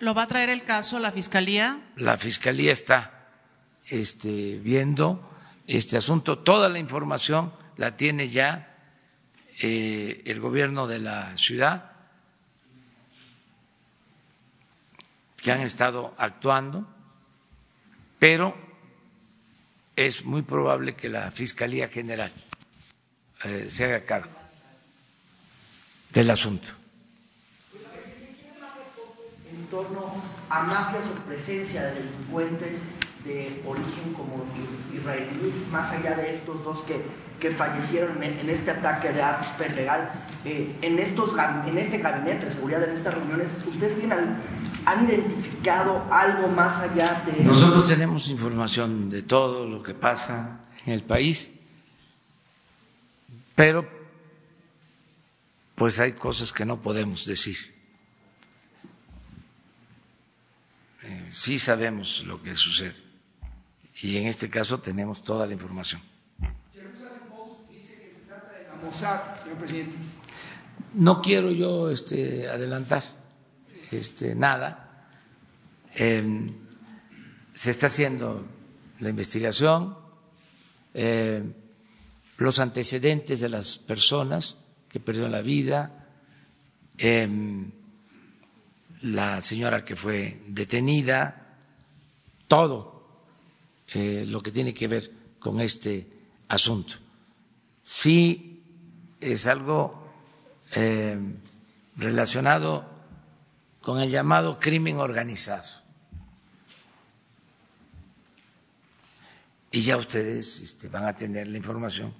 ¿Lo 0.00 0.14
va 0.14 0.22
a 0.22 0.26
traer 0.28 0.50
el 0.50 0.62
caso 0.64 0.98
la 0.98 1.10
Fiscalía? 1.10 1.80
La 1.96 2.18
Fiscalía 2.18 2.72
está 2.72 3.28
este, 3.88 4.58
viendo 4.58 5.30
este 5.66 5.96
asunto. 5.96 6.38
Toda 6.38 6.68
la 6.68 6.78
información 6.78 7.52
la 7.76 7.96
tiene 7.96 8.28
ya 8.28 8.76
eh, 9.60 10.22
el 10.26 10.40
gobierno 10.40 10.86
de 10.86 10.98
la 10.98 11.36
ciudad, 11.38 11.92
que 15.46 15.52
han 15.52 15.60
estado 15.60 16.12
actuando, 16.18 16.84
pero 18.18 18.52
es 19.94 20.24
muy 20.24 20.42
probable 20.42 20.96
que 20.96 21.08
la 21.08 21.30
Fiscalía 21.30 21.88
General 21.88 22.32
eh, 23.44 23.68
se 23.70 23.84
haga 23.84 24.04
cargo 24.04 24.32
del 26.12 26.30
asunto. 26.30 26.70
En 29.52 29.66
torno 29.66 30.20
a 30.50 30.62
mafias 30.64 31.04
o 31.06 31.14
presencia 31.22 31.84
de 31.84 31.94
delincuentes 31.94 32.80
de 33.24 33.62
origen 33.64 34.14
como 34.14 34.44
israelíes, 34.92 35.68
más 35.70 35.92
allá 35.92 36.16
de 36.16 36.32
estos 36.32 36.64
dos 36.64 36.82
que, 36.82 37.00
que 37.38 37.52
fallecieron 37.52 38.20
en, 38.20 38.50
este 38.50 38.72
ataque 38.72 39.12
de 39.12 39.22
armas 39.22 39.52
legal, 39.76 40.10
eh, 40.44 40.74
en, 40.82 40.98
en 40.98 41.78
este 41.78 41.98
gabinete 41.98 42.46
de 42.46 42.50
seguridad, 42.50 42.82
en 42.82 42.94
estas 42.94 43.14
reuniones, 43.14 43.56
¿ustedes 43.64 43.94
tienen, 43.96 44.38
han 44.86 45.04
identificado 45.08 46.06
algo 46.10 46.46
más 46.48 46.78
allá 46.78 47.22
de... 47.26 47.42
Nosotros 47.44 47.86
tenemos 47.88 48.28
información 48.30 49.10
de 49.10 49.22
todo 49.22 49.66
lo 49.68 49.82
que 49.82 49.94
pasa 49.94 50.60
en 50.86 50.92
el 50.92 51.02
país, 51.02 51.50
pero 53.56 53.86
pues 55.74 55.98
hay 55.98 56.12
cosas 56.12 56.52
que 56.52 56.64
no 56.64 56.80
podemos 56.80 57.26
decir. 57.26 57.74
sí 61.30 61.58
sabemos 61.58 62.24
lo 62.24 62.42
que 62.42 62.54
sucede 62.56 63.00
y 64.02 64.16
en 64.16 64.26
este 64.26 64.48
caso 64.50 64.80
tenemos 64.80 65.22
toda 65.22 65.46
la 65.46 65.52
información. 65.52 66.00
No 70.94 71.20
quiero 71.20 71.50
yo 71.50 71.90
este, 71.90 72.48
adelantar 72.48 73.02
este, 73.90 74.34
nada. 74.34 75.06
Em, 75.94 76.50
se 77.54 77.70
está 77.70 77.86
haciendo 77.86 78.46
la 79.00 79.08
investigación, 79.10 79.96
em, 80.94 81.52
los 82.38 82.58
antecedentes 82.58 83.40
de 83.40 83.48
las 83.48 83.78
personas 83.78 84.62
que 84.88 85.00
perdieron 85.00 85.32
la 85.32 85.42
vida. 85.42 86.06
Eh, 86.98 87.28
la 89.02 89.40
señora 89.40 89.84
que 89.84 89.94
fue 89.94 90.40
detenida, 90.48 91.56
todo 92.48 93.04
eh, 93.94 94.24
lo 94.26 94.42
que 94.42 94.50
tiene 94.50 94.72
que 94.74 94.88
ver 94.88 95.10
con 95.38 95.60
este 95.60 96.06
asunto. 96.48 96.96
Sí 97.82 98.62
es 99.20 99.46
algo 99.46 100.02
relacionado 101.96 102.95
con 103.86 104.00
el 104.00 104.10
llamado 104.10 104.58
crimen 104.58 104.96
organizado. 104.96 105.86
y 109.76 109.82
ya 109.82 109.98
ustedes 109.98 110.60
este, 110.60 110.88
van 110.88 111.04
a 111.04 111.14
tener 111.14 111.46
la 111.48 111.58
información 111.58 112.12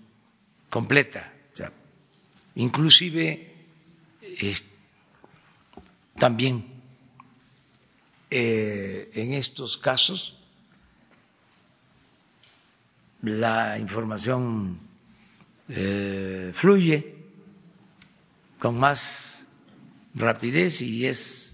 completa. 0.68 1.32
O 1.58 1.64
inclusive 2.56 3.50
también 6.18 6.66
eh, 8.30 9.10
en 9.14 9.32
estos 9.32 9.78
casos 9.78 10.36
la 13.22 13.78
información 13.78 14.78
eh, 15.70 16.50
fluye 16.54 17.14
con 18.58 18.78
más 18.78 19.44
rapidez 20.14 20.82
y 20.82 21.06
es 21.06 21.45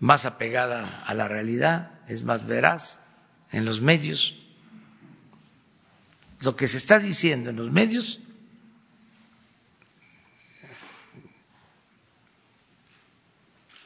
más 0.00 0.24
apegada 0.24 1.02
a 1.06 1.14
la 1.14 1.28
realidad, 1.28 2.00
es 2.08 2.24
más 2.24 2.46
veraz 2.46 3.00
en 3.52 3.64
los 3.64 3.80
medios. 3.80 4.36
Lo 6.40 6.56
que 6.56 6.66
se 6.66 6.78
está 6.78 6.98
diciendo 6.98 7.50
en 7.50 7.56
los 7.56 7.70
medios 7.70 8.18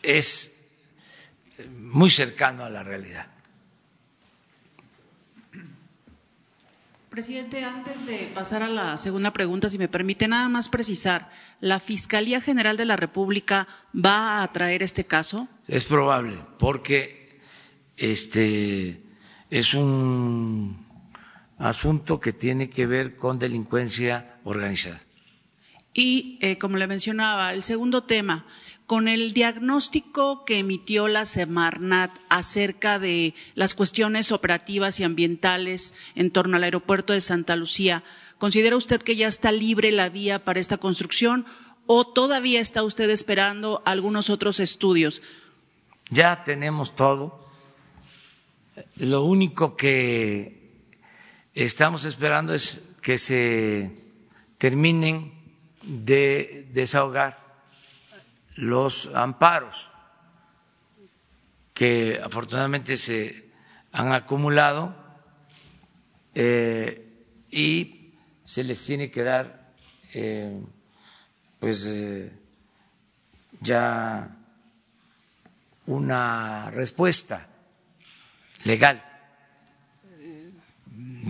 es 0.02 0.68
muy 1.68 2.10
cercano 2.10 2.64
a 2.64 2.70
la 2.70 2.84
realidad. 2.84 3.33
Presidente, 7.14 7.62
antes 7.62 8.06
de 8.06 8.32
pasar 8.34 8.64
a 8.64 8.68
la 8.68 8.96
segunda 8.96 9.32
pregunta, 9.32 9.70
si 9.70 9.78
me 9.78 9.86
permite 9.86 10.26
nada 10.26 10.48
más 10.48 10.68
precisar, 10.68 11.30
¿la 11.60 11.78
Fiscalía 11.78 12.40
General 12.40 12.76
de 12.76 12.86
la 12.86 12.96
República 12.96 13.68
va 13.94 14.42
a 14.42 14.52
traer 14.52 14.82
este 14.82 15.04
caso? 15.04 15.46
Es 15.68 15.84
probable, 15.84 16.36
porque 16.58 17.38
este 17.96 19.00
es 19.48 19.74
un 19.74 20.84
asunto 21.56 22.18
que 22.18 22.32
tiene 22.32 22.68
que 22.68 22.84
ver 22.84 23.14
con 23.14 23.38
delincuencia 23.38 24.40
organizada. 24.42 25.00
Y, 25.92 26.36
eh, 26.40 26.58
como 26.58 26.78
le 26.78 26.88
mencionaba, 26.88 27.52
el 27.52 27.62
segundo 27.62 28.02
tema, 28.02 28.44
con 28.86 29.08
el 29.08 29.32
diagnóstico 29.32 30.44
que 30.44 30.58
emitió 30.58 31.08
la 31.08 31.24
Semarnat 31.24 32.10
acerca 32.28 32.98
de 32.98 33.34
las 33.54 33.74
cuestiones 33.74 34.30
operativas 34.30 35.00
y 35.00 35.04
ambientales 35.04 35.94
en 36.14 36.30
torno 36.30 36.56
al 36.56 36.64
aeropuerto 36.64 37.12
de 37.12 37.22
Santa 37.22 37.56
Lucía, 37.56 38.04
¿considera 38.38 38.76
usted 38.76 39.00
que 39.00 39.16
ya 39.16 39.26
está 39.26 39.52
libre 39.52 39.90
la 39.90 40.10
vía 40.10 40.44
para 40.44 40.60
esta 40.60 40.76
construcción 40.76 41.46
o 41.86 42.06
todavía 42.06 42.60
está 42.60 42.82
usted 42.82 43.08
esperando 43.08 43.82
algunos 43.86 44.28
otros 44.28 44.60
estudios? 44.60 45.22
Ya 46.10 46.44
tenemos 46.44 46.94
todo. 46.94 47.42
Lo 48.96 49.24
único 49.24 49.76
que 49.76 50.72
estamos 51.54 52.04
esperando 52.04 52.52
es 52.52 52.82
que 53.00 53.16
se 53.16 53.92
terminen 54.58 55.32
de 55.82 56.68
desahogar 56.72 57.43
los 58.56 59.10
amparos 59.14 59.90
que 61.72 62.20
afortunadamente 62.22 62.96
se 62.96 63.50
han 63.92 64.12
acumulado 64.12 64.94
eh, 66.34 67.24
y 67.50 68.12
se 68.44 68.62
les 68.64 68.84
tiene 68.84 69.10
que 69.10 69.22
dar 69.22 69.72
eh, 70.12 70.60
pues 71.58 71.86
eh, 71.88 72.32
ya 73.60 74.36
una 75.86 76.70
respuesta 76.70 77.46
legal 78.64 79.02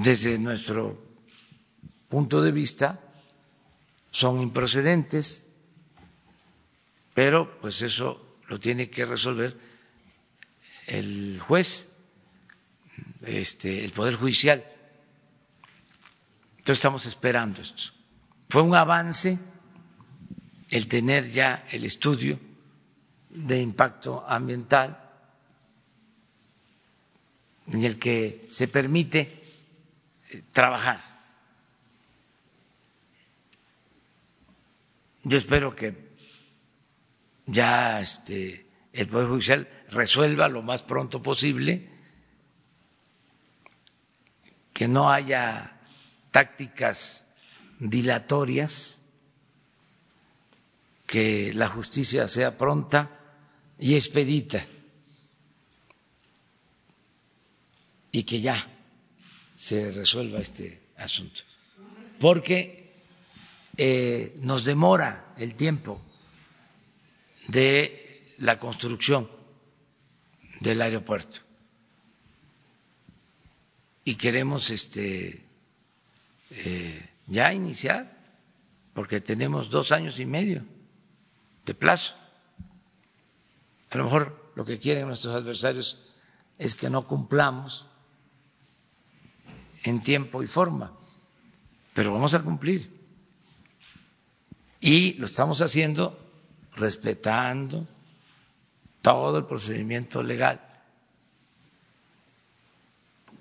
desde 0.02 0.38
nuestro 0.38 0.98
punto 2.08 2.42
de 2.42 2.52
vista. 2.52 3.00
Son 4.10 4.40
improcedentes 4.40 5.53
pero 7.14 7.58
pues 7.60 7.80
eso 7.80 8.38
lo 8.48 8.58
tiene 8.58 8.90
que 8.90 9.06
resolver 9.06 9.56
el 10.86 11.38
juez, 11.40 11.88
este, 13.22 13.84
el 13.84 13.92
Poder 13.92 14.16
Judicial. 14.16 14.62
Entonces 16.58 16.78
estamos 16.78 17.06
esperando 17.06 17.62
esto. 17.62 17.84
Fue 18.48 18.62
un 18.62 18.74
avance 18.74 19.38
el 20.70 20.88
tener 20.88 21.28
ya 21.28 21.66
el 21.70 21.84
estudio 21.84 22.38
de 23.30 23.60
impacto 23.60 24.24
ambiental 24.26 25.00
en 27.68 27.84
el 27.84 27.98
que 27.98 28.46
se 28.50 28.68
permite 28.68 29.42
eh, 30.30 30.42
trabajar. 30.52 31.00
Yo 35.22 35.38
espero 35.38 35.74
que 35.74 36.03
ya 37.46 38.00
este, 38.00 38.66
el 38.92 39.06
Poder 39.06 39.28
Judicial 39.28 39.68
resuelva 39.90 40.48
lo 40.48 40.62
más 40.62 40.82
pronto 40.82 41.22
posible, 41.22 41.88
que 44.72 44.88
no 44.88 45.10
haya 45.10 45.80
tácticas 46.30 47.24
dilatorias, 47.78 49.00
que 51.06 51.52
la 51.54 51.68
justicia 51.68 52.26
sea 52.26 52.56
pronta 52.58 53.10
y 53.78 53.94
expedita 53.94 54.64
y 58.10 58.22
que 58.22 58.40
ya 58.40 58.66
se 59.54 59.90
resuelva 59.92 60.38
este 60.40 60.80
asunto. 60.96 61.42
Porque 62.20 62.94
eh, 63.76 64.34
nos 64.40 64.64
demora 64.64 65.34
el 65.36 65.54
tiempo 65.54 66.00
de 67.48 68.34
la 68.38 68.58
construcción 68.58 69.28
del 70.60 70.82
aeropuerto. 70.82 71.40
Y 74.04 74.16
queremos 74.16 74.70
este, 74.70 75.44
eh, 76.50 77.10
ya 77.26 77.52
iniciar, 77.52 78.18
porque 78.92 79.20
tenemos 79.20 79.70
dos 79.70 79.92
años 79.92 80.20
y 80.20 80.26
medio 80.26 80.64
de 81.64 81.74
plazo. 81.74 82.14
A 83.90 83.96
lo 83.96 84.04
mejor 84.04 84.52
lo 84.54 84.64
que 84.64 84.78
quieren 84.78 85.06
nuestros 85.06 85.34
adversarios 85.34 86.14
es 86.58 86.74
que 86.74 86.90
no 86.90 87.06
cumplamos 87.06 87.86
en 89.82 90.02
tiempo 90.02 90.42
y 90.42 90.46
forma, 90.46 90.92
pero 91.92 92.12
vamos 92.12 92.34
a 92.34 92.42
cumplir. 92.42 92.92
Y 94.80 95.14
lo 95.14 95.26
estamos 95.26 95.62
haciendo 95.62 96.23
respetando 96.76 97.86
todo 99.02 99.38
el 99.38 99.44
procedimiento 99.44 100.22
legal. 100.22 100.60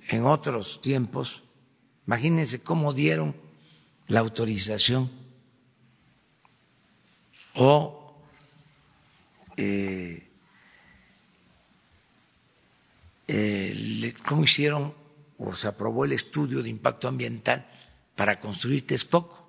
En 0.09 0.25
otros 0.25 0.81
tiempos, 0.81 1.43
imagínense 2.05 2.61
cómo 2.61 2.93
dieron 2.93 3.36
la 4.07 4.19
autorización 4.19 5.09
o 7.55 8.17
eh, 9.55 10.27
eh, 13.27 14.13
cómo 14.25 14.43
hicieron 14.43 14.93
o 15.38 15.53
se 15.53 15.67
aprobó 15.67 16.05
el 16.05 16.11
estudio 16.11 16.61
de 16.61 16.69
impacto 16.69 17.07
ambiental 17.07 17.65
para 18.15 18.39
construir 18.39 18.86
Texcoco. 18.86 19.43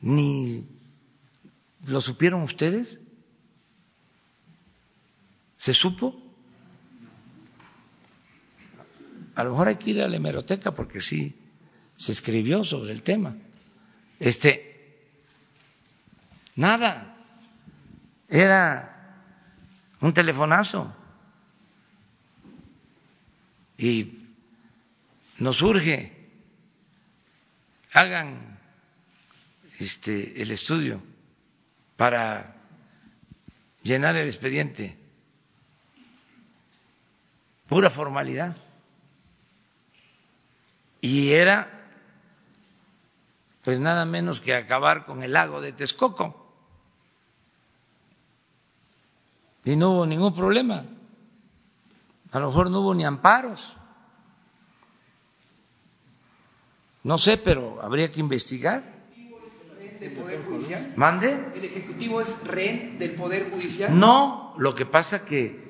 Ni 0.00 0.66
lo 1.86 2.00
supieron 2.00 2.42
ustedes. 2.42 3.00
¿Se 5.56 5.74
supo? 5.74 6.22
A 9.34 9.44
lo 9.44 9.50
mejor 9.50 9.68
hay 9.68 9.76
que 9.76 9.90
ir 9.90 10.02
a 10.02 10.08
la 10.08 10.16
hemeroteca 10.16 10.74
porque 10.74 11.00
sí 11.00 11.36
se 11.96 12.12
escribió 12.12 12.64
sobre 12.64 12.92
el 12.92 13.02
tema. 13.02 13.36
Este, 14.18 15.08
nada, 16.56 17.16
era 18.28 19.24
un 20.00 20.12
telefonazo. 20.12 20.94
Y 23.76 24.12
nos 25.38 25.56
surge, 25.56 26.12
hagan 27.92 28.57
este, 29.78 30.42
el 30.42 30.50
estudio 30.50 31.00
para 31.96 32.56
llenar 33.82 34.16
el 34.16 34.26
expediente. 34.26 34.96
Pura 37.68 37.90
formalidad. 37.90 38.56
Y 41.00 41.30
era 41.30 41.78
pues 43.62 43.80
nada 43.80 44.04
menos 44.04 44.40
que 44.40 44.54
acabar 44.54 45.04
con 45.04 45.22
el 45.22 45.32
lago 45.32 45.60
de 45.60 45.72
Texcoco. 45.72 46.46
Y 49.64 49.76
no 49.76 49.90
hubo 49.90 50.06
ningún 50.06 50.34
problema. 50.34 50.84
A 52.32 52.38
lo 52.38 52.46
mejor 52.48 52.70
no 52.70 52.80
hubo 52.80 52.94
ni 52.94 53.04
amparos. 53.04 53.76
No 57.02 57.18
sé, 57.18 57.36
pero 57.36 57.82
habría 57.82 58.10
que 58.10 58.20
investigar 58.20 58.97
del 60.00 60.12
Poder 60.12 60.44
Judicial? 60.44 60.92
¿Mande? 60.96 61.52
¿El 61.54 61.64
Ejecutivo 61.64 62.20
es 62.20 62.42
rehén 62.44 62.98
del 62.98 63.14
Poder 63.14 63.50
Judicial? 63.50 63.98
No, 63.98 64.54
lo 64.58 64.74
que 64.74 64.86
pasa 64.86 65.24
que 65.24 65.68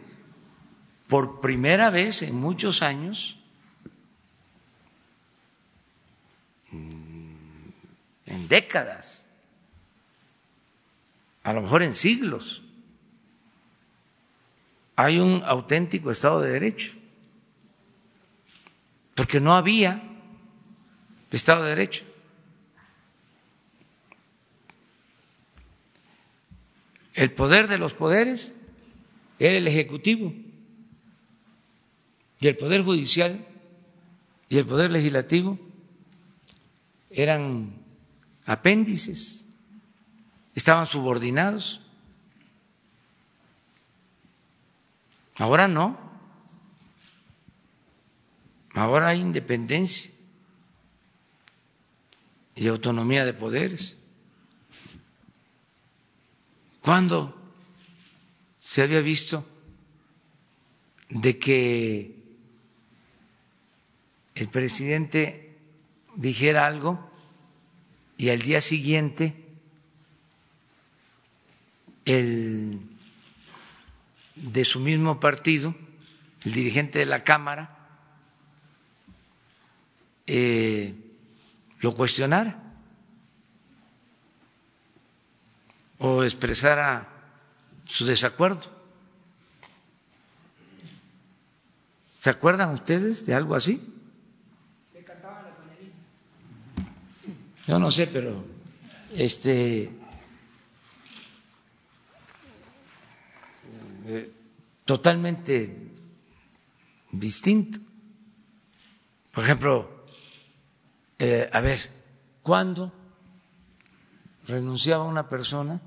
por 1.07 1.41
primera 1.41 1.91
vez 1.91 2.22
en 2.22 2.35
muchos 2.37 2.83
años, 2.83 3.39
mm, 6.70 7.33
en 8.26 8.49
décadas, 8.49 9.26
a 11.43 11.53
lo 11.53 11.62
mejor 11.62 11.83
en 11.83 11.95
siglos, 11.95 12.62
hay 14.97 15.18
un 15.18 15.43
auténtico 15.45 16.11
Estado 16.11 16.41
de 16.41 16.51
Derecho, 16.51 16.93
porque 19.14 19.41
no 19.41 19.57
había 19.57 20.03
Estado 21.31 21.64
de 21.64 21.70
Derecho. 21.70 22.08
El 27.19 27.33
poder 27.33 27.66
de 27.66 27.79
los 27.79 27.95
poderes 27.95 28.55
era 29.41 29.59
el 29.59 29.66
Ejecutivo 29.66 30.33
y 32.39 32.47
el 32.47 32.57
Poder 32.57 32.85
Judicial 32.85 33.45
y 34.49 34.57
el 34.57 34.64
Poder 34.64 34.93
Legislativo 34.93 35.59
eran 37.11 37.75
apéndices, 38.47 39.45
estaban 40.55 40.87
subordinados. 40.87 41.81
Ahora 45.39 45.66
no, 45.66 45.99
ahora 48.75 49.09
hay 49.09 49.19
independencia 49.19 50.12
y 52.55 52.69
autonomía 52.69 53.25
de 53.25 53.35
poderes. 53.35 53.98
¿Cuándo 56.89 57.34
se 58.59 58.80
había 58.80 59.03
visto 59.03 59.47
de 61.11 61.39
que 61.39 62.16
el 64.34 64.49
presidente 64.49 65.59
dijera 66.16 66.66
algo 66.66 67.11
y 68.16 68.30
al 68.30 68.41
día 68.41 68.62
siguiente 68.62 69.34
el 72.07 72.80
de 74.36 74.64
su 74.64 74.80
mismo 74.80 75.20
partido, 75.20 75.74
el 76.47 76.53
dirigente 76.55 77.01
de 77.01 77.05
la 77.05 77.22
Cámara, 77.22 77.86
eh, 80.26 80.95
lo 81.80 81.95
cuestionara 81.95 82.68
o 85.99 86.23
expresara 86.25 87.09
su 87.85 88.07
desacuerdo. 88.07 88.63
¿Se 92.19 92.31
acuerdan 92.31 92.73
ustedes 92.73 93.27
de 93.27 93.35
algo 93.35 93.55
así? 93.55 93.95
Yo 97.67 97.79
no 97.79 97.91
sé, 97.91 98.07
pero 98.07 98.45
este 99.13 99.93
eh, 104.07 104.33
totalmente 104.87 105.77
distinto. 107.13 107.79
Por 109.33 109.45
ejemplo, 109.45 110.07
eh, 111.19 111.49
a 111.53 111.61
ver, 111.61 111.79
¿cuándo 112.43 112.91
renunciaba 114.47 115.05
una 115.05 115.29
persona, 115.29 115.79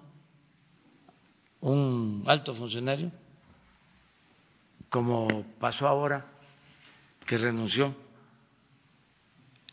un 1.62 2.24
alto 2.28 2.53
funcionario, 2.53 3.12
como 4.89 5.45
pasó 5.59 5.88
ahora 5.88 6.26
que 7.26 7.38
renunció 7.38 7.95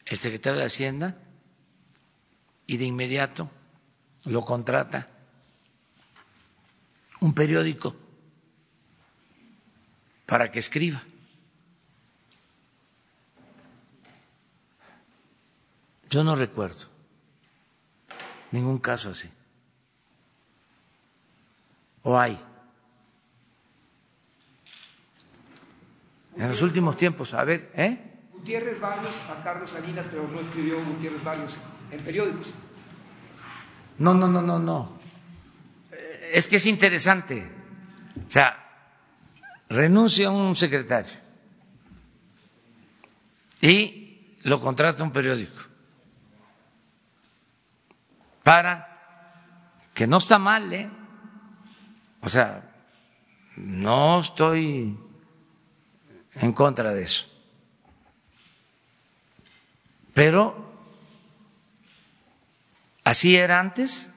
el 0.06 0.18
secretario 0.18 0.60
de 0.60 0.66
Hacienda 0.66 1.16
y 2.66 2.76
de 2.76 2.84
inmediato 2.84 3.50
lo 4.24 4.44
contrata 4.44 5.08
un 7.20 7.34
periódico 7.34 7.96
para 10.26 10.52
que 10.52 10.58
escriba. 10.58 11.02
Yo 16.10 16.24
no 16.24 16.36
recuerdo 16.36 16.86
ningún 18.50 18.78
caso 18.78 19.10
así. 19.10 19.30
¿O 22.02 22.18
hay? 22.18 22.38
En 26.36 26.48
los 26.48 26.62
últimos 26.62 26.96
tiempos, 26.96 27.34
a 27.34 27.44
ver, 27.44 27.72
¿eh? 27.74 27.98
Gutiérrez 28.32 28.80
Barrios 28.80 29.20
a 29.28 29.42
Carlos 29.42 29.70
Salinas, 29.70 30.06
pero 30.06 30.28
no 30.28 30.40
escribió 30.40 30.82
Gutiérrez 30.84 31.24
Barrios 31.24 31.58
en 31.90 32.00
periódicos. 32.00 32.54
No, 33.98 34.14
no, 34.14 34.28
no, 34.28 34.40
no, 34.40 34.58
no. 34.58 34.96
Es 36.32 36.46
que 36.46 36.56
es 36.56 36.66
interesante. 36.66 37.50
O 38.28 38.30
sea, 38.30 38.56
renuncia 39.68 40.30
un 40.30 40.54
secretario 40.54 41.14
y 43.60 44.36
lo 44.44 44.60
contrata 44.60 45.02
un 45.02 45.10
periódico 45.10 45.62
para 48.42 48.94
que 49.92 50.06
no 50.06 50.18
está 50.18 50.38
mal, 50.38 50.72
¿eh? 50.72 50.88
O 52.28 52.30
sea, 52.30 52.62
no 53.56 54.20
estoy 54.20 54.94
en 56.34 56.52
contra 56.52 56.92
de 56.92 57.04
eso. 57.04 57.26
Pero 60.12 60.70
así 63.02 63.34
era 63.34 63.58
antes. 63.58 64.10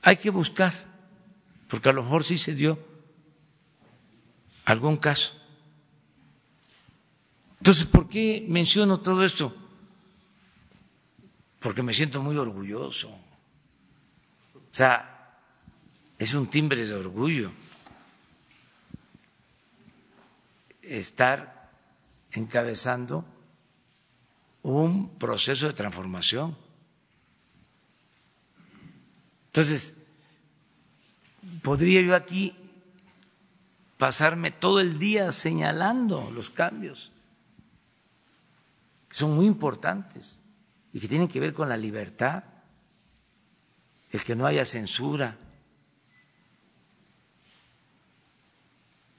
Hay 0.00 0.16
que 0.16 0.30
buscar, 0.30 0.72
porque 1.66 1.88
a 1.88 1.92
lo 1.92 2.04
mejor 2.04 2.22
sí 2.22 2.38
se 2.38 2.54
dio 2.54 2.78
algún 4.64 4.96
caso. 4.96 5.32
Entonces, 7.58 7.84
¿por 7.84 8.08
qué 8.08 8.46
menciono 8.48 9.00
todo 9.00 9.24
esto? 9.24 9.63
Porque 11.64 11.82
me 11.82 11.94
siento 11.94 12.22
muy 12.22 12.36
orgulloso. 12.36 13.08
O 13.08 14.70
sea, 14.70 15.38
es 16.18 16.34
un 16.34 16.46
timbre 16.48 16.84
de 16.84 16.94
orgullo 16.94 17.50
estar 20.82 21.70
encabezando 22.32 23.24
un 24.60 25.18
proceso 25.18 25.66
de 25.66 25.72
transformación. 25.72 26.54
Entonces, 29.46 29.94
podría 31.62 32.02
yo 32.02 32.14
aquí 32.14 32.54
pasarme 33.96 34.50
todo 34.50 34.80
el 34.80 34.98
día 34.98 35.32
señalando 35.32 36.30
los 36.30 36.50
cambios 36.50 37.10
que 39.08 39.16
son 39.16 39.34
muy 39.34 39.46
importantes 39.46 40.43
y 40.94 41.00
que 41.00 41.08
tienen 41.08 41.26
que 41.26 41.40
ver 41.40 41.52
con 41.52 41.68
la 41.68 41.76
libertad, 41.76 42.44
el 44.12 44.22
que 44.22 44.36
no 44.36 44.46
haya 44.46 44.64
censura, 44.64 45.36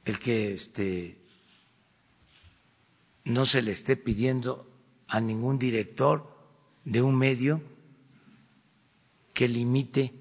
el 0.06 0.18
que 0.18 0.54
este, 0.54 1.20
no 3.26 3.46
se 3.46 3.62
le 3.62 3.72
esté 3.72 3.98
pidiendo 3.98 4.72
a 5.10 5.20
ningún 5.20 5.60
director 5.60 6.34
de 6.86 7.02
un 7.02 7.18
medio 7.18 7.62
que 9.34 9.50
limite 9.50 10.14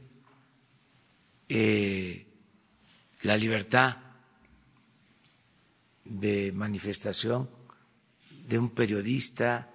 eh, 1.48 2.26
la 3.22 3.36
libertad 3.36 3.98
de 6.05 6.51
manifestación 6.51 7.48
de 8.48 8.59
un 8.59 8.70
periodista, 8.70 9.70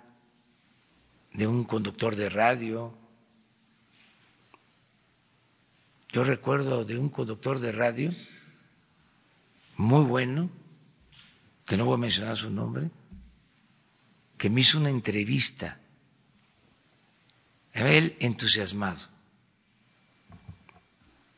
de 1.39 1.47
un 1.47 1.63
conductor 1.63 2.17
de 2.17 2.27
radio. 2.27 2.93
Yo 6.09 6.25
recuerdo 6.25 6.83
de 6.83 6.97
un 6.97 7.07
conductor 7.07 7.59
de 7.59 7.71
radio 7.71 8.13
muy 9.77 10.03
bueno, 10.03 10.49
que 11.65 11.77
no 11.77 11.85
voy 11.85 11.93
a 11.93 11.97
mencionar 11.97 12.35
su 12.35 12.49
nombre, 12.49 12.91
que 14.37 14.49
me 14.49 14.59
hizo 14.59 14.79
una 14.79 14.89
entrevista, 14.89 15.79
él 17.71 18.17
entusiasmado, 18.19 19.07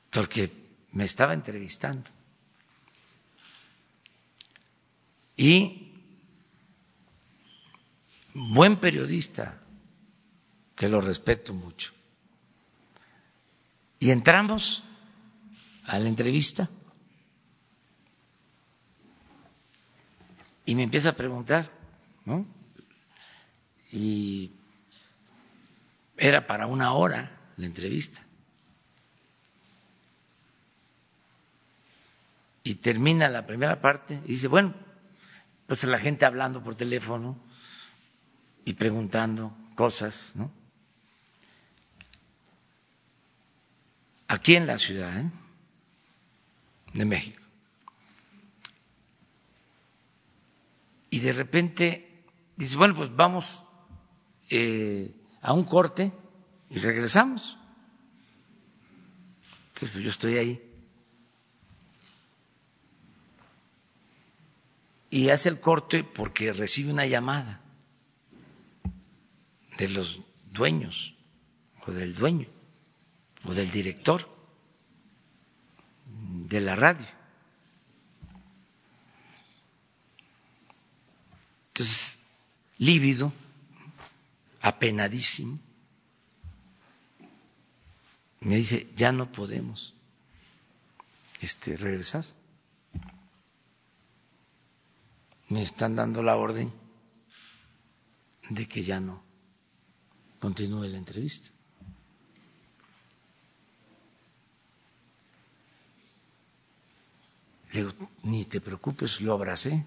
porque 0.10 0.52
me 0.94 1.04
estaba 1.04 1.36
entrevistando. 1.36 2.10
Y 5.38 5.92
buen 8.34 8.78
periodista, 8.78 9.61
que 10.82 10.90
lo 10.90 11.00
respeto 11.00 11.54
mucho. 11.54 11.92
Y 14.00 14.10
entramos 14.10 14.84
a 15.84 16.00
la 16.00 16.10
entrevista 16.10 16.68
y 20.66 20.74
me 20.74 20.82
empieza 20.82 21.10
a 21.10 21.16
preguntar, 21.16 21.70
¿no? 22.26 22.48
Y 23.92 24.54
era 26.18 26.48
para 26.48 26.66
una 26.66 26.94
hora 26.94 27.30
la 27.58 27.66
entrevista. 27.68 28.26
Y 32.64 32.74
termina 32.74 33.30
la 33.30 33.46
primera 33.46 33.80
parte 33.80 34.20
y 34.26 34.30
dice, 34.30 34.48
bueno, 34.48 34.74
pues 35.68 35.84
la 35.84 36.00
gente 36.00 36.26
hablando 36.26 36.64
por 36.64 36.74
teléfono 36.74 37.38
y 38.66 38.74
preguntando 38.74 39.56
cosas, 39.76 40.32
¿no? 40.34 40.60
Aquí 44.32 44.56
en 44.56 44.66
la 44.66 44.78
ciudad 44.78 45.20
¿eh? 45.20 45.30
de 46.94 47.04
México. 47.04 47.42
Y 51.10 51.20
de 51.20 51.34
repente 51.34 52.24
dice, 52.56 52.78
bueno, 52.78 52.96
pues 52.96 53.14
vamos 53.14 53.66
eh, 54.50 55.14
a 55.42 55.52
un 55.52 55.66
corte 55.66 56.14
y 56.70 56.78
regresamos. 56.78 57.60
Entonces, 59.74 59.90
pues 59.90 60.04
yo 60.06 60.10
estoy 60.10 60.38
ahí. 60.38 60.62
Y 65.10 65.30
hace 65.30 65.50
el 65.50 65.60
corte 65.60 66.06
porque 66.06 66.54
recibe 66.54 66.94
una 66.94 67.06
llamada 67.06 67.60
de 69.78 69.90
los 69.90 70.22
dueños 70.50 71.16
o 71.86 71.92
del 71.92 72.16
dueño 72.16 72.61
o 73.46 73.54
del 73.54 73.72
director 73.72 74.28
de 76.06 76.62
la 76.62 76.76
radio. 76.76 77.08
Entonces, 81.70 82.22
lívido, 82.78 83.32
apenadísimo, 84.62 85.60
me 88.42 88.56
dice, 88.56 88.88
ya 88.96 89.12
no 89.12 89.32
podemos 89.32 89.94
este, 91.42 91.78
regresar. 91.78 92.26
Me 95.50 95.62
están 95.64 95.96
dando 95.96 96.24
la 96.24 96.36
orden 96.36 96.72
de 98.50 98.68
que 98.68 98.84
ya 98.84 99.00
no 99.00 99.24
continúe 100.40 100.88
la 100.88 100.98
entrevista. 100.98 101.51
Le 107.72 107.80
digo, 107.80 107.94
ni 108.24 108.46
te 108.46 108.60
preocupes, 108.60 109.22
lo 109.22 109.34
abracé. 109.34 109.86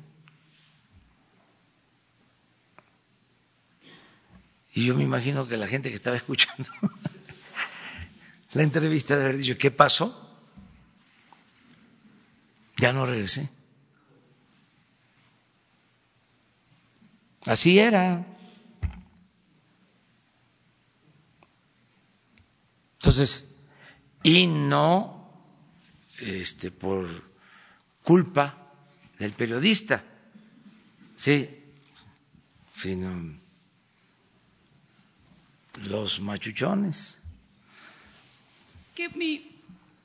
Y 4.73 4.87
yo 4.87 4.95
me 4.95 5.05
imagino 5.05 5.47
que 5.47 5.57
la 5.57 5.69
gente 5.69 5.91
que 5.91 5.97
estaba 5.97 6.17
escuchando 6.17 6.69
la 8.53 8.63
entrevista 8.63 9.17
de 9.17 9.25
haber 9.25 9.37
dicho, 9.39 9.59
¿qué 9.59 9.71
pasó? 9.71 10.21
Ya 12.77 12.93
no 12.93 13.07
regresé. 13.07 13.49
Así 17.47 17.79
era. 17.79 18.27
Entonces, 22.99 23.55
y 24.23 24.47
no 24.47 25.31
este, 26.19 26.71
por 26.71 27.34
culpa 28.05 28.55
del 29.19 29.33
periodista, 29.33 30.05
sí, 31.17 31.49
sino 32.73 33.33
los 35.89 36.21
machuchones. 36.21 37.21
Que 38.95 39.09
mi, 39.09 39.51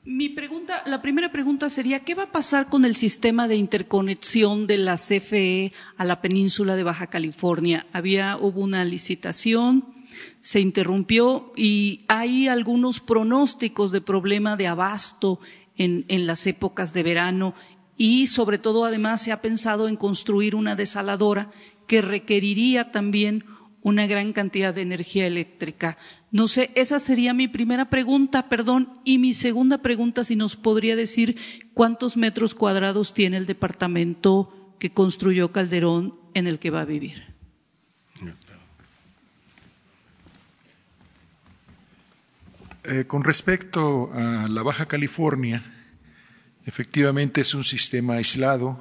mi 0.05 0.29
pregunta, 0.29 0.81
la 0.85 1.01
primera 1.01 1.31
pregunta 1.31 1.69
sería, 1.69 1.99
¿qué 1.99 2.15
va 2.15 2.23
a 2.23 2.31
pasar 2.31 2.69
con 2.69 2.85
el 2.85 2.95
sistema 2.95 3.47
de 3.47 3.57
interconexión 3.57 4.65
de 4.65 4.77
la 4.77 4.95
CFE 4.95 5.73
a 5.97 6.05
la 6.05 6.21
península 6.21 6.75
de 6.75 6.83
Baja 6.83 7.07
California? 7.07 7.85
Había, 7.91 8.37
hubo 8.37 8.61
una 8.61 8.85
licitación, 8.85 9.85
se 10.41 10.61
interrumpió 10.61 11.51
y 11.55 12.05
hay 12.07 12.47
algunos 12.47 13.01
pronósticos 13.01 13.91
de 13.91 14.01
problema 14.01 14.55
de 14.55 14.67
abasto 14.67 15.39
en, 15.77 16.05
en 16.07 16.25
las 16.25 16.47
épocas 16.47 16.93
de 16.93 17.03
verano 17.03 17.53
y 17.99 18.27
sobre 18.27 18.57
todo 18.57 18.85
además 18.85 19.21
se 19.21 19.33
ha 19.33 19.41
pensado 19.41 19.89
en 19.89 19.97
construir 19.97 20.55
una 20.55 20.77
desaladora 20.77 21.51
que 21.85 22.01
requeriría 22.01 22.91
también 22.91 23.43
una 23.81 24.07
gran 24.07 24.31
cantidad 24.31 24.73
de 24.73 24.81
energía 24.81 25.27
eléctrica. 25.27 25.97
No 26.31 26.47
sé, 26.47 26.71
esa 26.75 26.99
sería 26.99 27.33
mi 27.33 27.49
primera 27.49 27.89
pregunta, 27.89 28.47
perdón. 28.47 28.93
Y 29.03 29.17
mi 29.17 29.33
segunda 29.33 29.79
pregunta, 29.79 30.23
si 30.23 30.37
nos 30.37 30.55
podría 30.55 30.95
decir 30.95 31.37
cuántos 31.73 32.15
metros 32.15 32.55
cuadrados 32.55 33.13
tiene 33.13 33.35
el 33.35 33.45
departamento 33.45 34.75
que 34.79 34.93
construyó 34.93 35.51
Calderón 35.51 36.17
en 36.33 36.47
el 36.47 36.57
que 36.57 36.69
va 36.69 36.81
a 36.81 36.85
vivir. 36.85 37.35
Eh, 42.85 43.03
con 43.07 43.25
respecto 43.25 44.09
a 44.13 44.47
la 44.47 44.63
Baja 44.63 44.85
California, 44.85 45.61
efectivamente 46.69 47.41
es 47.41 47.55
un 47.55 47.63
sistema 47.63 48.13
aislado, 48.13 48.79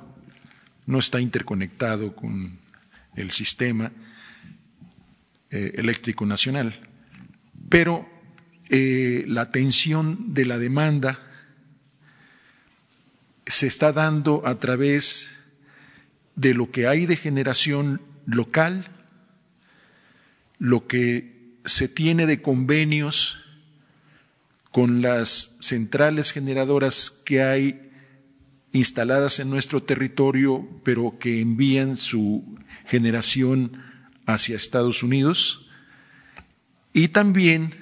no 0.84 0.98
está 0.98 1.20
interconectado 1.22 2.14
con 2.14 2.58
el 3.16 3.30
sistema 3.30 3.90
eh, 5.50 5.72
eléctrico 5.76 6.26
nacional. 6.26 6.78
Pero 7.70 8.06
eh, 8.68 9.24
la 9.26 9.50
tensión 9.50 10.34
de 10.34 10.44
la 10.44 10.58
demanda 10.58 11.18
se 13.46 13.66
está 13.66 13.94
dando 13.94 14.46
a 14.46 14.58
través 14.58 15.30
de 16.36 16.52
lo 16.52 16.70
que 16.70 16.88
hay 16.88 17.06
de 17.06 17.16
generación 17.16 18.02
local, 18.26 18.86
lo 20.58 20.86
que 20.86 21.56
se 21.64 21.88
tiene 21.88 22.26
de 22.26 22.42
convenios 22.42 23.47
con 24.72 25.02
las 25.02 25.56
centrales 25.60 26.32
generadoras 26.32 27.22
que 27.24 27.42
hay 27.42 27.90
instaladas 28.72 29.40
en 29.40 29.50
nuestro 29.50 29.82
territorio, 29.82 30.68
pero 30.84 31.18
que 31.18 31.40
envían 31.40 31.96
su 31.96 32.56
generación 32.86 33.82
hacia 34.26 34.56
Estados 34.56 35.02
Unidos 35.02 35.68
y 36.92 37.08
también 37.08 37.72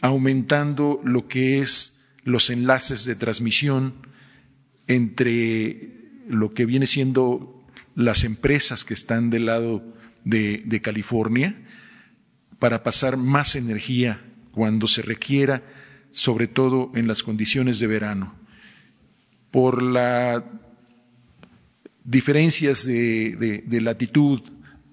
aumentando 0.00 1.00
lo 1.04 1.28
que 1.28 1.58
es 1.60 2.14
los 2.24 2.50
enlaces 2.50 3.04
de 3.04 3.16
transmisión 3.16 3.94
entre 4.86 5.94
lo 6.28 6.52
que 6.52 6.66
viene 6.66 6.86
siendo 6.86 7.64
las 7.94 8.24
empresas 8.24 8.84
que 8.84 8.94
están 8.94 9.30
del 9.30 9.46
lado 9.46 9.82
de, 10.24 10.62
de 10.66 10.80
California 10.80 11.56
para 12.58 12.82
pasar 12.82 13.16
más 13.16 13.56
energía 13.56 14.22
cuando 14.52 14.88
se 14.88 15.02
requiera, 15.02 15.62
sobre 16.10 16.48
todo 16.48 16.90
en 16.94 17.06
las 17.06 17.22
condiciones 17.22 17.80
de 17.80 17.86
verano. 17.86 18.34
Por 19.50 19.82
las 19.82 20.42
diferencias 22.04 22.86
de, 22.86 23.64
de 23.66 23.80
latitud, 23.80 24.42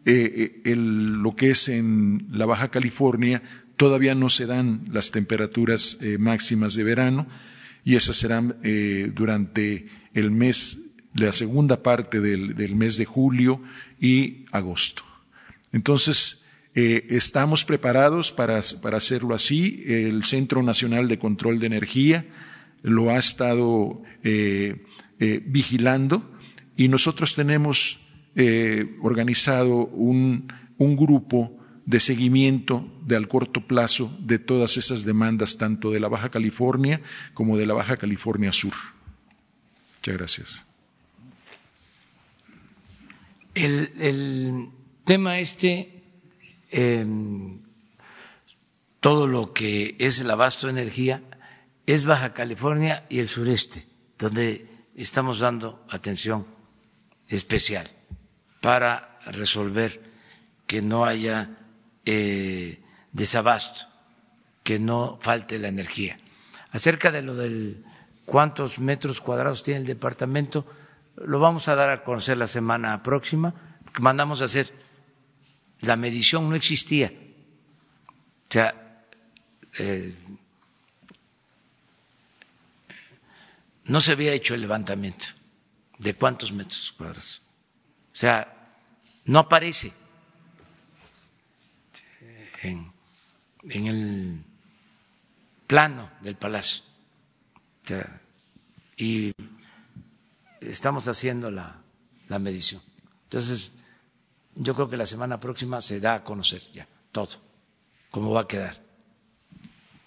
eh, 0.08 0.62
eh, 0.64 0.76
lo 0.76 1.36
que 1.36 1.50
es 1.50 1.68
en 1.68 2.28
la 2.32 2.46
Baja 2.46 2.70
California, 2.70 3.42
todavía 3.76 4.14
no 4.14 4.30
se 4.30 4.46
dan 4.46 4.86
las 4.92 5.10
temperaturas 5.10 5.98
eh, 6.00 6.20
máximas 6.20 6.76
de 6.76 6.84
verano 6.84 7.28
y 7.84 7.96
esas 7.96 8.16
serán 8.16 8.58
durante 9.14 9.88
el 10.14 10.32
mes, 10.32 10.94
la 11.14 11.34
segunda 11.34 11.84
parte 11.84 12.20
del, 12.20 12.76
mes 12.76 12.98
de 12.98 13.06
julio 13.06 13.62
y 14.00 14.46
agosto. 14.52 15.04
Entonces, 15.72 16.44
estamos 16.76 17.64
preparados 17.64 18.31
para, 18.31 18.61
para, 18.81 18.97
hacerlo 18.97 19.34
así. 19.34 19.84
El 19.88 20.23
Centro 20.23 20.61
Nacional 20.61 21.07
de 21.07 21.18
Control 21.18 21.60
de 21.60 21.68
Energía 21.68 22.26
lo 22.84 23.11
ha 23.11 23.18
estado 23.18 24.02
vigilando 25.45 26.31
y 26.77 26.88
nosotros 26.88 27.35
tenemos 27.35 28.06
eh, 28.35 28.97
organizado 29.02 29.85
un, 29.88 30.52
un 30.77 30.97
grupo 30.97 31.57
de 31.85 32.02
seguimiento 32.02 32.85
de 33.06 33.15
al 33.15 33.30
corto 33.30 33.65
plazo 33.65 34.14
de 34.19 34.39
todas 34.39 34.76
esas 34.76 35.06
demandas, 35.06 35.57
tanto 35.57 35.91
de 35.91 36.02
la 36.02 36.10
Baja 36.10 36.30
California 36.30 37.02
como 37.34 37.57
de 37.57 37.65
la 37.65 37.76
Baja 37.76 37.95
California 37.95 38.52
Sur. 38.52 38.73
Muchas 39.97 40.18
gracias. 40.18 40.65
El, 43.53 43.89
el 43.99 44.68
tema 45.06 45.39
este 45.39 45.94
todo 49.00 49.28
lo 49.28 49.54
que 49.54 49.96
es 50.00 50.20
el 50.20 50.32
abasto 50.32 50.68
de 50.68 50.74
energía 50.74 51.22
es 51.86 52.06
Baja 52.06 52.34
California 52.34 53.06
y 53.10 53.20
el 53.20 53.28
sureste, 53.28 53.86
donde 54.18 54.68
estamos 54.96 55.40
dando 55.40 55.86
atención 55.90 56.46
especial 57.28 57.88
para 58.62 59.20
resolver 59.28 60.02
que 60.66 60.82
no 60.82 61.06
haya 61.06 61.50
eh, 62.06 62.82
desabasto, 63.12 63.86
que 64.64 64.80
no 64.80 65.18
falte 65.22 65.60
la 65.60 65.68
energía. 65.68 66.18
Acerca 66.72 67.12
de 67.12 67.22
lo 67.22 67.36
del 67.36 67.86
cuántos 68.26 68.80
metros 68.80 69.22
cuadrados 69.22 69.64
tiene 69.64 69.82
el 69.82 69.86
departamento, 69.86 70.66
lo 71.16 71.40
vamos 71.40 71.68
a 71.68 71.76
dar 71.76 71.90
a 71.90 72.04
conocer 72.04 72.38
la 72.38 72.48
semana 72.48 73.02
próxima, 73.04 73.54
porque 73.84 74.02
mandamos 74.02 74.42
a 74.42 74.46
hacer 74.46 74.74
la 75.81 75.95
medición, 75.95 76.49
no 76.49 76.56
existía. 76.56 77.11
O 78.49 78.52
sea, 78.52 79.03
eh, 79.80 80.15
no 83.85 83.99
se 83.99 84.11
había 84.11 84.34
hecho 84.34 84.56
el 84.56 84.61
levantamiento 84.61 85.27
de 85.97 86.15
cuántos 86.15 86.52
metros 86.52 86.93
cuadrados. 86.97 87.41
O 88.14 88.18
sea, 88.18 88.69
no 89.26 89.39
aparece 89.39 89.91
en, 92.61 92.91
el 93.64 94.43
plano 95.68 96.11
del 96.22 96.35
palacio. 96.35 96.84
O 97.84 97.88
sea, 97.88 98.22
y 98.97 99.31
estamos 100.61 101.07
haciendo 101.07 101.52
la, 101.52 101.81
la 102.27 102.39
medición. 102.39 102.81
Entonces, 103.23 103.72
yo 104.56 104.73
creo 104.73 104.90
que 104.90 104.98
la 104.98 105.06
semana 105.06 105.40
próxima 105.40 105.82
se 105.82 105.99
da 105.99 106.15
a 106.15 106.23
conocer 106.23 106.61
ya 106.73 106.88
todo, 107.11 107.30
cómo 108.11 108.32
va 108.32 108.41
a 108.41 108.48
quedar. 108.48 108.85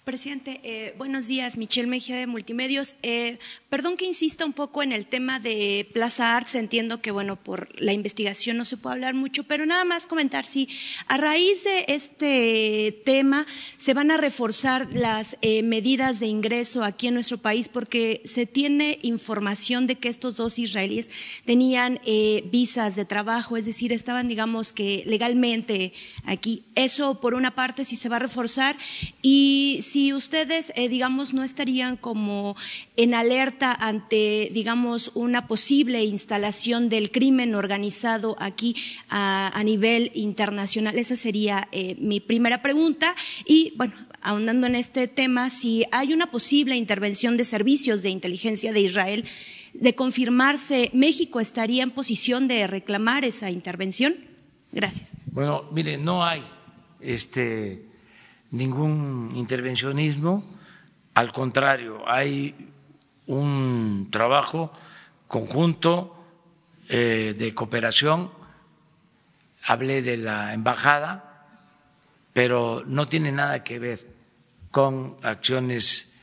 Presidente, 0.09 0.59
eh, 0.63 0.95
buenos 0.97 1.27
días. 1.27 1.55
Michelle 1.55 1.87
Mejía 1.87 2.17
de 2.17 2.25
Multimedios. 2.25 2.95
Eh, 3.03 3.37
perdón 3.69 3.95
que 3.95 4.05
insista 4.05 4.43
un 4.43 4.53
poco 4.53 4.81
en 4.81 4.91
el 4.91 5.05
tema 5.05 5.39
de 5.39 5.87
Plaza 5.93 6.35
Arts. 6.35 6.55
Entiendo 6.55 6.99
que, 6.99 7.11
bueno, 7.11 7.35
por 7.35 7.69
la 7.79 7.93
investigación 7.93 8.57
no 8.57 8.65
se 8.65 8.75
puede 8.75 8.95
hablar 8.95 9.13
mucho, 9.13 9.43
pero 9.43 9.67
nada 9.67 9.85
más 9.85 10.07
comentar 10.07 10.47
si 10.47 10.67
a 11.05 11.17
raíz 11.17 11.63
de 11.63 11.85
este 11.89 12.99
tema 13.05 13.45
se 13.77 13.93
van 13.93 14.09
a 14.09 14.17
reforzar 14.17 14.91
las 14.95 15.37
eh, 15.43 15.61
medidas 15.61 16.19
de 16.19 16.25
ingreso 16.25 16.83
aquí 16.83 17.05
en 17.05 17.13
nuestro 17.13 17.37
país, 17.37 17.69
porque 17.69 18.23
se 18.25 18.47
tiene 18.47 18.97
información 19.03 19.85
de 19.85 19.97
que 19.97 20.09
estos 20.09 20.37
dos 20.37 20.57
israelíes 20.57 21.11
tenían 21.45 21.99
visas 22.45 22.95
de 22.95 23.05
trabajo, 23.05 23.57
es 23.57 23.67
decir, 23.67 23.93
estaban, 23.93 24.27
digamos, 24.27 24.73
que 24.73 25.03
legalmente 25.05 25.93
aquí. 26.23 26.63
Eso, 26.73 27.21
por 27.21 27.35
una 27.35 27.53
parte, 27.53 27.85
si 27.85 27.95
se 27.95 28.09
va 28.09 28.15
a 28.15 28.19
reforzar 28.19 28.75
y 29.21 29.81
si 29.83 29.98
si 29.99 30.13
ustedes, 30.13 30.71
eh, 30.77 30.87
digamos, 30.87 31.33
no 31.33 31.43
estarían 31.43 31.97
como 31.97 32.55
en 32.95 33.13
alerta 33.13 33.73
ante, 33.73 34.49
digamos, 34.53 35.11
una 35.13 35.45
posible 35.45 36.05
instalación 36.05 36.87
del 36.87 37.11
crimen 37.11 37.53
organizado 37.53 38.37
aquí 38.39 38.77
a, 39.09 39.61
nivel 39.65 40.11
internacional. 40.13 40.97
Esa 40.97 41.17
sería 41.17 41.67
eh, 41.73 41.97
mi 41.99 42.21
primera 42.21 42.61
pregunta. 42.61 43.13
Y, 43.45 43.73
bueno, 43.75 43.93
ahondando 44.21 44.67
en 44.67 44.75
este 44.75 45.09
tema, 45.09 45.49
si 45.49 45.83
hay 45.91 46.13
una 46.13 46.31
posible 46.31 46.77
intervención 46.77 47.35
de 47.35 47.43
servicios 47.43 48.01
de 48.01 48.09
inteligencia 48.09 48.71
de 48.71 48.79
Israel, 48.79 49.25
de 49.73 49.95
confirmarse, 49.95 50.91
¿México 50.93 51.41
estaría 51.41 51.83
en 51.83 51.91
posición 51.91 52.47
de 52.47 52.67
reclamar 52.67 53.25
esa 53.25 53.51
intervención? 53.51 54.15
Gracias. 54.71 55.17
Bueno, 55.25 55.65
mire, 55.73 55.97
no 55.97 56.23
hay 56.23 56.41
este 57.01 57.88
ningún 58.51 59.31
intervencionismo, 59.35 60.43
al 61.13 61.31
contrario, 61.31 62.07
hay 62.07 62.55
un 63.27 64.07
trabajo 64.11 64.71
conjunto 65.27 66.15
eh, 66.87 67.35
de 67.37 67.53
cooperación. 67.53 68.31
Hablé 69.63 70.01
de 70.01 70.17
la 70.17 70.53
embajada, 70.53 71.47
pero 72.33 72.83
no 72.87 73.07
tiene 73.07 73.31
nada 73.31 73.63
que 73.63 73.79
ver 73.79 73.99
con 74.71 75.17
acciones 75.21 76.17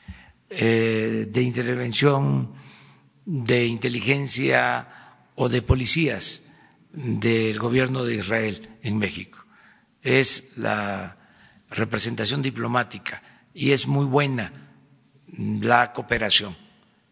eh, 0.49 1.27
de 1.29 1.41
intervención 1.41 2.53
de 3.25 3.65
inteligencia 3.65 4.87
o 5.35 5.49
de 5.49 5.61
policías 5.61 6.47
del 6.93 7.59
gobierno 7.59 8.03
de 8.03 8.15
Israel 8.15 8.77
en 8.81 8.97
México. 8.97 9.45
Es 10.01 10.57
la 10.57 11.16
representación 11.69 12.41
diplomática 12.41 13.21
y 13.53 13.71
es 13.71 13.87
muy 13.87 14.05
buena 14.05 14.51
la 15.61 15.91
cooperación 15.91 16.55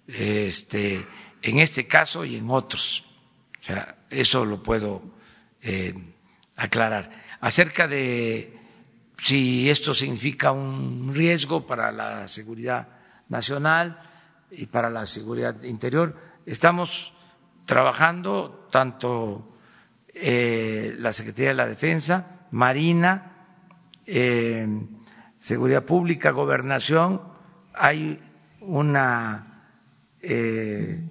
este, 0.08 1.06
en 1.42 1.60
este 1.60 1.88
caso 1.88 2.26
y 2.26 2.38
en 2.38 2.50
otros. 2.50 3.04
Eso 4.10 4.46
lo 4.46 4.62
puedo 4.62 5.02
eh, 5.62 5.94
aclarar. 6.56 7.12
Acerca 7.42 7.88
de 7.88 8.58
si 9.18 9.70
esto 9.70 9.94
significa 9.94 10.52
un 10.52 11.14
riesgo 11.14 11.66
para 11.66 11.92
la 11.92 12.28
seguridad 12.28 12.88
nacional 13.30 14.00
y 14.52 14.68
para 14.68 14.90
la 14.90 15.06
seguridad 15.06 15.62
interior, 15.64 16.16
estamos 16.46 17.14
trabajando 17.66 18.68
tanto 18.72 19.58
eh, 20.14 20.96
la 21.00 21.12
Secretaría 21.12 21.50
de 21.50 21.56
la 21.56 21.66
Defensa, 21.68 22.48
Marina, 22.52 23.35
eh, 24.08 24.68
seguridad 25.40 25.84
pública, 25.86 26.32
gobernación, 26.32 27.22
hay 27.74 28.20
una 28.62 29.72
eh, 30.22 31.10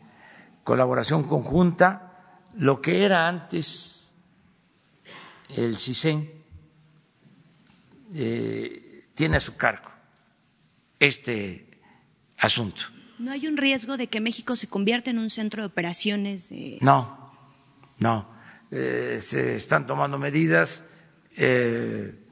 colaboración 0.63 1.25
conjunta. 1.25 2.41
Lo 2.57 2.81
que 2.81 3.05
era 3.05 3.29
antes 3.29 4.15
el 5.57 5.77
CISEN 5.77 6.31
eh, 8.15 9.07
tiene 9.15 9.37
a 9.37 9.41
su 9.41 9.57
cargo 9.57 9.91
este 10.99 11.81
asunto. 12.39 12.83
¿No 13.19 13.31
hay 13.33 13.47
un 13.47 13.57
riesgo 13.57 13.97
de 13.97 14.09
que 14.09 14.21
México 14.21 14.57
se 14.57 14.67
convierta 14.69 15.11
en 15.11 15.19
un 15.19 15.31
centro 15.31 15.63
de 15.63 15.67
operaciones? 15.67 16.49
De... 16.49 16.79
No, 16.81 17.33
no. 17.99 18.29
se 18.71 19.57
están 19.57 19.87
tomando 19.87 20.19
medidas. 20.19 20.89
Eh, 21.37 22.24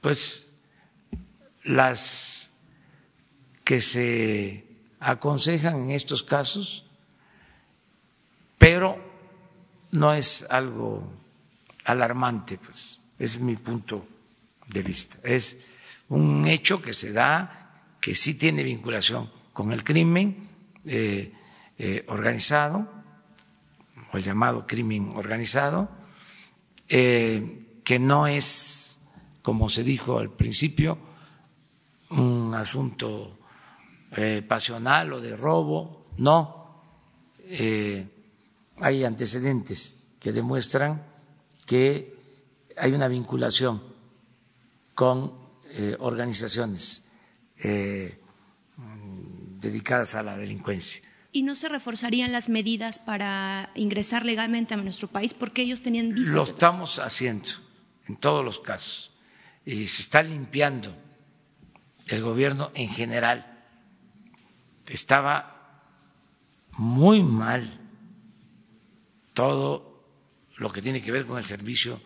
pues 0.00 0.44
las 1.64 2.48
que 3.64 3.80
se 3.80 4.64
aconsejan 5.00 5.84
en 5.84 5.90
estos 5.92 6.22
casos, 6.22 6.84
pero 8.58 8.98
no 9.92 10.12
es 10.14 10.46
algo 10.50 11.12
alarmante, 11.84 12.58
pues 12.58 13.00
es 13.18 13.40
mi 13.40 13.56
punto 13.56 14.06
de 14.68 14.82
vista. 14.82 15.18
Es 15.22 15.58
un 16.08 16.46
hecho 16.46 16.82
que 16.82 16.92
se 16.92 17.12
da, 17.12 17.84
que 18.00 18.14
sí 18.14 18.34
tiene 18.34 18.62
vinculación 18.62 19.30
con 19.52 19.72
el 19.72 19.84
crimen 19.84 20.48
eh, 20.84 21.32
eh, 21.78 22.04
organizado, 22.08 22.88
o 24.12 24.18
llamado 24.18 24.66
crimen 24.66 25.12
organizado, 25.14 25.88
eh, 26.88 27.61
que 27.84 27.98
no 27.98 28.26
es, 28.26 29.00
como 29.42 29.68
se 29.68 29.82
dijo 29.82 30.18
al 30.18 30.30
principio, 30.30 30.98
un 32.10 32.54
asunto 32.54 33.38
eh, 34.12 34.42
pasional 34.46 35.12
o 35.12 35.20
de 35.20 35.34
robo, 35.34 36.06
no. 36.18 36.82
Eh, 37.44 38.06
hay 38.78 39.04
antecedentes 39.04 40.04
que 40.18 40.32
demuestran 40.32 41.04
que 41.66 42.16
hay 42.76 42.92
una 42.92 43.08
vinculación 43.08 43.82
con 44.94 45.32
eh, 45.70 45.96
organizaciones 46.00 47.08
dedicadas 49.60 50.16
a 50.16 50.22
la 50.24 50.36
delincuencia. 50.36 51.00
¿Y 51.30 51.44
no 51.44 51.54
se 51.54 51.68
reforzarían 51.68 52.32
las 52.32 52.48
medidas 52.48 52.98
para 52.98 53.70
ingresar 53.76 54.26
legalmente 54.26 54.74
a 54.74 54.76
nuestro 54.78 55.06
país 55.06 55.32
porque 55.32 55.62
ellos 55.62 55.80
tenían 55.80 56.12
visas? 56.12 56.34
Lo 56.34 56.42
estamos 56.42 56.98
haciendo 56.98 57.50
en 58.08 58.16
todos 58.16 58.44
los 58.44 58.60
casos. 58.60 59.12
Y 59.64 59.86
se 59.86 60.02
está 60.02 60.22
limpiando 60.22 60.94
el 62.08 62.22
gobierno 62.22 62.70
en 62.74 62.88
general. 62.88 63.64
Estaba 64.86 65.82
muy 66.72 67.22
mal 67.22 67.80
todo 69.34 70.04
lo 70.56 70.70
que 70.70 70.82
tiene 70.82 71.02
que 71.02 71.12
ver 71.12 71.26
con 71.26 71.38
el 71.38 71.44
servicio 71.44 72.00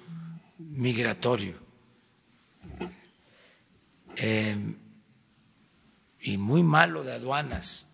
migratorio. 0.59 1.59
Em, 4.17 4.77
y 6.21 6.39
muy 6.39 6.63
malo 6.63 7.05
de 7.05 7.13
aduanas. 7.13 7.93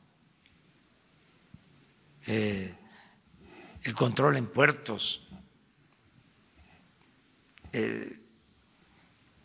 Eh, 2.27 2.73
el 3.83 3.95
control 3.95 4.37
en 4.37 4.47
puertos, 4.47 5.22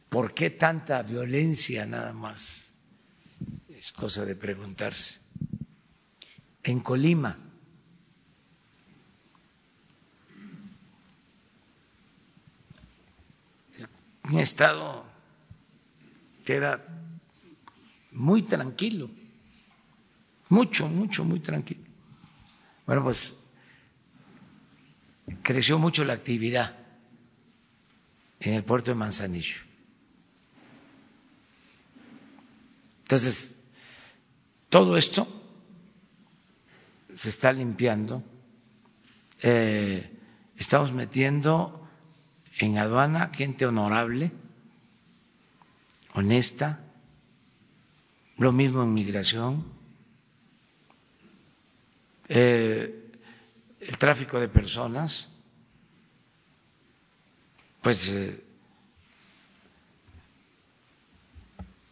¿por 0.09 0.33
qué 0.33 0.49
tanta 0.49 1.01
violencia 1.03 1.85
nada 1.85 2.13
más? 2.13 2.73
Es 3.69 3.91
cosa 3.91 4.25
de 4.25 4.35
preguntarse. 4.35 5.21
En 6.63 6.81
Colima, 6.81 7.37
un 14.29 14.39
estado 14.39 15.05
que 16.43 16.55
era 16.55 16.85
muy 18.11 18.41
tranquilo, 18.43 19.09
mucho, 20.49 20.87
mucho, 20.87 21.23
muy 21.23 21.39
tranquilo. 21.39 21.81
Bueno, 22.85 23.03
pues 23.03 23.33
creció 25.43 25.77
mucho 25.79 26.03
la 26.03 26.13
actividad 26.13 26.76
en 28.39 28.53
el 28.53 28.63
puerto 28.63 28.91
de 28.91 28.95
Manzanillo. 28.95 29.61
Entonces, 33.01 33.63
todo 34.69 34.97
esto 34.97 35.27
se 37.13 37.29
está 37.29 37.51
limpiando. 37.53 38.23
Eh, 39.41 40.11
estamos 40.57 40.91
metiendo 40.93 41.87
en 42.59 42.77
aduana 42.77 43.31
gente 43.33 43.65
honorable, 43.65 44.31
honesta, 46.13 46.79
lo 48.37 48.51
mismo 48.51 48.83
en 48.83 48.93
migración, 48.93 49.65
eh, 52.27 53.11
el 53.79 53.97
tráfico 53.97 54.39
de 54.39 54.49
personas, 54.49 55.29
pues 57.87 58.09
eh, 58.09 58.43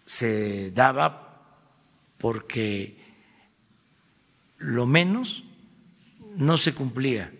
se 0.05 0.71
daba 0.71 1.41
porque 2.17 2.97
lo 4.57 4.85
menos 4.87 5.45
no 6.35 6.57
se 6.57 6.73
cumplía 6.73 7.31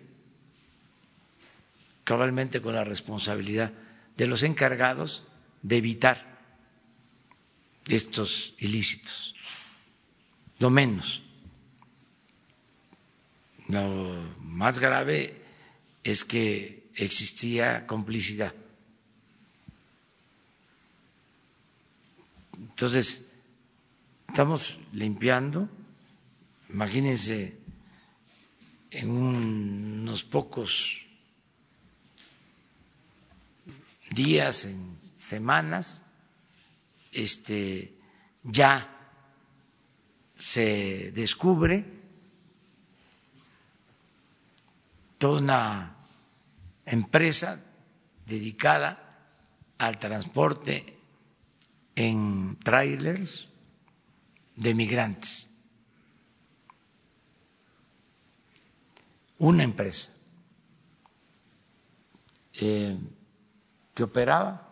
cabalmente 2.04 2.62
con 2.62 2.74
la 2.74 2.84
responsabilidad 2.84 3.74
de 4.16 4.26
los 4.26 4.42
encargados 4.42 5.28
de 5.60 5.76
evitar 5.76 6.38
estos 7.88 8.54
ilícitos, 8.56 9.34
lo 10.60 10.70
menos. 10.70 11.20
Lo 13.68 14.16
más 14.40 14.78
grave 14.78 15.42
es 16.02 16.24
que 16.24 16.75
existía 16.96 17.86
complicidad. 17.86 18.54
Entonces, 22.58 23.24
estamos 24.28 24.80
limpiando, 24.92 25.68
imagínense, 26.70 27.56
en 28.90 29.10
unos 29.10 30.24
pocos 30.24 31.04
días, 34.10 34.64
en 34.64 34.98
semanas, 35.16 36.02
este, 37.12 37.94
ya 38.42 38.92
se 40.38 41.12
descubre 41.14 41.84
toda 45.18 45.40
una 45.40 45.95
empresa 46.86 47.62
dedicada 48.24 49.02
al 49.78 49.98
transporte 49.98 50.96
en 51.94 52.56
trailers 52.62 53.48
de 54.54 54.74
migrantes. 54.74 55.50
Una 59.38 59.64
empresa. 59.64 60.12
Eh, 62.58 62.96
que 63.94 64.02
operaba 64.02 64.66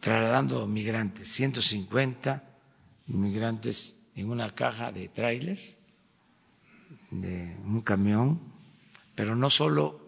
trasladando 0.00 0.66
migrantes, 0.66 1.28
150 1.28 2.42
migrantes 3.08 3.96
en 4.14 4.30
una 4.30 4.54
caja 4.54 4.90
de 4.92 5.08
trailers, 5.08 5.76
de 7.10 7.56
un 7.64 7.80
camión, 7.82 8.40
pero 9.14 9.34
no 9.34 9.50
solo 9.50 10.00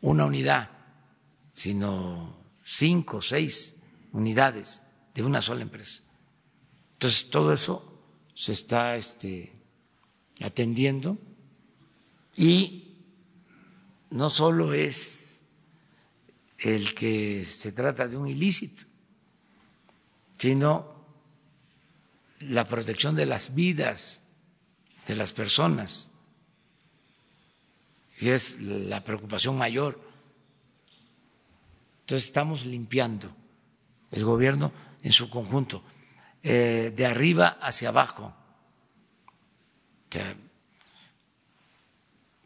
una 0.00 0.24
unidad, 0.24 0.70
sino 1.52 2.36
cinco 2.64 3.18
o 3.18 3.22
seis 3.22 3.80
unidades 4.12 4.82
de 5.14 5.22
una 5.22 5.42
sola 5.42 5.62
empresa. 5.62 6.02
Entonces, 6.94 7.30
todo 7.30 7.52
eso 7.52 8.02
se 8.34 8.52
está 8.52 8.96
este, 8.96 9.52
atendiendo 10.40 11.18
y 12.36 12.84
no 14.10 14.28
solo 14.30 14.72
es 14.72 15.44
el 16.58 16.94
que 16.94 17.44
se 17.44 17.72
trata 17.72 18.08
de 18.08 18.16
un 18.16 18.28
ilícito, 18.28 18.82
sino 20.38 20.98
la 22.40 22.66
protección 22.66 23.16
de 23.16 23.26
las 23.26 23.54
vidas 23.54 24.22
de 25.08 25.16
las 25.16 25.32
personas, 25.32 26.10
que 28.18 28.34
es 28.34 28.60
la 28.60 29.02
preocupación 29.02 29.56
mayor. 29.56 29.98
Entonces 32.00 32.26
estamos 32.26 32.66
limpiando 32.66 33.34
el 34.10 34.24
gobierno 34.24 34.70
en 35.02 35.12
su 35.12 35.30
conjunto, 35.30 35.82
eh, 36.42 36.92
de 36.94 37.06
arriba 37.06 37.58
hacia 37.60 37.88
abajo. 37.88 38.34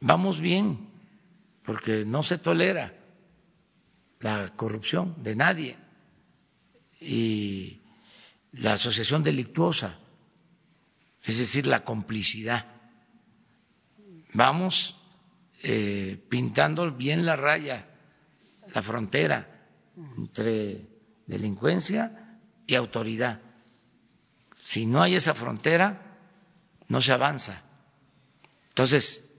vamos 0.01 0.41
bien 0.41 0.89
porque 1.63 2.05
no 2.05 2.23
se 2.25 2.39
tolera 2.39 2.93
la 4.19 4.53
corrupción 4.57 5.23
de 5.23 5.37
nadie 5.37 5.79
y 7.01 7.81
la 8.53 8.75
asociación 8.75 9.23
delictuosa, 9.23 9.99
es 11.25 11.39
decir, 11.39 11.67
la 11.67 11.85
complicidad. 11.85 12.67
Vamos 14.33 15.01
eh, 15.63 16.25
pintando 16.29 16.91
bien 16.91 17.25
la 17.25 17.37
raya, 17.37 17.87
la 18.75 18.83
frontera 18.83 19.69
entre 20.17 20.87
delincuencia 21.27 22.39
y 22.67 22.75
autoridad. 22.75 23.41
Si 24.63 24.87
no 24.87 25.03
hay 25.03 25.15
esa 25.15 25.35
frontera, 25.35 26.17
no 26.89 27.01
se 27.01 27.13
avanza. 27.13 27.63
Entonces, 28.69 29.35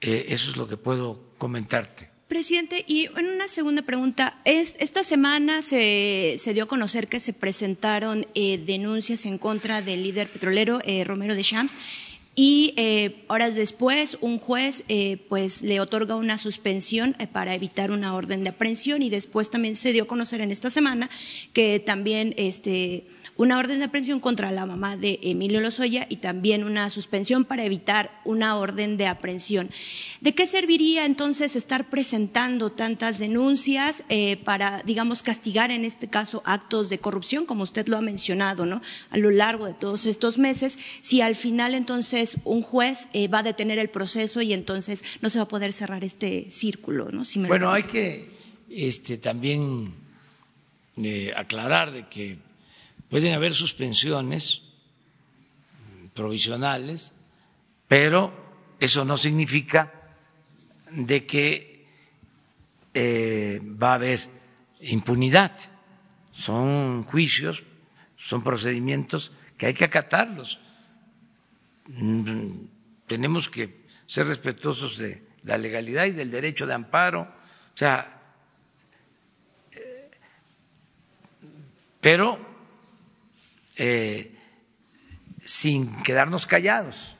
eh, 0.00 0.26
eso 0.28 0.50
es 0.50 0.56
lo 0.56 0.68
que 0.68 0.76
puedo 0.76 1.34
comentarte. 1.38 2.09
Presidente, 2.30 2.84
y 2.86 3.06
en 3.16 3.26
una 3.26 3.48
segunda 3.48 3.82
pregunta, 3.82 4.38
es, 4.44 4.76
esta 4.78 5.02
semana 5.02 5.62
se, 5.62 6.36
se, 6.38 6.54
dio 6.54 6.62
a 6.62 6.68
conocer 6.68 7.08
que 7.08 7.18
se 7.18 7.32
presentaron 7.32 8.24
eh, 8.36 8.56
denuncias 8.64 9.26
en 9.26 9.36
contra 9.36 9.82
del 9.82 10.04
líder 10.04 10.28
petrolero 10.28 10.78
eh, 10.84 11.02
Romero 11.02 11.34
de 11.34 11.42
Champs 11.42 11.74
y 12.34 12.72
eh, 12.76 13.24
horas 13.26 13.56
después 13.56 14.16
un 14.20 14.38
juez 14.38 14.84
eh, 14.88 15.18
pues 15.28 15.62
le 15.62 15.80
otorga 15.80 16.14
una 16.14 16.38
suspensión 16.38 17.16
eh, 17.18 17.26
para 17.26 17.54
evitar 17.54 17.90
una 17.90 18.14
orden 18.14 18.44
de 18.44 18.50
aprehensión 18.50 19.02
y 19.02 19.10
después 19.10 19.50
también 19.50 19.76
se 19.76 19.92
dio 19.92 20.04
a 20.04 20.06
conocer 20.06 20.40
en 20.40 20.50
esta 20.50 20.70
semana 20.70 21.10
que 21.52 21.80
también 21.80 22.32
este 22.36 23.04
una 23.40 23.56
orden 23.56 23.78
de 23.78 23.86
aprehensión 23.86 24.20
contra 24.20 24.52
la 24.52 24.66
mamá 24.66 24.98
de 24.98 25.18
Emilio 25.22 25.62
Lozoya 25.62 26.06
y 26.10 26.16
también 26.16 26.62
una 26.62 26.90
suspensión 26.90 27.46
para 27.46 27.64
evitar 27.64 28.20
una 28.26 28.56
orden 28.58 28.98
de 28.98 29.06
aprehensión. 29.06 29.70
¿De 30.20 30.34
qué 30.34 30.46
serviría 30.46 31.06
entonces 31.06 31.56
estar 31.56 31.88
presentando 31.88 32.70
tantas 32.70 33.18
denuncias 33.18 34.04
eh, 34.10 34.36
para, 34.44 34.82
digamos, 34.82 35.22
castigar 35.22 35.70
en 35.70 35.86
este 35.86 36.06
caso 36.06 36.42
actos 36.44 36.90
de 36.90 36.98
corrupción, 36.98 37.46
como 37.46 37.62
usted 37.62 37.88
lo 37.88 37.96
ha 37.96 38.02
mencionado, 38.02 38.66
¿no? 38.66 38.82
A 39.08 39.16
lo 39.16 39.30
largo 39.30 39.64
de 39.64 39.72
todos 39.72 40.04
estos 40.04 40.36
meses, 40.36 40.78
si 41.00 41.22
al 41.22 41.34
final 41.34 41.74
entonces 41.74 42.36
un 42.44 42.60
juez 42.60 43.08
eh, 43.14 43.28
va 43.28 43.38
a 43.38 43.42
detener 43.42 43.78
el 43.78 43.88
proceso 43.88 44.42
y 44.42 44.52
entonces 44.52 45.02
no 45.22 45.30
se 45.30 45.38
va 45.38 45.44
a 45.44 45.48
poder 45.48 45.72
cerrar 45.72 46.04
este 46.04 46.50
círculo, 46.50 47.08
¿no? 47.10 47.22
bueno, 47.48 47.72
hay 47.72 47.84
que 47.84 48.28
este, 48.68 49.16
también 49.16 49.94
eh, 50.98 51.32
aclarar 51.34 51.90
de 51.90 52.06
que 52.06 52.49
Pueden 53.10 53.34
haber 53.34 53.52
suspensiones 53.52 54.62
provisionales, 56.14 57.12
pero 57.88 58.32
eso 58.78 59.04
no 59.04 59.16
significa 59.16 59.92
de 60.92 61.26
que 61.26 61.86
eh, 62.94 63.60
va 63.62 63.92
a 63.92 63.94
haber 63.94 64.20
impunidad. 64.80 65.52
Son 66.32 67.02
juicios, 67.02 67.64
son 68.16 68.44
procedimientos 68.44 69.32
que 69.58 69.66
hay 69.66 69.74
que 69.74 69.84
acatarlos. 69.84 70.60
Tenemos 73.08 73.48
que 73.48 73.86
ser 74.06 74.26
respetuosos 74.26 74.98
de 74.98 75.26
la 75.42 75.58
legalidad 75.58 76.04
y 76.04 76.12
del 76.12 76.30
derecho 76.30 76.64
de 76.64 76.74
amparo. 76.74 77.22
O 77.22 77.76
sea, 77.76 78.22
eh, 79.72 80.10
pero 82.00 82.49
eh, 83.82 84.36
sin 85.42 86.02
quedarnos 86.02 86.46
callados, 86.46 87.16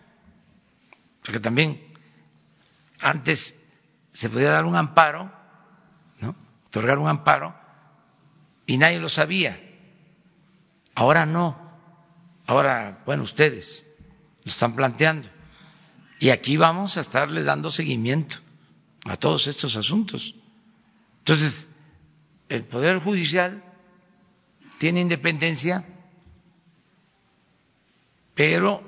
porque 1.25 1.41
también 1.41 1.81
antes 2.99 3.59
se 4.13 4.29
podía 4.29 4.51
dar 4.51 4.67
un 4.67 4.77
amparo, 4.77 5.33
¿no? 6.21 6.37
otorgar 6.67 6.99
un 6.99 7.09
amparo, 7.09 7.55
y 8.67 8.77
nadie 8.77 9.01
lo 9.01 9.09
sabía. 9.09 9.59
Ahora 10.95 11.25
no. 11.25 11.59
Ahora, 12.47 13.05
bueno, 13.07 13.23
ustedes 13.23 13.87
lo 14.45 14.51
están 14.51 14.77
planteando. 14.77 15.31
Y 16.19 16.29
aquí 16.29 16.59
vamos 16.59 16.99
a 16.99 17.01
estarle 17.01 17.43
dando 17.43 17.71
seguimiento 17.71 18.37
a 19.07 19.17
todos 19.17 19.47
estos 19.47 19.77
asuntos. 19.77 20.35
Entonces, 21.21 21.71
el 22.51 22.65
Poder 22.65 22.99
Judicial 22.99 23.65
tiene 24.77 25.01
independencia, 25.01 25.87
pero 28.41 28.83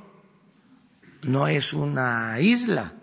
no 1.25 1.47
es 1.47 1.75
una 1.75 2.41
isla. 2.41 2.95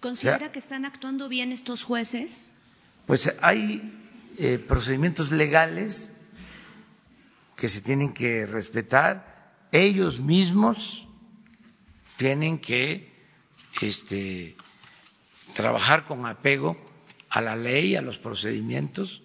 ¿Considera 0.00 0.50
que 0.50 0.58
están 0.58 0.84
actuando 0.84 1.28
bien 1.28 1.52
estos 1.52 1.84
jueces? 1.84 2.46
Pues 3.06 3.32
hay 3.42 3.94
eh, 4.38 4.58
procedimientos 4.58 5.30
legales 5.30 6.20
que 7.54 7.68
se 7.68 7.80
tienen 7.80 8.12
que 8.12 8.44
respetar. 8.44 9.54
Ellos 9.70 10.18
mismos 10.18 11.06
tienen 12.16 12.58
que 12.58 13.12
este, 13.82 14.56
trabajar 15.54 16.06
con 16.06 16.26
apego 16.26 16.76
a 17.30 17.40
la 17.40 17.54
ley, 17.54 17.94
a 17.94 18.02
los 18.02 18.18
procedimientos. 18.18 19.22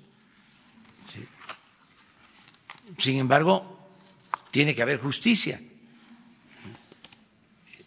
Sin 3.02 3.18
embargo, 3.18 3.80
tiene 4.52 4.76
que 4.76 4.84
haber 4.84 5.00
justicia. 5.00 5.60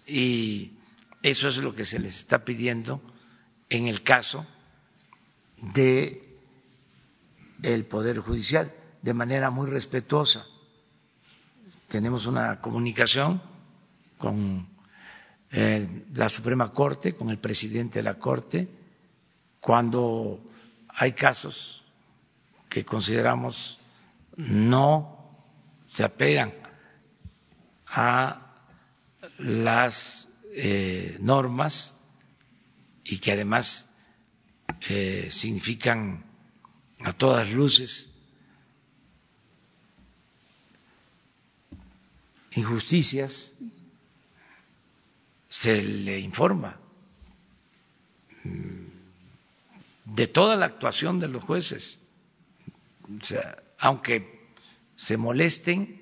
Y 0.08 0.72
eso 1.22 1.48
es 1.48 1.58
lo 1.58 1.72
que 1.74 1.84
se 1.84 2.00
les 2.00 2.16
está 2.16 2.44
pidiendo 2.44 3.00
en 3.70 3.86
el 3.86 4.02
caso 4.02 4.44
de 5.56 6.36
el 7.62 7.84
Poder 7.86 8.18
Judicial, 8.18 8.72
de 9.02 9.14
manera 9.14 9.50
muy 9.50 9.70
respetuosa. 9.70 10.44
Tenemos 11.86 12.26
una 12.26 12.60
comunicación 12.60 13.40
con 14.18 14.66
eh, 15.52 16.04
la 16.14 16.28
Suprema 16.28 16.72
Corte, 16.72 17.14
con 17.14 17.30
el 17.30 17.38
presidente 17.38 18.00
de 18.00 18.02
la 18.02 18.18
Corte, 18.18 18.68
cuando 19.60 20.40
hay 20.88 21.12
casos 21.12 21.84
que 22.68 22.84
consideramos 22.84 23.78
no 24.36 25.38
se 25.86 26.04
apegan 26.04 26.52
a 27.86 28.66
las 29.38 30.28
eh, 30.52 31.16
normas 31.20 32.00
y 33.04 33.18
que 33.18 33.32
además 33.32 33.96
eh, 34.88 35.28
significan 35.30 36.24
a 37.04 37.12
todas 37.12 37.52
luces 37.52 38.14
injusticias, 42.56 43.54
se 45.48 45.82
le 45.82 46.18
informa 46.20 46.78
mm, 48.44 48.84
de 50.04 50.26
toda 50.28 50.56
la 50.56 50.66
actuación 50.66 51.18
de 51.18 51.28
los 51.28 51.42
jueces. 51.42 51.98
O 53.20 53.24
sea, 53.24 53.63
aunque 53.84 54.48
se 54.96 55.18
molesten, 55.18 56.00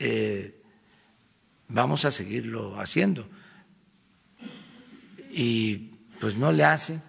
eh, 0.00 0.60
vamos 1.68 2.04
a 2.04 2.10
seguirlo 2.10 2.80
haciendo. 2.80 3.24
Y 5.30 5.92
pues 6.20 6.36
no 6.36 6.50
le 6.50 6.64
hace 6.64 7.00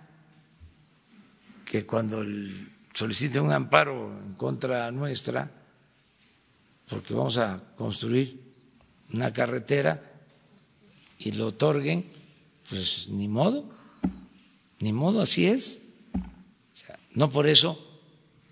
que 1.66 1.88
cuando 1.88 2.24
solicite 2.94 3.40
un 3.40 3.52
amparo 3.52 4.16
en 4.24 4.36
contra 4.36 4.92
nuestra, 4.92 5.50
porque 6.88 7.16
vamos 7.16 7.40
a 7.40 7.64
construir 7.76 8.40
una 9.12 9.34
carretera 9.34 10.04
y 11.18 11.32
lo 11.32 11.48
otorguen, 11.48 12.06
pues 12.70 13.08
ni 13.10 13.28
modo, 13.28 13.68
ni 14.82 14.94
modo, 14.94 15.22
así 15.22 15.48
es. 15.48 15.82
no 17.16 17.32
por 17.32 17.48
eso 17.48 17.95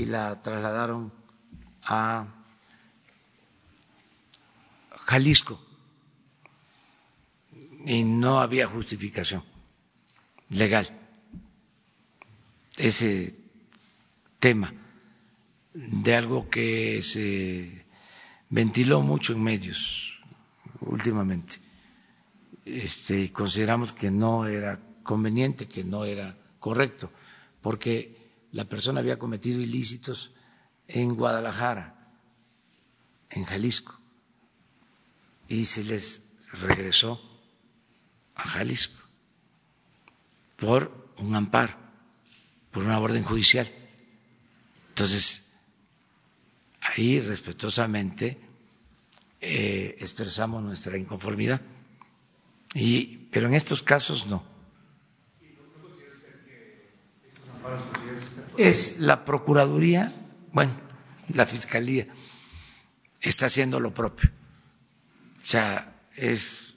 y 0.00 0.06
la 0.06 0.40
trasladaron 0.40 1.12
a 1.82 2.26
Jalisco 5.04 5.60
y 7.84 8.02
no 8.04 8.40
había 8.40 8.66
justificación 8.66 9.44
legal. 10.48 10.88
Ese 12.78 13.34
tema 14.38 14.72
de 15.74 16.16
algo 16.16 16.48
que 16.48 17.02
se 17.02 17.84
ventiló 18.48 19.02
mucho 19.02 19.34
en 19.34 19.42
medios 19.42 20.18
últimamente. 20.80 21.56
Este, 22.64 23.30
consideramos 23.32 23.92
que 23.92 24.10
no 24.10 24.46
era 24.46 24.80
conveniente, 25.02 25.68
que 25.68 25.84
no 25.84 26.06
era 26.06 26.34
correcto, 26.58 27.12
porque 27.60 28.19
la 28.52 28.64
persona 28.64 29.00
había 29.00 29.18
cometido 29.18 29.60
ilícitos 29.60 30.32
en 30.88 31.14
Guadalajara, 31.14 32.12
en 33.30 33.44
Jalisco, 33.44 33.98
y 35.48 35.64
se 35.64 35.84
les 35.84 36.24
regresó 36.52 37.20
a 38.34 38.46
Jalisco 38.46 39.00
por 40.56 41.12
un 41.18 41.34
amparo, 41.34 41.74
por 42.70 42.84
una 42.84 42.98
orden 42.98 43.22
judicial. 43.22 43.70
Entonces, 44.90 45.50
ahí 46.80 47.20
respetuosamente 47.20 48.38
eh, 49.40 49.96
expresamos 50.00 50.62
nuestra 50.62 50.98
inconformidad, 50.98 51.60
y, 52.74 53.16
pero 53.30 53.46
en 53.46 53.54
estos 53.54 53.82
casos 53.82 54.26
no. 54.26 54.44
Es 58.56 58.98
la 59.00 59.24
Procuraduría, 59.24 60.12
bueno, 60.52 60.74
la 61.28 61.46
Fiscalía 61.46 62.06
está 63.20 63.46
haciendo 63.46 63.80
lo 63.80 63.92
propio. 63.92 64.30
O 65.42 65.46
sea, 65.46 65.94
es 66.16 66.76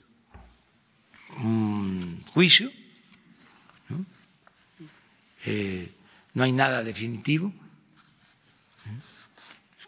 un 1.38 2.24
juicio, 2.32 2.70
¿no? 3.88 4.04
Eh, 5.46 5.90
no 6.34 6.44
hay 6.44 6.52
nada 6.52 6.82
definitivo 6.82 7.52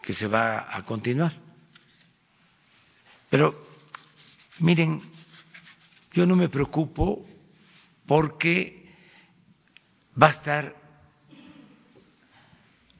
que 0.02 0.12
se 0.12 0.28
va 0.28 0.76
a 0.76 0.84
continuar. 0.84 1.32
Pero 3.28 3.66
miren, 4.60 5.02
yo 6.12 6.26
no 6.26 6.36
me 6.36 6.48
preocupo 6.48 7.26
porque 8.06 8.94
va 10.20 10.28
a 10.28 10.30
estar 10.30 10.85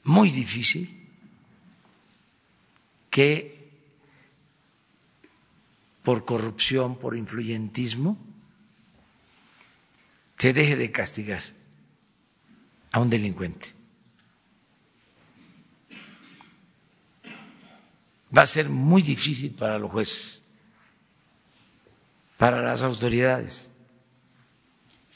muy 0.07 0.31
difícil 0.31 1.09
que 3.11 3.70
por 6.03 6.24
corrupción, 6.24 6.97
por 6.99 7.16
influyentismo, 7.16 8.16
se 10.39 10.53
deje 10.53 10.77
de 10.77 10.93
castigar 10.93 11.43
a 12.93 13.01
un 13.01 13.11
delincuente. 13.11 13.73
Va 18.37 18.43
a 18.43 18.47
ser 18.47 18.69
muy 18.69 19.03
difícil 19.03 19.53
para 19.53 19.78
los 19.78 19.91
jueces, 19.91 20.45
para 22.37 22.62
las 22.62 22.83
autoridades, 22.83 23.70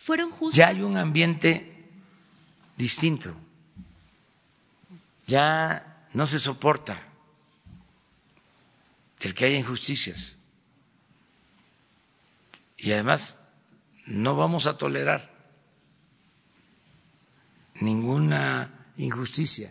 Fueron 0.01 0.31
justos. 0.31 0.57
Ya 0.57 0.69
hay 0.69 0.81
un 0.81 0.97
ambiente 0.97 1.71
distinto. 2.79 3.37
Ya 5.31 6.09
no 6.13 6.27
se 6.27 6.41
soporta 6.41 7.01
el 9.21 9.33
que 9.33 9.45
haya 9.45 9.59
injusticias. 9.59 10.39
Y 12.77 12.91
además 12.91 13.39
no 14.07 14.35
vamos 14.35 14.67
a 14.67 14.77
tolerar 14.77 15.31
ninguna 17.75 18.93
injusticia, 18.97 19.71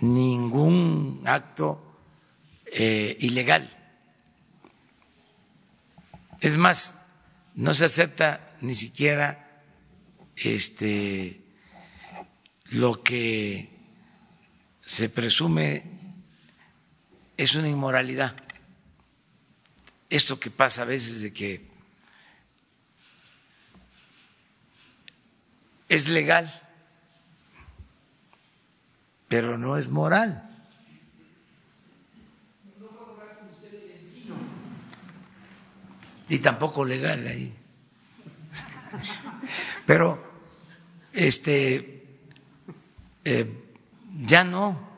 ningún 0.00 1.22
acto 1.26 2.00
eh, 2.64 3.18
ilegal. 3.20 3.76
Es 6.40 6.56
más, 6.56 7.04
no 7.54 7.74
se 7.74 7.84
acepta 7.84 8.56
ni 8.62 8.74
siquiera 8.74 9.62
este 10.34 11.44
lo 12.70 13.02
que 13.02 13.81
se 14.92 15.08
presume 15.08 15.84
es 17.38 17.54
una 17.54 17.66
inmoralidad. 17.66 18.36
Esto 20.10 20.38
que 20.38 20.50
pasa 20.50 20.82
a 20.82 20.84
veces 20.84 21.22
de 21.22 21.32
que 21.32 21.66
es 25.88 26.10
legal, 26.10 26.52
pero 29.28 29.56
no 29.56 29.78
es 29.78 29.88
moral. 29.88 30.46
Y 36.28 36.38
tampoco 36.40 36.84
legal 36.84 37.26
ahí. 37.26 37.54
Pero 39.86 40.22
este 41.12 42.04
eh, 43.24 43.61
ya 44.20 44.44
no 44.44 44.90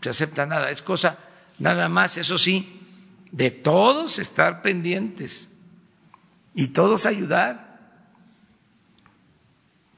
se 0.00 0.10
acepta 0.10 0.46
nada, 0.46 0.70
es 0.70 0.82
cosa 0.82 1.18
nada 1.58 1.88
más, 1.88 2.16
eso 2.16 2.38
sí, 2.38 2.80
de 3.32 3.50
todos 3.50 4.18
estar 4.18 4.62
pendientes 4.62 5.48
y 6.54 6.68
todos 6.68 7.06
ayudar. 7.06 7.68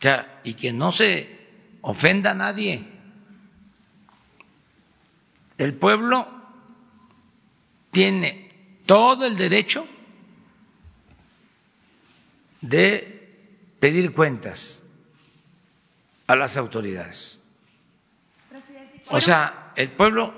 Ya, 0.01 0.40
y 0.44 0.55
que 0.55 0.72
no 0.72 0.92
se 0.92 1.48
ofenda 1.82 2.30
a 2.30 2.34
nadie. 2.34 2.86
El 5.59 5.74
pueblo 5.74 6.26
tiene 7.90 8.48
todo 8.86 9.26
el 9.26 9.36
derecho 9.36 9.86
de 12.62 13.76
pedir 13.78 14.12
cuentas 14.12 14.82
a 16.26 16.36
las 16.36 16.56
autoridades. 16.56 17.39
O 19.12 19.20
sea, 19.20 19.73
el 19.77 19.91
pueblo 19.91 20.32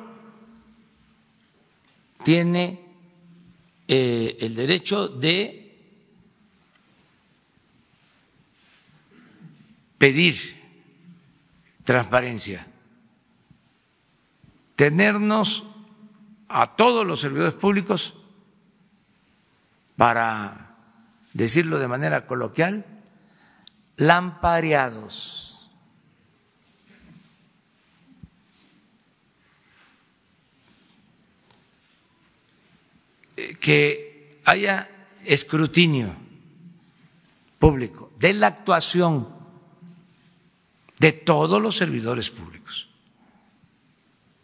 tiene 2.23 2.81
eh, 3.87 4.37
el 4.41 4.55
derecho 4.55 5.09
de 5.09 5.63
pedir 9.99 10.61
transparencia, 11.85 12.67
tenernos 14.77 15.65
a 16.49 16.77
todos 16.77 17.07
los 17.07 17.21
servidores 17.21 17.55
públicos 17.55 18.15
para 19.97 20.77
decirlo 21.33 21.79
de 21.79 21.89
manera 21.89 22.27
coloquial, 22.27 22.85
lampareados. 23.97 25.52
Que 33.61 34.41
haya 34.45 34.89
escrutinio 35.25 36.15
público 37.59 38.11
de 38.19 38.35
la 38.35 38.49
actuación 38.49 39.29
de 40.99 41.13
todos 41.13 41.61
los 41.61 41.77
servidores 41.77 42.31
públicos. 42.31 42.89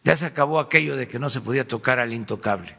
Ya 0.04 0.16
se 0.16 0.26
acabó 0.26 0.60
aquello 0.60 0.96
de 0.96 1.08
que 1.08 1.18
no 1.18 1.28
se 1.30 1.40
podía 1.40 1.66
tocar 1.66 1.98
al 1.98 2.12
intocable. 2.12 2.76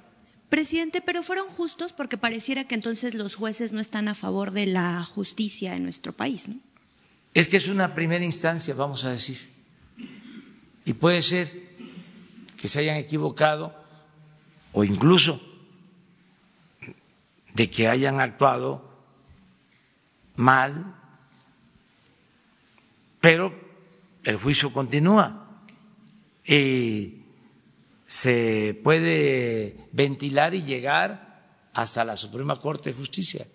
Presidente, 0.49 1.01
pero 1.01 1.21
fueron 1.23 1.47
justos 1.49 1.93
porque 1.93 2.17
pareciera 2.17 2.63
que 2.63 2.75
entonces 2.75 3.13
los 3.13 3.35
jueces 3.35 3.71
no 3.71 3.79
están 3.79 4.07
a 4.07 4.15
favor 4.15 4.51
de 4.51 4.65
la 4.65 5.03
justicia 5.03 5.75
en 5.75 5.83
nuestro 5.83 6.11
país, 6.11 6.47
¿no? 6.47 6.55
Es 7.33 7.47
que 7.47 7.57
es 7.57 7.67
una 7.67 7.93
primera 7.93 8.25
instancia, 8.25 8.73
vamos 8.73 9.05
a 9.05 9.11
decir. 9.11 9.37
Y 10.85 10.93
puede 10.93 11.21
ser 11.21 11.51
que 12.57 12.67
se 12.67 12.79
hayan 12.79 12.95
equivocado 12.95 13.75
o 14.73 14.83
incluso 14.83 15.39
de 17.59 17.69
que 17.69 17.89
hayan 17.89 18.21
actuado 18.21 18.89
mal, 20.37 20.95
pero 23.19 23.53
el 24.23 24.37
juicio 24.37 24.71
continúa 24.71 25.59
y 26.45 27.15
se 28.05 28.79
puede 28.81 29.75
ventilar 29.91 30.53
y 30.53 30.63
llegar 30.63 31.67
hasta 31.73 32.05
la 32.05 32.15
Suprema 32.15 32.61
Corte 32.61 32.91
de 32.91 32.95
Justicia. 32.95 33.45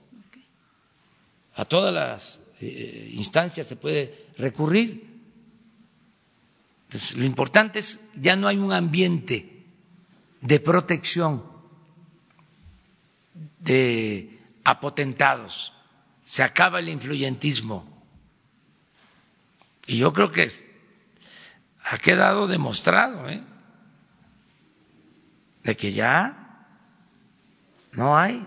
A 1.55 1.65
todas 1.65 1.95
las 1.95 2.43
eh, 2.61 3.11
instancias 3.15 3.67
se 3.67 3.77
puede 3.77 4.27
recurrir. 4.37 5.15
lo 7.17 7.25
importante 7.25 7.79
es 7.79 8.11
ya 8.21 8.37
no 8.37 8.49
hay 8.49 8.59
un 8.59 8.75
ambiente 8.75 9.65
de 10.43 10.61
protección 10.61 11.54
de 13.65 14.39
apotentados, 14.63 15.73
se 16.25 16.43
acaba 16.43 16.81
el 16.81 16.89
influyentismo. 16.89 18.05
Y 19.87 19.99
yo 19.99 20.13
creo 20.13 20.31
que 20.31 20.49
ha 21.85 21.99
quedado 21.99 22.47
demostrado, 22.47 23.29
¿eh? 23.29 23.43
de 25.63 25.77
que 25.77 25.93
ya 25.93 26.67
no 27.93 28.17
hay 28.17 28.47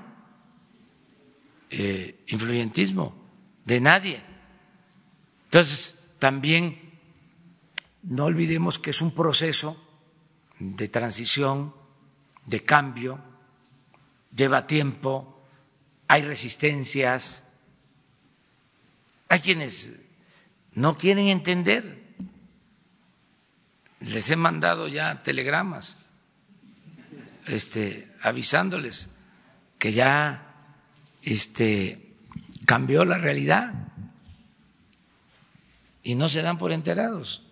eh, 1.69 2.23
influyentismo 2.27 3.15
de 3.65 3.81
nadie. 3.81 4.21
Entonces, 5.45 6.03
también 6.19 6.99
no 8.03 8.25
olvidemos 8.25 8.79
que 8.79 8.91
es 8.91 9.01
un 9.01 9.13
proceso 9.13 9.83
de 10.59 10.87
transición, 10.87 11.73
de 12.45 12.63
cambio, 12.63 13.26
lleva 14.37 14.67
tiempo, 14.67 15.41
hay 16.07 16.21
resistencias, 16.21 17.43
hay 19.27 19.39
quienes 19.41 19.99
no 20.73 20.95
quieren 20.95 21.27
entender. 21.27 22.05
Les 23.99 24.29
he 24.29 24.35
mandado 24.35 24.87
ya 24.87 25.23
telegramas 25.23 25.97
este, 27.47 28.13
avisándoles 28.21 29.09
que 29.79 29.91
ya 29.91 30.53
este, 31.23 32.13
cambió 32.65 33.05
la 33.05 33.17
realidad 33.17 33.73
y 36.03 36.13
no 36.13 36.29
se 36.29 36.43
dan 36.43 36.59
por 36.59 36.71
enterados. 36.71 37.43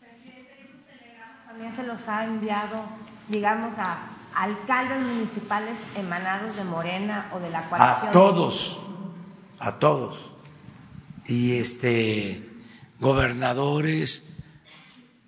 Presidente, 0.00 0.54
esos 0.68 0.84
telegramas 0.86 1.46
también 1.46 1.74
se 1.74 1.82
los 1.82 2.06
ha 2.08 2.24
enviado, 2.24 2.84
digamos, 3.28 3.74
a 3.78 4.15
alcaldes 4.36 5.00
municipales 5.00 5.76
emanados 5.96 6.54
de 6.56 6.64
Morena 6.64 7.30
o 7.32 7.40
de 7.40 7.50
la 7.50 7.68
coalición. 7.68 8.08
A 8.08 8.10
todos, 8.10 8.80
a 9.58 9.78
todos. 9.78 10.34
Y 11.24 11.56
este 11.56 12.46
gobernadores 13.00 14.32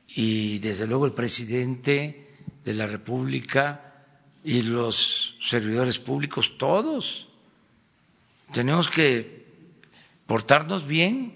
y 0.09 0.59
desde 0.59 0.87
luego 0.87 1.07
el 1.07 1.13
presidente 1.13 2.37
de 2.65 2.73
la 2.75 2.87
República 2.87 3.89
y 4.45 4.63
los 4.63 5.37
servidores 5.41 5.99
públicos, 5.99 6.59
todos. 6.59 7.29
Tenemos 8.53 8.89
que 8.89 9.47
portarnos 10.27 10.87
bien. 10.87 11.35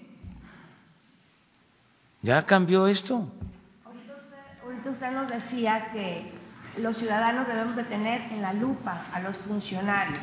Ya 2.21 2.45
cambió 2.45 2.87
esto. 2.87 3.27
Ahorita 3.85 4.91
usted, 4.91 5.11
nos 5.11 5.29
decía 5.29 5.91
que 5.91 6.42
los 6.77 6.97
ciudadanos 6.97 7.47
debemos 7.47 7.75
de 7.75 7.83
tener 7.83 8.21
en 8.31 8.41
la 8.41 8.53
lupa 8.53 9.03
a 9.13 9.19
los 9.19 9.37
funcionarios. 9.37 10.19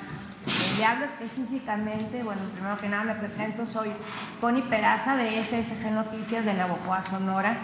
Le 0.79 0.85
hablo 0.85 1.05
específicamente, 1.07 2.23
bueno, 2.23 2.41
primero 2.55 2.77
que 2.79 2.89
nada 2.89 3.05
me 3.05 3.15
presento, 3.15 3.67
soy 3.67 3.91
Connie 4.41 4.63
Peraza 4.63 5.17
de 5.17 5.43
SSG 5.43 5.91
Noticias 5.93 6.45
de 6.45 6.55
Navojoa, 6.55 7.05
Sonora 7.09 7.57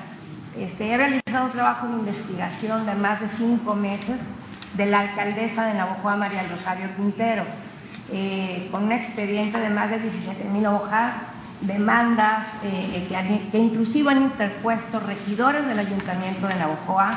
este, 0.58 0.90
he 0.90 0.96
realizado 0.96 1.46
un 1.46 1.52
trabajo 1.52 1.86
de 1.86 1.98
investigación 1.98 2.86
de 2.86 2.94
más 2.94 3.20
de 3.20 3.28
cinco 3.36 3.74
meses 3.74 4.16
de 4.74 4.86
la 4.86 5.00
alcaldesa 5.00 5.66
de 5.66 5.74
Navojoa, 5.74 6.16
María 6.16 6.44
Rosario 6.44 6.88
Quintero. 6.96 7.44
eh, 8.12 8.68
con 8.70 8.84
un 8.84 8.92
expediente 8.92 9.58
de 9.58 9.68
más 9.68 9.90
de 9.90 9.98
17 9.98 10.44
mil 10.44 10.64
hojas, 10.66 11.14
demandas 11.60 12.46
eh, 12.62 13.04
que, 13.08 13.50
que, 13.50 13.58
inclusive 13.58 14.12
han 14.12 14.22
interpuesto 14.22 15.00
regidores 15.00 15.66
del 15.66 15.80
Ayuntamiento 15.80 16.46
de 16.46 16.54
Navojoa, 16.54 17.10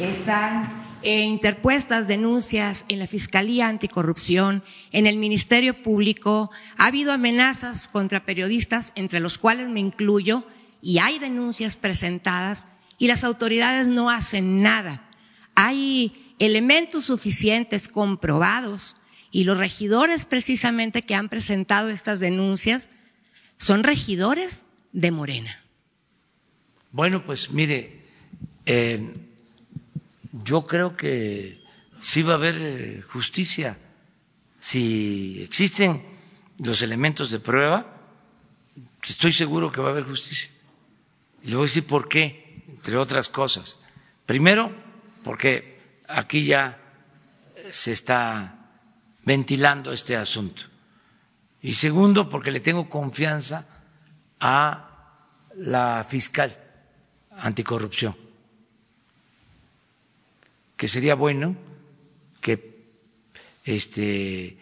están 0.00 0.68
eh, 1.02 1.22
interpuestas 1.22 2.08
denuncias 2.08 2.84
en 2.88 2.98
la 2.98 3.06
Fiscalía 3.06 3.68
Anticorrupción, 3.68 4.64
en 4.92 5.06
el 5.06 5.16
Ministerio 5.16 5.82
Público, 5.82 6.50
ha 6.76 6.86
habido 6.86 7.12
amenazas 7.12 7.88
contra 7.88 8.24
periodistas, 8.24 8.92
entre 8.94 9.20
los 9.20 9.38
cuales 9.38 9.68
me 9.68 9.80
incluyo, 9.80 10.44
y 10.82 10.98
hay 10.98 11.18
denuncias 11.18 11.76
presentadas 11.76 12.66
y 12.98 13.08
las 13.08 13.24
autoridades 13.24 13.86
no 13.86 14.10
hacen 14.10 14.62
nada. 14.62 15.08
Hay 15.54 16.34
elementos 16.38 17.06
suficientes 17.06 17.88
comprobados 17.88 18.96
y 19.30 19.44
los 19.44 19.58
regidores 19.58 20.24
precisamente 20.24 21.02
que 21.02 21.14
han 21.14 21.28
presentado 21.28 21.90
estas 21.90 22.20
denuncias 22.20 22.90
son 23.58 23.84
regidores 23.84 24.64
de 24.92 25.10
Morena. 25.10 25.58
Bueno, 26.92 27.24
pues 27.24 27.50
mire, 27.50 28.02
eh, 28.64 29.25
yo 30.44 30.66
creo 30.66 30.96
que 30.96 31.62
sí 32.00 32.22
va 32.22 32.34
a 32.34 32.36
haber 32.36 33.02
justicia. 33.02 33.78
Si 34.60 35.42
existen 35.42 36.02
los 36.58 36.82
elementos 36.82 37.30
de 37.30 37.40
prueba, 37.40 37.86
estoy 39.02 39.32
seguro 39.32 39.70
que 39.70 39.80
va 39.80 39.88
a 39.88 39.90
haber 39.92 40.04
justicia. 40.04 40.50
Y 41.42 41.48
le 41.48 41.56
voy 41.56 41.64
a 41.64 41.68
decir 41.68 41.86
por 41.86 42.08
qué, 42.08 42.64
entre 42.68 42.96
otras 42.96 43.28
cosas. 43.28 43.80
Primero, 44.24 44.72
porque 45.22 46.00
aquí 46.08 46.44
ya 46.44 46.80
se 47.70 47.92
está 47.92 48.70
ventilando 49.24 49.92
este 49.92 50.16
asunto. 50.16 50.64
Y 51.62 51.74
segundo, 51.74 52.28
porque 52.28 52.50
le 52.50 52.60
tengo 52.60 52.88
confianza 52.88 53.66
a 54.40 54.82
la 55.56 56.04
fiscal 56.04 56.56
anticorrupción 57.30 58.25
que 60.76 60.88
sería 60.88 61.14
bueno 61.14 61.56
que 62.40 62.76
este, 63.64 64.58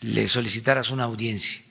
le 0.00 0.26
solicitaras 0.26 0.90
una 0.90 1.04
audiencia. 1.04 1.62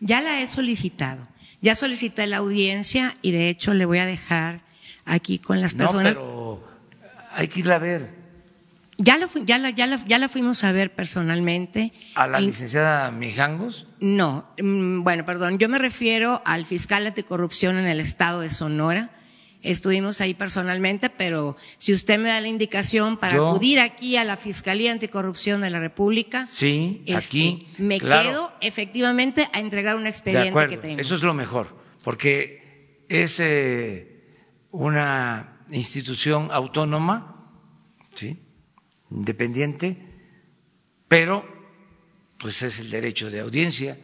Ya 0.00 0.20
la 0.20 0.40
he 0.40 0.46
solicitado. 0.46 1.26
Ya 1.60 1.74
solicité 1.74 2.26
la 2.26 2.38
audiencia 2.38 3.16
y 3.22 3.30
de 3.30 3.48
hecho 3.48 3.72
le 3.72 3.86
voy 3.86 3.98
a 3.98 4.06
dejar 4.06 4.60
aquí 5.06 5.38
con 5.38 5.60
las 5.60 5.74
personas. 5.74 6.14
No, 6.14 6.20
pero 6.20 6.68
hay 7.32 7.48
que 7.48 7.60
irla 7.60 7.76
a 7.76 7.78
ver. 7.78 8.24
Ya, 8.98 9.16
lo, 9.16 9.28
ya, 9.44 9.58
la, 9.58 9.70
ya, 9.70 9.86
la, 9.86 9.96
ya 10.04 10.18
la 10.18 10.28
fuimos 10.28 10.62
a 10.62 10.72
ver 10.72 10.94
personalmente. 10.94 11.92
¿A 12.14 12.26
la 12.26 12.38
licenciada 12.38 13.10
Mijangos? 13.10 13.86
No, 13.98 14.46
mm, 14.62 15.02
bueno, 15.02 15.24
perdón, 15.24 15.58
yo 15.58 15.68
me 15.68 15.78
refiero 15.78 16.42
al 16.44 16.64
fiscal 16.64 17.06
anticorrupción 17.06 17.78
en 17.78 17.86
el 17.86 17.98
estado 17.98 18.40
de 18.40 18.50
Sonora 18.50 19.10
estuvimos 19.64 20.20
ahí 20.20 20.34
personalmente, 20.34 21.10
pero 21.10 21.56
si 21.78 21.92
usted 21.92 22.18
me 22.18 22.28
da 22.28 22.40
la 22.40 22.48
indicación 22.48 23.16
para 23.16 23.36
acudir 23.36 23.80
aquí 23.80 24.16
a 24.16 24.24
la 24.24 24.36
Fiscalía 24.36 24.92
Anticorrupción 24.92 25.62
de 25.62 25.70
la 25.70 25.80
República, 25.80 26.46
sí, 26.46 27.02
este, 27.06 27.16
aquí 27.16 27.68
me 27.78 27.98
quedo 27.98 28.52
efectivamente 28.60 29.48
a 29.52 29.60
entregar 29.60 29.96
un 29.96 30.06
expediente 30.06 30.66
que 30.68 30.76
tengo. 30.76 31.00
Eso 31.00 31.14
es 31.14 31.22
lo 31.22 31.34
mejor, 31.34 31.76
porque 32.02 33.04
es 33.08 33.40
eh, 33.40 34.36
una 34.70 35.64
institución 35.70 36.48
autónoma, 36.52 37.50
sí, 38.14 38.38
independiente, 39.10 39.96
pero 41.08 41.44
pues 42.38 42.62
es 42.62 42.80
el 42.80 42.90
derecho 42.90 43.30
de 43.30 43.40
audiencia. 43.40 43.96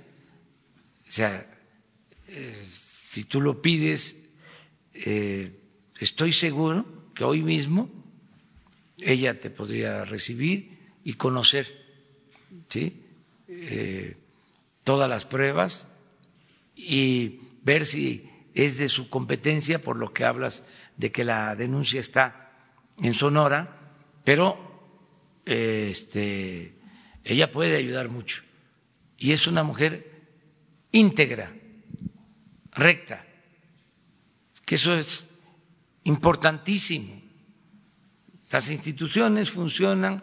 O 1.06 1.10
sea, 1.10 1.46
eh, 2.28 2.54
si 2.64 3.24
tú 3.24 3.40
lo 3.40 3.60
pides 3.60 4.19
eh, 5.05 5.51
estoy 5.98 6.32
seguro 6.32 7.10
que 7.14 7.24
hoy 7.24 7.43
mismo 7.43 7.89
ella 8.98 9.40
te 9.40 9.51
podría 9.51 10.05
recibir 10.05 10.78
y 11.05 11.14
conocer. 11.14 11.81
Eh, 13.48 14.16
todas 14.85 15.09
las 15.09 15.24
pruebas 15.24 15.97
y 16.74 17.40
ver 17.62 17.86
si 17.86 18.28
es 18.55 18.78
de 18.78 18.89
su 18.89 19.09
competencia, 19.09 19.81
por 19.81 19.97
lo 19.97 20.12
que 20.12 20.24
hablas 20.24 20.66
de 20.97 21.12
que 21.12 21.24
la 21.24 21.55
denuncia 21.56 22.01
está 22.01 22.52
en 23.01 23.14
Sonora, 23.14 23.94
pero 24.24 24.59
este, 25.44 26.74
ella 27.24 27.52
puede 27.52 27.77
ayudar 27.77 28.09
mucho. 28.09 28.43
Y 29.16 29.32
es 29.32 29.47
una 29.47 29.62
mujer 29.62 30.10
íntegra, 30.93 31.52
recta 32.72 33.27
que 34.70 34.76
eso 34.76 34.94
es 34.94 35.26
importantísimo. 36.05 37.20
Las 38.52 38.70
instituciones 38.70 39.51
funcionan 39.51 40.22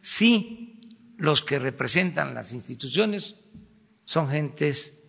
si 0.00 0.78
los 1.16 1.42
que 1.42 1.58
representan 1.58 2.32
las 2.32 2.52
instituciones 2.52 3.34
son 4.04 4.30
gentes 4.30 5.02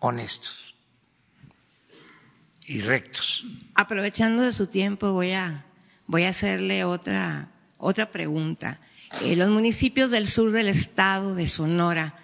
honestos 0.00 0.74
y 2.66 2.80
rectos. 2.80 3.44
Aprovechando 3.76 4.42
de 4.42 4.52
su 4.52 4.66
tiempo 4.66 5.12
voy 5.12 5.30
a, 5.30 5.64
voy 6.08 6.24
a 6.24 6.30
hacerle 6.30 6.82
otra, 6.82 7.52
otra 7.78 8.10
pregunta. 8.10 8.80
Eh, 9.22 9.36
los 9.36 9.50
municipios 9.50 10.10
del 10.10 10.26
sur 10.26 10.50
del 10.50 10.66
estado 10.66 11.36
de 11.36 11.46
Sonora 11.46 12.16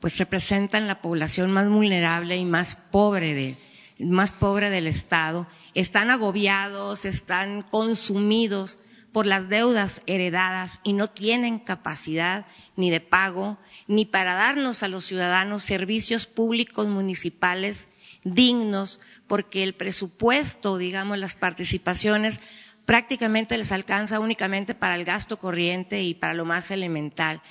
pues 0.00 0.16
representan 0.16 0.86
la 0.86 1.02
población 1.02 1.52
más 1.52 1.68
vulnerable 1.68 2.38
y 2.38 2.46
más 2.46 2.74
pobre 2.74 3.34
de, 3.34 3.58
más 4.02 4.32
pobre 4.32 4.70
del 4.70 4.86
Estado, 4.86 5.46
están 5.74 6.10
agobiados, 6.10 7.04
están 7.04 7.62
consumidos 7.62 8.78
por 9.12 9.26
las 9.26 9.48
deudas 9.48 10.02
heredadas 10.06 10.80
y 10.82 10.94
no 10.94 11.08
tienen 11.08 11.58
capacidad 11.58 12.46
ni 12.76 12.90
de 12.90 13.00
pago 13.00 13.58
ni 13.86 14.06
para 14.06 14.34
darnos 14.34 14.82
a 14.82 14.88
los 14.88 15.04
ciudadanos 15.04 15.62
servicios 15.62 16.26
públicos 16.26 16.88
municipales 16.88 17.88
dignos, 18.24 19.00
porque 19.26 19.62
el 19.62 19.74
presupuesto, 19.74 20.78
digamos, 20.78 21.18
las 21.18 21.34
participaciones 21.34 22.40
prácticamente 22.84 23.56
les 23.58 23.72
alcanza 23.72 24.20
únicamente 24.20 24.74
para 24.74 24.94
el 24.94 25.04
gasto 25.04 25.38
corriente 25.38 26.02
y 26.02 26.14
para 26.14 26.34
lo 26.34 26.44
más 26.44 26.70
elemental. 26.70 27.42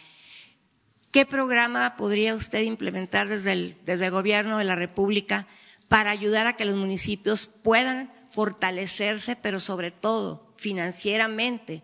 ¿Qué 1.12 1.26
programa 1.26 1.96
podría 1.98 2.36
usted 2.36 2.62
implementar 2.62 3.28
desde 3.28 3.52
el, 3.52 3.78
desde 3.86 4.06
el 4.06 4.12
Gobierno 4.12 4.58
de 4.58 4.64
la 4.64 4.76
República 4.76 5.46
para 5.92 6.12
ayudar 6.12 6.48
a 6.48 6.56
que 6.56 6.64
los 6.64 6.78
municipios 6.78 7.48
puedan 7.48 8.14
fortalecerse, 8.30 9.36
pero 9.36 9.60
sobre 9.60 9.92
todo 9.92 10.54
financieramente 10.56 11.84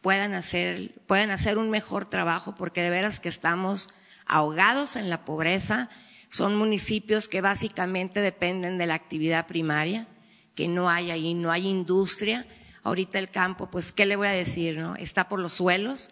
puedan 0.00 0.34
hacer, 0.34 1.00
puedan 1.06 1.30
hacer 1.30 1.56
un 1.56 1.70
mejor 1.70 2.10
trabajo, 2.10 2.56
porque 2.56 2.82
de 2.82 2.90
veras 2.90 3.20
que 3.20 3.28
estamos 3.28 3.86
ahogados 4.26 4.96
en 4.96 5.10
la 5.10 5.24
pobreza. 5.24 5.90
Son 6.28 6.56
municipios 6.56 7.28
que 7.28 7.40
básicamente 7.40 8.20
dependen 8.20 8.78
de 8.78 8.86
la 8.86 8.94
actividad 8.94 9.46
primaria, 9.46 10.08
que 10.56 10.66
no 10.66 10.90
hay 10.90 11.12
ahí, 11.12 11.34
no 11.34 11.52
hay 11.52 11.68
industria. 11.68 12.48
Ahorita 12.82 13.20
el 13.20 13.30
campo, 13.30 13.70
pues, 13.70 13.92
¿qué 13.92 14.06
le 14.06 14.16
voy 14.16 14.26
a 14.26 14.32
decir? 14.32 14.76
No? 14.76 14.96
Está 14.96 15.28
por 15.28 15.38
los 15.38 15.52
suelos, 15.52 16.10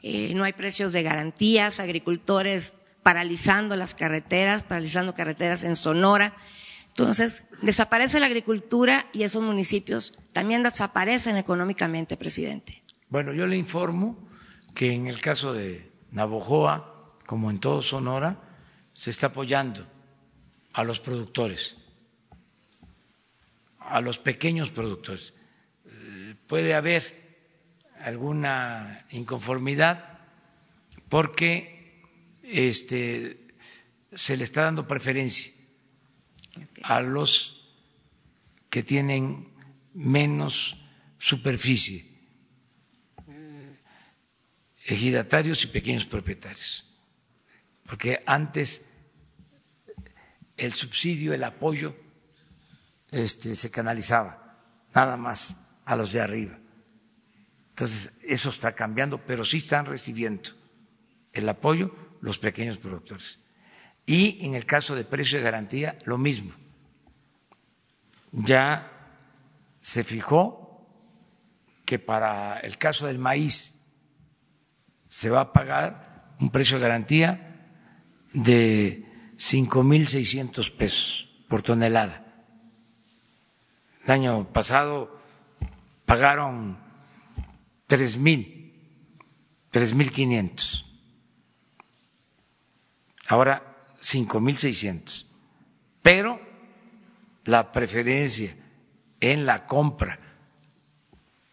eh, 0.00 0.32
no 0.34 0.44
hay 0.44 0.54
precios 0.54 0.94
de 0.94 1.02
garantías, 1.02 1.78
agricultores 1.78 2.72
paralizando 3.02 3.76
las 3.76 3.94
carreteras, 3.94 4.62
paralizando 4.62 5.14
carreteras 5.14 5.62
en 5.62 5.76
Sonora. 5.76 6.34
Entonces, 6.96 7.42
desaparece 7.60 8.20
la 8.20 8.26
agricultura 8.26 9.06
y 9.12 9.24
esos 9.24 9.42
municipios 9.42 10.12
también 10.32 10.62
desaparecen 10.62 11.36
económicamente, 11.36 12.16
presidente. 12.16 12.84
Bueno, 13.08 13.32
yo 13.32 13.48
le 13.48 13.56
informo 13.56 14.16
que 14.76 14.92
en 14.92 15.08
el 15.08 15.20
caso 15.20 15.52
de 15.52 15.90
Navojoa, 16.12 17.16
como 17.26 17.50
en 17.50 17.58
todo 17.58 17.82
Sonora, 17.82 18.40
se 18.92 19.10
está 19.10 19.26
apoyando 19.28 19.84
a 20.72 20.84
los 20.84 21.00
productores, 21.00 21.78
a 23.80 24.00
los 24.00 24.18
pequeños 24.18 24.70
productores. 24.70 25.34
Eh, 25.86 26.36
puede 26.46 26.74
haber 26.74 27.02
alguna 27.98 29.04
inconformidad 29.10 30.20
porque 31.08 32.04
este, 32.44 33.48
se 34.14 34.36
le 34.36 34.44
está 34.44 34.62
dando 34.62 34.86
preferencia 34.86 35.53
a 36.82 37.00
los 37.00 37.74
que 38.70 38.82
tienen 38.82 39.52
menos 39.92 40.76
superficie, 41.18 42.04
ejidatarios 44.84 45.64
y 45.64 45.68
pequeños 45.68 46.04
propietarios. 46.04 46.84
Porque 47.86 48.22
antes 48.26 48.86
el 50.56 50.72
subsidio, 50.72 51.34
el 51.34 51.44
apoyo, 51.44 51.96
este, 53.10 53.54
se 53.54 53.70
canalizaba 53.70 54.58
nada 54.94 55.16
más 55.16 55.68
a 55.84 55.96
los 55.96 56.12
de 56.12 56.20
arriba. 56.20 56.58
Entonces, 57.70 58.18
eso 58.22 58.50
está 58.50 58.74
cambiando, 58.74 59.18
pero 59.18 59.44
sí 59.44 59.58
están 59.58 59.86
recibiendo 59.86 60.50
el 61.32 61.48
apoyo 61.48 61.94
los 62.20 62.38
pequeños 62.38 62.78
productores. 62.78 63.38
Y 64.06 64.44
en 64.44 64.54
el 64.54 64.66
caso 64.66 64.94
de 64.94 65.04
precio 65.04 65.38
de 65.38 65.44
garantía, 65.44 65.98
lo 66.04 66.18
mismo. 66.18 66.52
Ya 68.32 68.90
se 69.80 70.04
fijó 70.04 70.86
que 71.84 71.98
para 71.98 72.58
el 72.60 72.78
caso 72.78 73.06
del 73.06 73.18
maíz 73.18 73.86
se 75.08 75.30
va 75.30 75.40
a 75.40 75.52
pagar 75.52 76.34
un 76.40 76.50
precio 76.50 76.76
de 76.76 76.82
garantía 76.82 77.70
de 78.32 79.06
5.600 79.36 80.76
pesos 80.76 81.30
por 81.48 81.62
tonelada. 81.62 82.24
El 84.04 84.10
año 84.10 84.52
pasado 84.52 85.20
pagaron 86.04 86.78
tres 87.86 88.18
mil, 88.18 88.74
tres 89.70 89.94
mil 89.94 90.10
quinientos. 90.10 90.84
Ahora 93.28 93.73
cinco 94.04 94.38
mil 94.38 94.56
seiscientos. 94.58 95.26
Pero 96.02 96.38
la 97.44 97.72
preferencia 97.72 98.54
en 99.20 99.46
la 99.46 99.66
compra 99.66 100.18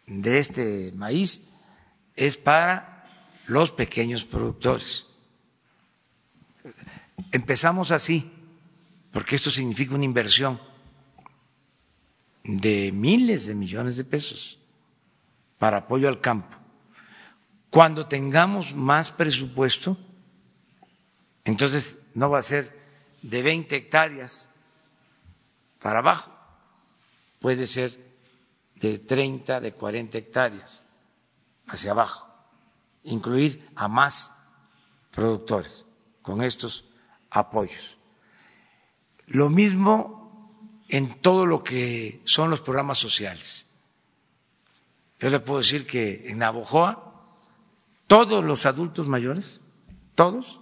de 0.06 0.38
este 0.38 0.92
maíz 0.94 1.48
es 2.14 2.36
para 2.36 3.08
los 3.46 3.72
pequeños 3.72 4.24
productores. 4.24 5.06
Empezamos 7.30 7.90
así, 7.90 8.30
porque 9.10 9.36
esto 9.36 9.50
significa 9.50 9.94
una 9.94 10.04
inversión 10.04 10.60
de 12.44 12.92
miles 12.92 13.46
de 13.46 13.54
millones 13.54 13.96
de 13.96 14.04
pesos 14.04 14.58
para 15.58 15.78
apoyo 15.78 16.08
al 16.08 16.20
campo. 16.20 16.58
Cuando 17.70 18.06
tengamos 18.06 18.74
más 18.74 19.10
presupuesto, 19.10 19.96
entonces 21.44 21.98
no 22.14 22.30
va 22.30 22.38
a 22.38 22.42
ser 22.42 22.80
de 23.22 23.42
20 23.42 23.76
hectáreas 23.76 24.48
para 25.80 25.98
abajo, 25.98 26.32
puede 27.40 27.66
ser 27.66 27.98
de 28.76 28.98
30, 28.98 29.60
de 29.60 29.72
40 29.72 30.18
hectáreas 30.18 30.84
hacia 31.66 31.92
abajo, 31.92 32.26
incluir 33.04 33.68
a 33.74 33.88
más 33.88 34.36
productores 35.10 35.86
con 36.22 36.42
estos 36.42 36.88
apoyos. 37.30 37.98
Lo 39.26 39.50
mismo 39.50 40.22
en 40.88 41.20
todo 41.20 41.46
lo 41.46 41.64
que 41.64 42.20
son 42.24 42.50
los 42.50 42.60
programas 42.60 42.98
sociales. 42.98 43.66
Yo 45.18 45.30
le 45.30 45.40
puedo 45.40 45.60
decir 45.60 45.86
que 45.86 46.28
en 46.28 46.38
Navojoa, 46.38 47.36
todos 48.06 48.44
los 48.44 48.66
adultos 48.66 49.06
mayores, 49.06 49.62
todos, 50.14 50.60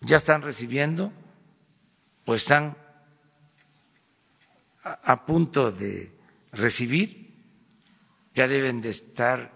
ya 0.00 0.16
están 0.16 0.42
recibiendo 0.42 1.12
o 2.24 2.34
están 2.34 2.76
a, 4.84 5.26
punto 5.26 5.70
de 5.70 6.12
recibir, 6.52 7.34
ya 8.34 8.48
deben 8.48 8.80
de 8.80 8.90
estar 8.90 9.52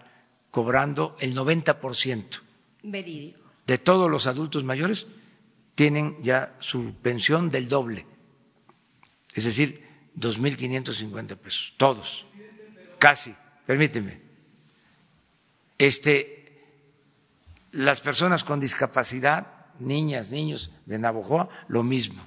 cobrando 0.51 1.15
el 1.19 1.35
90% 1.35 2.41
Verídico. 2.83 3.39
de 3.65 3.77
todos 3.77 4.11
los 4.11 4.27
adultos 4.27 4.63
mayores 4.63 5.07
tienen 5.75 6.21
ya 6.21 6.55
su 6.59 6.93
pensión 7.01 7.49
del 7.49 7.67
doble, 7.67 8.05
es 9.33 9.45
decir, 9.45 9.83
2.550 10.15 11.37
pesos, 11.37 11.73
todos, 11.77 12.27
casi, 12.99 13.33
permíteme. 13.65 14.21
Este, 15.77 16.61
las 17.71 18.01
personas 18.01 18.43
con 18.43 18.59
discapacidad, 18.59 19.52
niñas, 19.79 20.29
niños 20.29 20.71
de 20.85 20.99
Navojoa, 20.99 21.49
lo 21.67 21.83
mismo. 21.83 22.25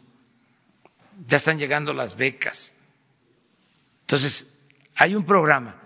Ya 1.27 1.39
están 1.39 1.59
llegando 1.59 1.93
las 1.95 2.17
becas. 2.17 2.77
Entonces, 4.03 4.67
hay 4.95 5.15
un 5.15 5.25
programa. 5.25 5.77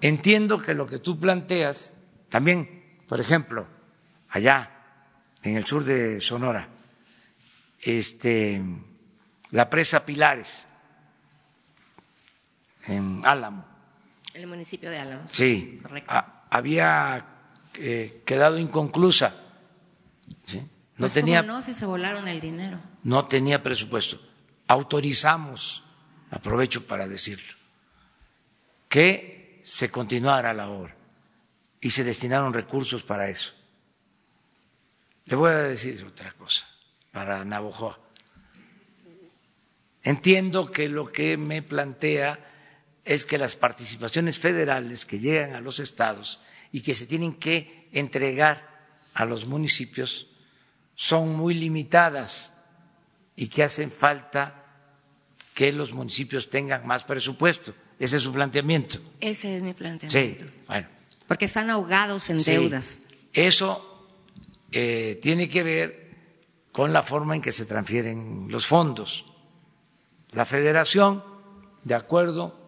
Entiendo 0.00 0.58
que 0.58 0.74
lo 0.74 0.86
que 0.86 0.98
tú 0.98 1.18
planteas, 1.18 1.96
también, 2.28 2.98
por 3.06 3.20
ejemplo, 3.20 3.66
allá 4.28 4.70
en 5.42 5.56
el 5.56 5.64
sur 5.64 5.84
de 5.84 6.20
Sonora, 6.20 6.68
este, 7.80 8.62
la 9.50 9.68
presa 9.70 10.04
Pilares, 10.04 10.66
en 12.86 13.22
Álamo. 13.24 13.64
El 14.34 14.46
municipio 14.46 14.90
de 14.90 14.98
Álamo. 14.98 15.22
Sí, 15.26 15.80
había 16.50 17.26
eh, 17.74 18.22
quedado 18.24 18.58
inconclusa. 18.58 19.34
No 21.00 21.04
pues 21.04 21.14
tenía. 21.14 21.42
no, 21.42 21.62
si 21.62 21.72
se 21.72 21.86
volaron 21.86 22.28
el 22.28 22.42
dinero. 22.42 22.78
No 23.04 23.24
tenía 23.24 23.62
presupuesto. 23.62 24.20
Autorizamos, 24.66 25.82
aprovecho 26.30 26.86
para 26.86 27.08
decirlo, 27.08 27.54
que 28.86 29.62
se 29.64 29.90
continuara 29.90 30.52
la 30.52 30.68
obra 30.68 30.94
y 31.80 31.88
se 31.88 32.04
destinaron 32.04 32.52
recursos 32.52 33.02
para 33.02 33.30
eso. 33.30 33.52
Le 35.24 35.36
voy 35.36 35.52
a 35.52 35.62
decir 35.62 36.04
otra 36.04 36.32
cosa 36.32 36.66
para 37.10 37.46
Navojoa. 37.46 37.98
Entiendo 40.02 40.70
que 40.70 40.90
lo 40.90 41.10
que 41.10 41.38
me 41.38 41.62
plantea 41.62 42.46
es 43.06 43.24
que 43.24 43.38
las 43.38 43.56
participaciones 43.56 44.38
federales 44.38 45.06
que 45.06 45.18
llegan 45.18 45.54
a 45.54 45.62
los 45.62 45.80
estados 45.80 46.42
y 46.72 46.82
que 46.82 46.92
se 46.92 47.06
tienen 47.06 47.36
que 47.36 47.88
entregar 47.90 48.68
a 49.14 49.24
los 49.24 49.46
municipios 49.46 50.29
son 51.00 51.34
muy 51.34 51.54
limitadas 51.54 52.52
y 53.34 53.48
que 53.48 53.62
hacen 53.62 53.90
falta 53.90 54.66
que 55.54 55.72
los 55.72 55.94
municipios 55.94 56.50
tengan 56.50 56.86
más 56.86 57.04
presupuesto. 57.04 57.72
Ese 57.98 58.18
es 58.18 58.22
su 58.22 58.30
planteamiento. 58.30 58.98
Ese 59.18 59.56
es 59.56 59.62
mi 59.62 59.72
planteamiento. 59.72 60.44
Sí, 60.44 60.50
bueno. 60.66 60.88
Porque 61.26 61.46
están 61.46 61.70
ahogados 61.70 62.28
en 62.28 62.36
deudas. 62.36 63.00
Eso 63.32 64.10
eh, 64.72 65.18
tiene 65.22 65.48
que 65.48 65.62
ver 65.62 66.10
con 66.70 66.92
la 66.92 67.02
forma 67.02 67.34
en 67.34 67.40
que 67.40 67.50
se 67.50 67.64
transfieren 67.64 68.48
los 68.50 68.66
fondos. 68.66 69.24
La 70.32 70.44
federación, 70.44 71.24
de 71.82 71.94
acuerdo 71.94 72.60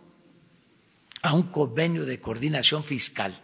a 1.21 1.35
un 1.35 1.43
convenio 1.51 2.07
de 2.07 2.19
coordinación 2.19 2.83
fiscal, 2.83 3.39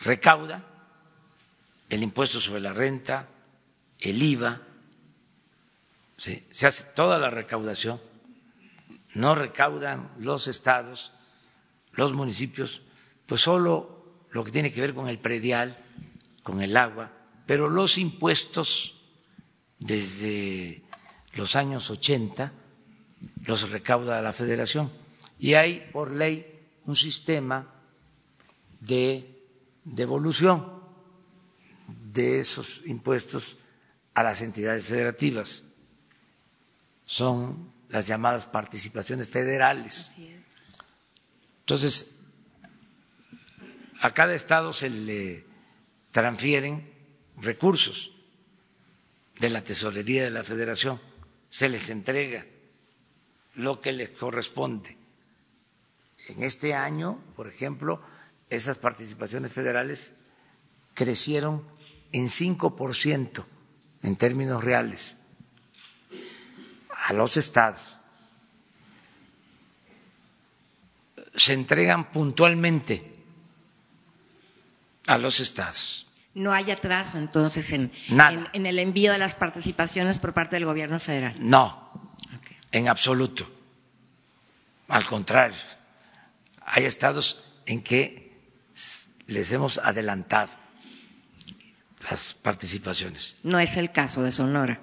recauda 0.00 0.69
el 1.90 2.02
impuesto 2.02 2.40
sobre 2.40 2.60
la 2.60 2.72
renta, 2.72 3.28
el 3.98 4.22
IVA, 4.22 4.62
se 6.16 6.66
hace 6.66 6.84
toda 6.94 7.18
la 7.18 7.30
recaudación, 7.30 8.00
no 9.14 9.34
recaudan 9.34 10.10
los 10.18 10.48
estados, 10.48 11.12
los 11.92 12.12
municipios, 12.12 12.82
pues 13.26 13.40
solo 13.40 14.24
lo 14.30 14.44
que 14.44 14.52
tiene 14.52 14.72
que 14.72 14.80
ver 14.80 14.94
con 14.94 15.08
el 15.08 15.18
predial, 15.18 15.76
con 16.42 16.62
el 16.62 16.76
agua, 16.76 17.10
pero 17.46 17.68
los 17.68 17.98
impuestos 17.98 19.02
desde 19.78 20.82
los 21.32 21.56
años 21.56 21.90
80 21.90 22.52
los 23.46 23.68
recauda 23.70 24.22
la 24.22 24.32
federación. 24.32 24.90
Y 25.38 25.54
hay 25.54 25.88
por 25.92 26.12
ley 26.12 26.46
un 26.86 26.94
sistema 26.94 27.66
de 28.80 29.42
devolución 29.84 30.79
de 32.12 32.40
esos 32.40 32.82
impuestos 32.86 33.58
a 34.14 34.22
las 34.22 34.42
entidades 34.42 34.84
federativas. 34.84 35.64
Son 37.04 37.72
las 37.88 38.06
llamadas 38.06 38.46
participaciones 38.46 39.28
federales. 39.28 40.12
Entonces, 41.60 42.20
a 44.00 44.12
cada 44.14 44.34
estado 44.34 44.72
se 44.72 44.90
le 44.90 45.44
transfieren 46.12 46.90
recursos 47.36 48.12
de 49.38 49.50
la 49.50 49.62
tesorería 49.62 50.24
de 50.24 50.30
la 50.30 50.44
federación, 50.44 51.00
se 51.48 51.68
les 51.68 51.90
entrega 51.90 52.44
lo 53.54 53.80
que 53.80 53.92
les 53.92 54.10
corresponde. 54.10 54.96
En 56.28 56.42
este 56.42 56.74
año, 56.74 57.22
por 57.36 57.48
ejemplo, 57.48 58.00
esas 58.50 58.78
participaciones 58.78 59.52
federales 59.52 60.12
crecieron 60.94 61.64
en 62.12 62.28
5% 62.28 63.44
en 64.02 64.16
términos 64.16 64.64
reales 64.64 65.16
a 67.06 67.12
los 67.12 67.36
estados. 67.36 67.96
Se 71.34 71.52
entregan 71.52 72.10
puntualmente 72.10 73.16
a 75.06 75.18
los 75.18 75.40
estados 75.40 76.06
no 76.34 76.52
hay 76.52 76.70
atraso 76.70 77.18
entonces 77.18 77.72
en, 77.72 77.92
en, 78.08 78.66
el 78.66 78.78
envío 78.78 79.12
de 79.12 79.18
las 79.18 79.34
participaciones 79.34 80.18
por 80.18 80.32
parte 80.32 80.56
del 80.56 80.64
gobierno 80.64 81.00
federal. 81.00 81.34
No, 81.38 81.92
en 82.70 82.88
absoluto. 82.88 83.50
Al 84.88 85.04
contrario, 85.04 85.58
hay 86.64 86.84
estados 86.84 87.52
en 87.66 87.82
que 87.82 88.32
les 89.26 89.52
hemos 89.52 89.78
adelantado 89.78 90.52
las 92.08 92.34
participaciones. 92.34 93.36
No 93.42 93.58
es 93.58 93.76
el 93.76 93.92
caso 93.92 94.22
de 94.22 94.32
Sonora. 94.32 94.80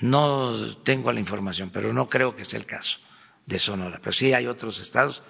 No 0.00 0.54
tengo 0.82 1.12
la 1.12 1.20
información, 1.20 1.70
pero 1.70 1.92
no 1.92 2.08
creo 2.08 2.34
que 2.34 2.44
sea 2.44 2.58
el 2.58 2.66
caso 2.66 2.98
de 3.46 3.58
Sonora. 3.58 3.98
Pero 4.00 4.12
sí 4.12 4.32
hay 4.32 4.46
otros 4.46 4.80
estados 4.80 5.22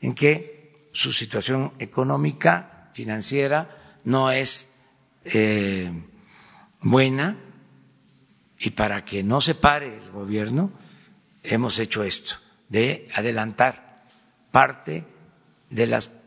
en 0.00 0.14
que 0.14 0.72
su 0.92 1.12
situación 1.12 1.72
económica, 1.78 2.90
financiera, 2.92 3.98
no 4.04 4.30
es 4.30 4.84
eh, 5.24 5.90
buena 6.80 7.36
y 8.58 8.70
para 8.70 9.04
que 9.04 9.22
no 9.22 9.40
se 9.40 9.54
pare 9.54 9.98
el 9.98 10.10
gobierno 10.10 10.72
hemos 11.42 11.78
hecho 11.78 12.04
esto, 12.04 12.36
de 12.68 13.08
adelantar 13.14 14.04
parte 14.50 15.04
de 15.70 15.86
las 15.86 16.20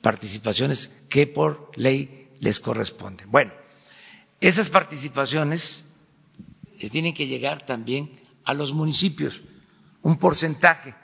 participaciones 0.00 1.04
que 1.08 1.26
por 1.26 1.70
ley 1.76 2.30
les 2.40 2.60
corresponden. 2.60 3.30
Bueno, 3.30 3.52
esas 4.42 4.70
participaciones 4.70 5.84
tienen 6.90 7.14
que 7.14 7.28
llegar 7.28 7.64
también 7.64 8.10
a 8.44 8.54
los 8.54 8.72
municipios, 8.72 9.44
un 10.02 10.16
porcentaje 10.18 10.96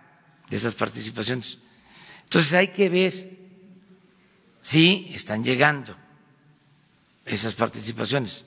de 0.51 0.56
esas 0.56 0.74
participaciones. 0.74 1.60
Entonces 2.24 2.52
hay 2.52 2.69
que 2.69 2.89
ver 2.89 3.12
si 4.60 5.09
están 5.15 5.44
llegando 5.44 5.97
esas 7.24 7.55
participaciones. 7.55 8.44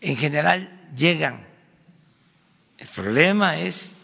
En 0.00 0.16
general 0.16 0.90
llegan. 0.96 1.46
El 2.78 2.88
problema 2.88 3.60
es 3.60 3.94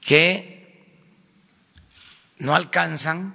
que 0.00 0.86
no 2.38 2.54
alcanzan 2.54 3.34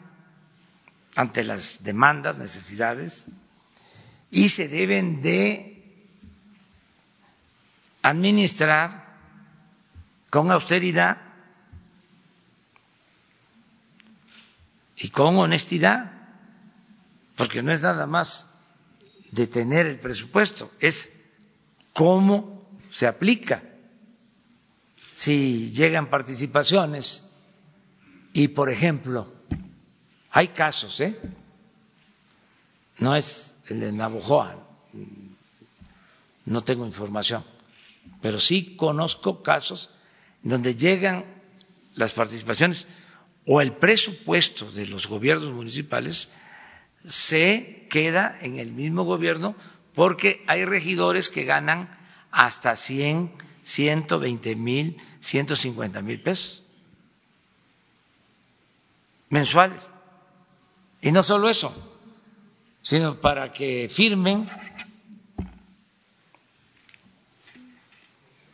ante 1.16 1.44
las 1.44 1.84
demandas, 1.84 2.38
necesidades, 2.38 3.28
y 4.32 4.49
se 4.49 4.68
deben 4.68 5.22
de 5.22 5.78
administrar 8.02 9.08
con 10.30 10.52
austeridad 10.52 11.18
y 14.98 15.10
con 15.10 15.38
honestidad, 15.38 16.12
porque 17.36 17.62
no 17.62 17.72
es 17.72 17.82
nada 17.82 18.08
más 18.08 18.48
de 19.32 19.48
tener 19.48 19.86
el 19.86 19.99
presupuesto, 19.99 20.72
es 20.80 21.10
cómo 21.94 22.68
se 22.90 23.08
aplica. 23.08 23.64
Si 25.14 25.72
llegan 25.72 26.10
participaciones 26.10 27.32
y, 28.34 28.49
por 28.49 28.70
ejemplo, 28.70 29.34
hay 30.32 30.49
casos, 30.49 30.99
¿eh? 30.99 31.20
No 32.99 33.16
es 33.16 33.56
el 33.69 33.80
de 33.80 33.91
Navojoa, 33.91 34.56
no 36.45 36.64
tengo 36.64 36.85
información, 36.85 37.44
pero 38.22 38.39
sí 38.39 38.76
conozco 38.76 39.44
casos 39.44 39.89
donde 40.44 40.76
llegan 40.76 41.26
las 41.95 42.14
participaciones 42.14 42.88
o 43.45 43.61
el 43.61 43.73
presupuesto 43.73 44.72
de 44.72 44.85
los 44.88 45.07
gobiernos 45.07 45.52
municipales 45.52 46.30
se 47.07 47.88
queda 47.89 48.38
en 48.41 48.60
el 48.60 48.73
mismo 48.73 49.03
gobierno 49.03 49.56
porque 49.94 50.44
hay 50.48 50.65
regidores 50.65 51.30
que 51.30 51.44
ganan 51.44 51.89
hasta 52.31 52.76
100, 52.76 53.31
120 53.64 54.56
mil, 54.56 54.98
150 55.22 56.02
mil 56.02 56.22
pesos 56.22 56.64
mensuales. 59.30 59.89
Y 61.02 61.11
no 61.11 61.23
solo 61.23 61.49
eso, 61.49 61.86
sino 62.88 63.19
para 63.19 63.51
que 63.51 63.89
firmen 63.91 64.47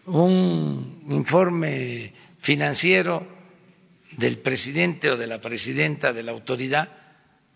un 0.08 1.06
informe 1.12 2.12
financiero 2.40 3.28
del 4.18 4.40
presidente 4.40 5.12
o 5.12 5.18
de 5.18 5.28
la 5.28 5.40
presidenta 5.40 6.14
de 6.14 6.24
la 6.24 6.32
autoridad, 6.32 6.90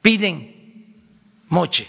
piden 0.03 1.01
moche. 1.49 1.87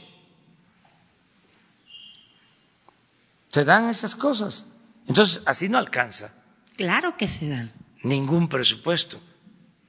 Se 3.52 3.64
dan 3.64 3.90
esas 3.90 4.16
cosas. 4.16 4.72
Entonces, 5.06 5.42
así 5.44 5.68
no 5.68 5.76
alcanza. 5.76 6.32
Claro 6.78 7.14
que 7.18 7.28
se 7.28 7.46
dan. 7.46 7.72
Ningún 8.04 8.48
presupuesto. 8.48 9.20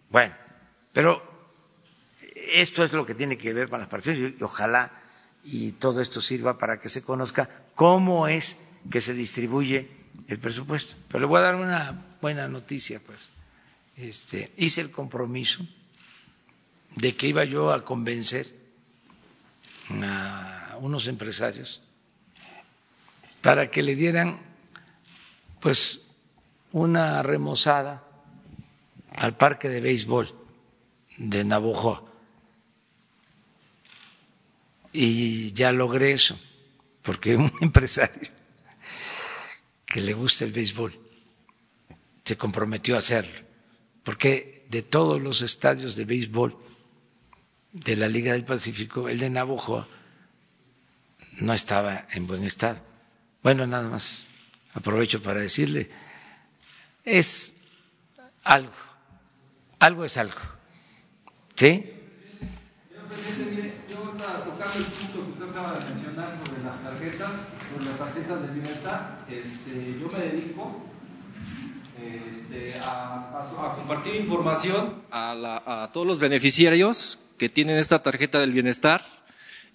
Bueno, 0.09 0.35
pero 0.91 1.28
esto 2.51 2.83
es 2.83 2.93
lo 2.93 3.05
que 3.05 3.15
tiene 3.15 3.37
que 3.37 3.53
ver 3.53 3.69
con 3.69 3.79
las 3.79 3.89
partidas 3.89 4.19
y 4.19 4.43
ojalá 4.43 4.91
y 5.43 5.73
todo 5.73 6.01
esto 6.01 6.21
sirva 6.21 6.57
para 6.57 6.79
que 6.79 6.89
se 6.89 7.03
conozca 7.03 7.49
cómo 7.75 8.27
es 8.27 8.59
que 8.89 9.01
se 9.01 9.13
distribuye 9.13 9.89
el 10.27 10.39
presupuesto. 10.39 10.95
Pero 11.07 11.19
le 11.19 11.25
voy 11.25 11.39
a 11.39 11.43
dar 11.43 11.55
una 11.55 12.05
buena 12.21 12.47
noticia, 12.47 12.99
pues. 13.05 13.29
Este, 13.95 14.53
hice 14.57 14.81
el 14.81 14.91
compromiso 14.91 15.65
de 16.95 17.15
que 17.15 17.27
iba 17.27 17.43
yo 17.43 17.71
a 17.71 17.83
convencer 17.83 18.47
a 20.03 20.77
unos 20.79 21.07
empresarios 21.07 21.81
para 23.41 23.69
que 23.69 23.83
le 23.83 23.95
dieran 23.95 24.39
pues 25.59 26.11
una 26.71 27.21
remozada 27.23 28.03
al 29.15 29.35
parque 29.35 29.67
de 29.67 29.81
béisbol 29.81 30.33
de 31.17 31.43
Navojoa 31.43 32.08
y 34.91 35.51
ya 35.53 35.71
logré 35.71 36.11
eso, 36.13 36.39
porque 37.01 37.35
un 37.35 37.51
empresario 37.61 38.29
que 39.85 40.01
le 40.01 40.13
gusta 40.13 40.45
el 40.45 40.51
béisbol 40.51 40.97
se 42.23 42.37
comprometió 42.37 42.95
a 42.95 42.99
hacerlo, 42.99 43.39
porque 44.03 44.65
de 44.69 44.83
todos 44.83 45.19
los 45.19 45.41
estadios 45.41 45.95
de 45.95 46.05
béisbol 46.05 46.55
de 47.71 47.95
la 47.95 48.07
Liga 48.07 48.33
del 48.33 48.45
Pacífico, 48.45 49.09
el 49.09 49.19
de 49.19 49.29
Navojoa 49.29 49.87
no 51.37 51.53
estaba 51.53 52.05
en 52.11 52.27
buen 52.27 52.43
estado. 52.43 52.79
Bueno, 53.41 53.65
nada 53.65 53.89
más 53.89 54.27
aprovecho 54.73 55.21
para 55.23 55.39
decirle, 55.39 55.89
es 57.03 57.61
algo, 58.43 58.73
algo 59.79 60.05
es 60.05 60.17
algo, 60.17 60.39
¿sí? 61.55 61.93
El 64.35 64.85
punto 64.85 65.25
que 65.25 65.31
usted 65.31 65.49
acaba 65.49 65.79
de 65.79 65.85
mencionar 65.85 66.39
sobre 66.45 66.63
las 66.63 66.83
tarjetas, 66.83 67.31
sobre 67.71 67.85
las 67.85 67.97
tarjetas 67.97 68.41
de 68.41 68.47
bienestar, 68.53 69.25
este, 69.29 69.99
yo 69.99 70.07
me 70.09 70.19
dedico 70.19 70.83
este, 71.97 72.79
a, 72.79 73.73
compartir 73.75 74.15
información 74.15 75.03
a, 75.11 75.83
a, 75.83 75.91
todos 75.91 76.07
los 76.07 76.19
beneficiarios 76.19 77.19
que 77.37 77.49
tienen 77.49 77.77
esta 77.77 78.03
tarjeta 78.03 78.39
del 78.39 78.53
bienestar 78.53 79.05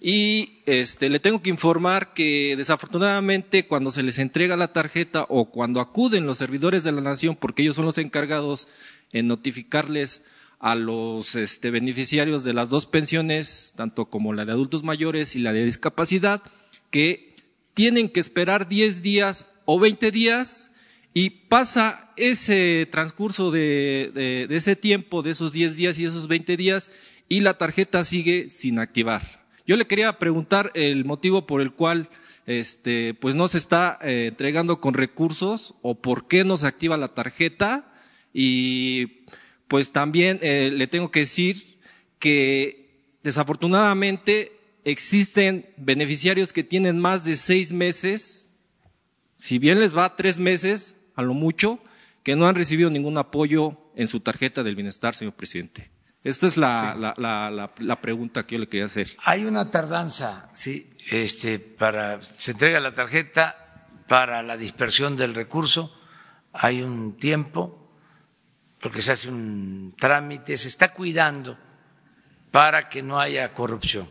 y 0.01 0.59
este, 0.65 1.09
le 1.09 1.19
tengo 1.19 1.41
que 1.41 1.49
informar 1.49 2.13
que 2.13 2.55
desafortunadamente 2.55 3.67
cuando 3.67 3.91
se 3.91 4.03
les 4.03 4.19
entrega 4.19 4.57
la 4.57 4.73
tarjeta 4.73 5.25
o 5.29 5.45
cuando 5.45 5.79
acuden 5.79 6.25
los 6.25 6.37
servidores 6.37 6.83
de 6.83 6.91
la 6.91 7.01
nación, 7.01 7.35
porque 7.35 7.63
ellos 7.63 7.75
son 7.75 7.85
los 7.85 7.97
encargados 7.97 8.67
en 9.11 9.27
notificarles 9.27 10.23
a 10.65 10.73
los 10.73 11.35
este, 11.35 11.69
beneficiarios 11.69 12.43
de 12.43 12.51
las 12.51 12.69
dos 12.69 12.87
pensiones, 12.87 13.73
tanto 13.75 14.05
como 14.05 14.33
la 14.33 14.45
de 14.45 14.51
adultos 14.51 14.83
mayores 14.83 15.35
y 15.35 15.39
la 15.39 15.53
de 15.53 15.63
discapacidad, 15.63 16.41
que 16.89 17.35
tienen 17.75 18.09
que 18.09 18.19
esperar 18.19 18.67
10 18.67 19.03
días 19.03 19.45
o 19.65 19.79
20 19.79 20.09
días 20.09 20.71
y 21.13 21.29
pasa 21.29 22.11
ese 22.17 22.87
transcurso 22.89 23.51
de, 23.51 24.47
ese 24.49 24.75
tiempo, 24.75 25.21
de 25.21 25.31
esos 25.31 25.53
10 25.53 25.77
días 25.77 25.99
y 25.99 26.05
esos 26.05 26.27
20 26.27 26.57
días, 26.57 26.89
y 27.29 27.41
la 27.41 27.59
tarjeta 27.59 28.03
sigue 28.03 28.49
sin 28.49 28.79
activar. 28.79 29.45
Yo 29.67 29.77
le 29.77 29.85
quería 29.85 30.17
preguntar 30.17 30.71
el 30.73 31.05
motivo 31.05 31.45
por 31.45 31.61
el 31.61 31.73
cual 31.73 32.09
este, 32.47 33.13
pues 33.13 33.35
no 33.35 33.47
se 33.47 33.59
está 33.59 33.99
eh, 34.01 34.29
entregando 34.29 34.81
con 34.81 34.95
recursos 34.95 35.75
o 35.83 35.93
por 35.93 36.27
qué 36.27 36.43
no 36.43 36.57
se 36.57 36.65
activa 36.65 36.97
la 36.97 37.13
tarjeta 37.13 37.93
y 38.33 39.25
pues 39.67 39.91
también 39.91 40.39
eh, 40.41 40.71
le 40.73 40.87
tengo 40.87 41.11
que 41.11 41.21
decir 41.21 41.79
que 42.19 43.17
desafortunadamente 43.23 44.51
existen 44.83 45.69
beneficiarios 45.77 46.53
que 46.53 46.63
tienen 46.63 46.99
más 46.99 47.25
de 47.25 47.35
seis 47.35 47.71
meses, 47.71 48.49
si 49.35 49.57
bien 49.59 49.79
les 49.79 49.97
va 49.97 50.15
tres 50.15 50.39
meses, 50.39 50.95
a 51.15 51.23
lo 51.23 51.33
mucho, 51.33 51.79
que 52.23 52.35
no 52.35 52.47
han 52.47 52.55
recibido 52.55 52.89
ningún 52.89 53.17
apoyo 53.17 53.77
en 53.95 54.07
su 54.07 54.19
tarjeta 54.19 54.63
del 54.63 54.75
bienestar, 54.75 55.15
señor 55.15 55.33
presidente. 55.33 55.91
Esta 56.23 56.47
es 56.47 56.57
la, 56.57 56.95
la, 57.17 57.71
la, 57.77 58.01
pregunta 58.01 58.47
que 58.47 58.55
yo 58.55 58.59
le 58.59 58.67
quería 58.67 58.85
hacer. 58.85 59.09
Hay 59.23 59.45
una 59.45 59.69
tardanza, 59.69 60.49
sí, 60.53 60.91
este, 61.11 61.59
para, 61.59 62.19
se 62.21 62.51
entrega 62.51 62.79
la 62.79 62.95
tarjeta 62.95 63.87
para 64.07 64.41
la 64.41 64.57
dispersión 64.57 65.17
del 65.17 65.35
recurso, 65.35 65.93
hay 66.51 66.81
un 66.81 67.15
tiempo, 67.15 67.84
porque 68.85 69.01
se 69.01 69.13
hace 69.13 69.29
un 69.29 69.95
trámite, 69.97 70.55
se 70.59 70.67
está 70.67 70.93
cuidando 70.93 71.57
para 72.51 72.87
que 72.87 73.01
no 73.01 73.19
haya 73.19 73.51
corrupción. 73.51 74.07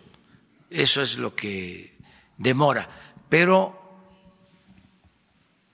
eso 0.69 1.01
es 1.01 1.17
lo 1.17 1.37
que 1.37 1.97
demora, 2.37 2.89
pero 3.29 3.81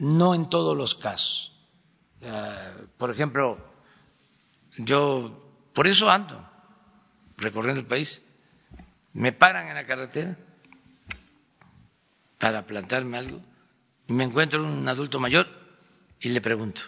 no 0.00 0.34
en 0.34 0.50
todos 0.50 0.76
los 0.76 0.94
casos. 0.94 1.58
por 2.98 3.10
ejemplo, 3.10 3.56
yo 4.76 5.70
por 5.72 5.86
eso 5.86 6.10
ando 6.10 6.46
recorriendo 7.38 7.80
el 7.80 7.86
país. 7.86 8.22
Me 9.14 9.32
paran 9.32 9.68
en 9.68 9.76
la 9.76 9.86
carretera 9.86 10.36
para 12.36 12.66
plantarme 12.66 13.16
algo 13.16 13.40
me 14.08 14.24
encuentro 14.24 14.62
un 14.62 14.86
adulto 14.86 15.18
mayor 15.20 15.48
y 16.20 16.28
le 16.28 16.42
pregunto, 16.42 16.82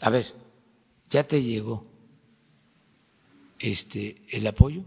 a 0.00 0.08
ver, 0.08 0.47
¿ya 1.08 1.24
te 1.24 1.42
llegó 1.42 1.86
este 3.58 4.16
el 4.30 4.46
apoyo? 4.46 4.82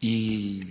Y 0.00 0.62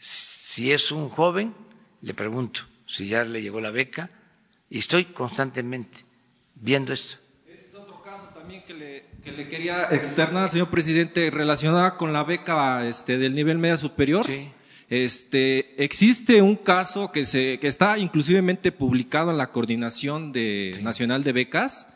si 0.00 0.72
es 0.72 0.90
un 0.90 1.08
joven, 1.08 1.54
le 2.02 2.14
pregunto 2.14 2.60
si 2.86 3.08
ya 3.08 3.24
le 3.24 3.42
llegó 3.42 3.60
la 3.60 3.70
beca 3.70 4.10
y 4.70 4.78
estoy 4.78 5.06
constantemente 5.06 6.04
viendo 6.54 6.92
esto. 6.92 7.16
Ese 7.46 7.66
es 7.66 7.74
otro 7.74 8.02
caso 8.02 8.24
también 8.34 8.64
que 8.64 8.74
le, 8.74 9.04
que 9.22 9.32
le 9.32 9.48
quería 9.48 9.88
externar, 9.90 10.50
señor 10.50 10.70
presidente, 10.70 11.30
relacionada 11.30 11.96
con 11.96 12.12
la 12.12 12.24
beca 12.24 12.86
este, 12.86 13.18
del 13.18 13.34
nivel 13.34 13.58
media 13.58 13.76
superior. 13.76 14.24
Sí. 14.24 14.50
Este, 14.90 15.82
existe 15.82 16.40
un 16.40 16.56
caso 16.56 17.12
que, 17.12 17.26
se, 17.26 17.58
que 17.60 17.66
está 17.66 17.98
inclusivemente 17.98 18.72
publicado 18.72 19.30
en 19.30 19.36
la 19.36 19.50
Coordinación 19.52 20.32
de, 20.32 20.78
Nacional 20.82 21.22
de 21.24 21.32
Becas. 21.32 21.88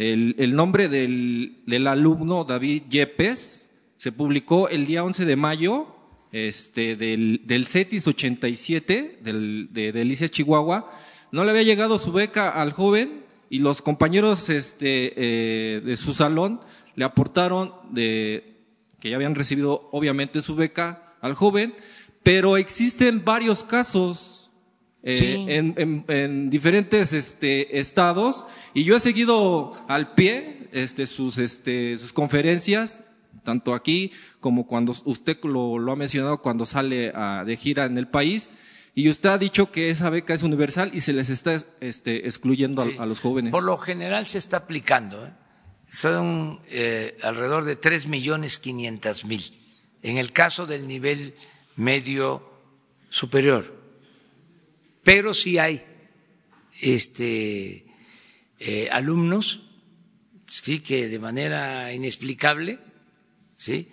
El, 0.00 0.34
el 0.38 0.56
nombre 0.56 0.88
del, 0.88 1.58
del, 1.66 1.86
alumno 1.86 2.44
David 2.44 2.84
Yepes 2.88 3.68
se 3.98 4.12
publicó 4.12 4.70
el 4.70 4.86
día 4.86 5.04
11 5.04 5.26
de 5.26 5.36
mayo 5.36 5.88
este, 6.32 6.96
del, 6.96 7.42
del 7.44 7.66
CETIS 7.66 8.06
87 8.06 9.18
del, 9.20 9.68
de 9.70 9.92
Delicia, 9.92 10.30
Chihuahua. 10.30 10.90
No 11.32 11.44
le 11.44 11.50
había 11.50 11.64
llegado 11.64 11.98
su 11.98 12.12
beca 12.12 12.48
al 12.48 12.72
joven 12.72 13.24
y 13.50 13.58
los 13.58 13.82
compañeros 13.82 14.48
este, 14.48 15.12
eh, 15.16 15.82
de 15.82 15.96
su 15.96 16.14
salón 16.14 16.62
le 16.94 17.04
aportaron 17.04 17.74
de, 17.90 18.56
que 19.00 19.10
ya 19.10 19.16
habían 19.16 19.34
recibido 19.34 19.90
obviamente 19.92 20.40
su 20.40 20.56
beca 20.56 21.14
al 21.20 21.34
joven, 21.34 21.74
pero 22.22 22.56
existen 22.56 23.22
varios 23.22 23.64
casos 23.64 24.39
eh, 25.02 25.46
en, 25.48 26.04
en, 26.08 26.50
diferentes 26.50 27.14
este, 27.14 27.78
estados 27.78 28.44
y 28.74 28.84
yo 28.84 28.96
he 28.96 29.00
seguido 29.00 29.72
al 29.88 30.14
pie 30.14 30.68
este, 30.72 31.06
sus, 31.06 31.38
este, 31.38 31.96
sus 31.96 32.12
conferencias, 32.12 33.02
tanto 33.42 33.74
aquí 33.74 34.12
como 34.40 34.66
cuando 34.66 34.94
usted 35.04 35.38
lo, 35.44 35.78
lo 35.78 35.92
ha 35.92 35.96
mencionado 35.96 36.42
cuando 36.42 36.66
sale 36.66 37.12
a, 37.14 37.44
de 37.44 37.56
gira 37.56 37.86
en 37.86 37.96
el 37.98 38.08
país. 38.08 38.50
Y 38.94 39.08
usted 39.08 39.30
ha 39.30 39.38
dicho 39.38 39.70
que 39.70 39.88
esa 39.88 40.10
beca 40.10 40.34
es 40.34 40.42
universal 40.42 40.90
y 40.92 41.00
se 41.00 41.12
les 41.12 41.30
está 41.30 41.56
este, 41.80 42.26
excluyendo 42.26 42.84
a, 42.98 43.06
los 43.06 43.20
jóvenes. 43.20 43.52
Por 43.52 43.62
lo 43.62 43.76
general 43.76 44.26
se 44.26 44.38
está 44.38 44.58
aplicando. 44.58 45.26
¿eh? 45.26 45.32
Son 45.88 46.60
eh, 46.68 47.16
alrededor 47.22 47.64
de 47.64 47.76
tres 47.76 48.06
millones 48.06 48.58
quinientas 48.58 49.24
mil. 49.24 49.42
En 50.02 50.18
el 50.18 50.32
caso 50.32 50.66
del 50.66 50.88
nivel 50.88 51.34
medio 51.76 52.42
superior. 53.10 53.79
Pero 55.02 55.34
sí 55.34 55.58
hay 55.58 55.84
este, 56.80 57.86
eh, 58.58 58.88
alumnos 58.90 59.62
sí 60.50 60.80
que 60.80 61.08
de 61.08 61.18
manera 61.18 61.92
inexplicable 61.92 62.80
sí 63.56 63.88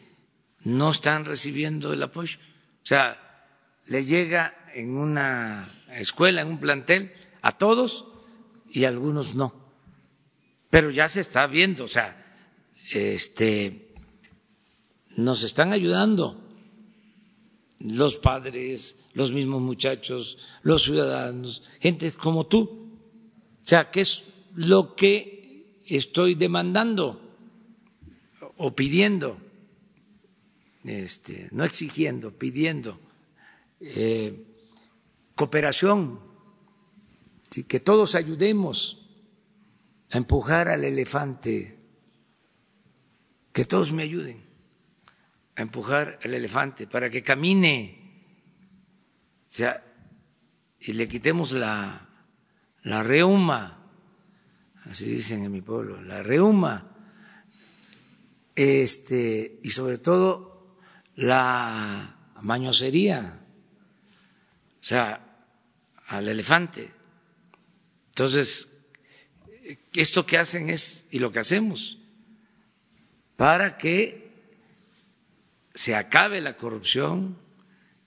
no 0.62 0.92
están 0.92 1.24
recibiendo 1.26 1.94
el 1.94 2.02
apoyo. 2.04 2.40
O 2.82 2.86
sea, 2.86 3.46
le 3.86 4.04
llega 4.04 4.58
en 4.74 4.98
una 4.98 5.70
escuela, 5.92 6.42
en 6.42 6.48
un 6.48 6.60
plantel, 6.60 7.14
a 7.42 7.52
todos 7.52 8.06
y 8.70 8.86
a 8.86 8.90
algunos 8.90 9.36
no. 9.36 9.54
Pero 10.70 10.92
ya 10.92 11.08
se 11.08 11.22
está 11.22 11.48
viendo, 11.48 11.86
o 11.86 11.88
sea, 11.88 12.26
este, 12.92 13.94
nos 15.16 15.44
están 15.44 15.72
ayudando 15.72 16.44
los 17.80 18.18
padres, 18.18 19.00
los 19.18 19.32
mismos 19.32 19.64
muchachos, 19.64 20.38
los 20.62 20.84
ciudadanos, 20.84 21.64
gente 21.80 22.12
como 22.12 22.46
tú. 22.46 22.60
O 23.64 23.68
sea, 23.68 23.90
¿qué 23.90 24.02
es 24.02 24.26
lo 24.54 24.94
que 24.96 25.80
estoy 25.88 26.36
demandando 26.36 27.20
o 28.58 28.76
pidiendo? 28.76 29.40
Este, 30.84 31.50
no 31.52 31.66
exigiendo, 31.66 32.38
pidiendo 32.38 33.00
eh, 33.80 34.46
cooperación, 35.34 36.20
que 37.68 37.80
todos 37.80 38.14
ayudemos 38.14 39.04
a 40.12 40.18
empujar 40.18 40.70
al 40.70 40.84
elefante, 40.84 41.76
que 43.52 43.66
todos 43.66 43.92
me 43.92 44.04
ayuden 44.04 44.46
a 45.56 45.64
empujar 45.64 46.20
al 46.24 46.36
elefante 46.36 46.86
para 46.86 47.10
que 47.10 47.24
camine, 47.24 48.07
sea, 49.58 49.84
y 50.80 50.94
le 50.94 51.08
quitemos 51.08 51.52
la, 51.52 52.08
la 52.84 53.02
reuma, 53.02 53.90
así 54.86 55.06
dicen 55.06 55.44
en 55.44 55.52
mi 55.52 55.62
pueblo, 55.62 56.00
la 56.00 56.22
reuma, 56.22 56.96
este, 58.56 59.60
y 59.64 59.72
sobre 59.72 59.98
todo 59.98 60.78
la 61.16 62.34
mañosería, 62.44 63.40
o 64.80 64.84
sea, 64.84 65.40
al 66.10 66.28
elefante. 66.28 66.92
Entonces, 68.10 68.78
esto 69.92 70.24
que 70.24 70.38
hacen 70.38 70.70
es, 70.70 71.08
y 71.10 71.18
lo 71.18 71.32
que 71.32 71.40
hacemos, 71.40 71.98
para 73.36 73.76
que 73.76 74.28
se 75.74 75.96
acabe 75.96 76.42
la 76.42 76.58
corrupción, 76.58 77.40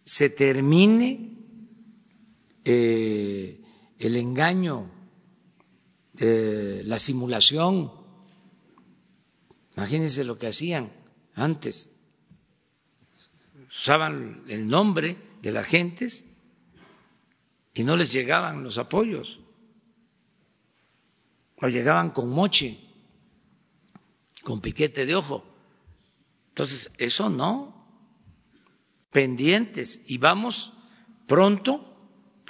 se 0.05 0.31
termine 0.31 1.40
eh, 2.73 3.61
el 3.99 4.17
engaño, 4.17 4.91
eh, 6.19 6.83
la 6.85 6.99
simulación. 6.99 7.93
Imagínense 9.77 10.25
lo 10.25 10.39
que 10.39 10.47
hacían 10.47 10.93
antes. 11.35 11.91
Usaban 13.69 14.45
el 14.49 14.69
nombre 14.69 15.17
de 15.43 15.53
las 15.53 15.67
gentes 15.67 16.25
y 17.75 17.83
no 17.83 17.97
les 17.97 18.13
llegaban 18.13 18.63
los 18.63 18.79
apoyos. 18.79 19.41
O 21.57 21.69
llegaban 21.69 22.11
con 22.11 22.31
moche, 22.31 22.79
con 24.45 24.61
piquete 24.61 25.07
de 25.07 25.15
ojo. 25.17 25.45
Entonces, 26.49 26.93
eso 26.99 27.29
no, 27.31 27.81
pendientes 29.11 30.05
y 30.07 30.19
vamos 30.19 30.73
pronto, 31.27 31.90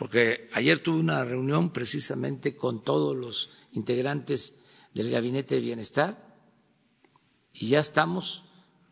porque 0.00 0.48
ayer 0.54 0.78
tuve 0.78 0.98
una 0.98 1.26
reunión 1.26 1.74
precisamente 1.74 2.56
con 2.56 2.82
todos 2.82 3.14
los 3.14 3.50
integrantes 3.72 4.64
del 4.94 5.10
Gabinete 5.10 5.56
de 5.56 5.60
Bienestar 5.60 6.38
y 7.52 7.68
ya 7.68 7.80
estamos 7.80 8.46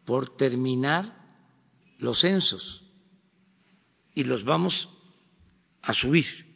por 0.05 0.37
terminar 0.37 1.35
los 1.97 2.19
censos 2.19 2.85
y 4.15 4.25
los 4.25 4.45
vamos 4.45 4.91
a 5.81 5.95
subir 5.95 6.55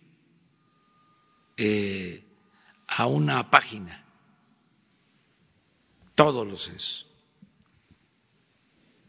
eh, 1.56 2.22
a 2.88 3.06
una 3.06 3.50
página, 3.50 4.04
todos 6.14 6.46
los 6.46 6.64
censos. 6.64 7.06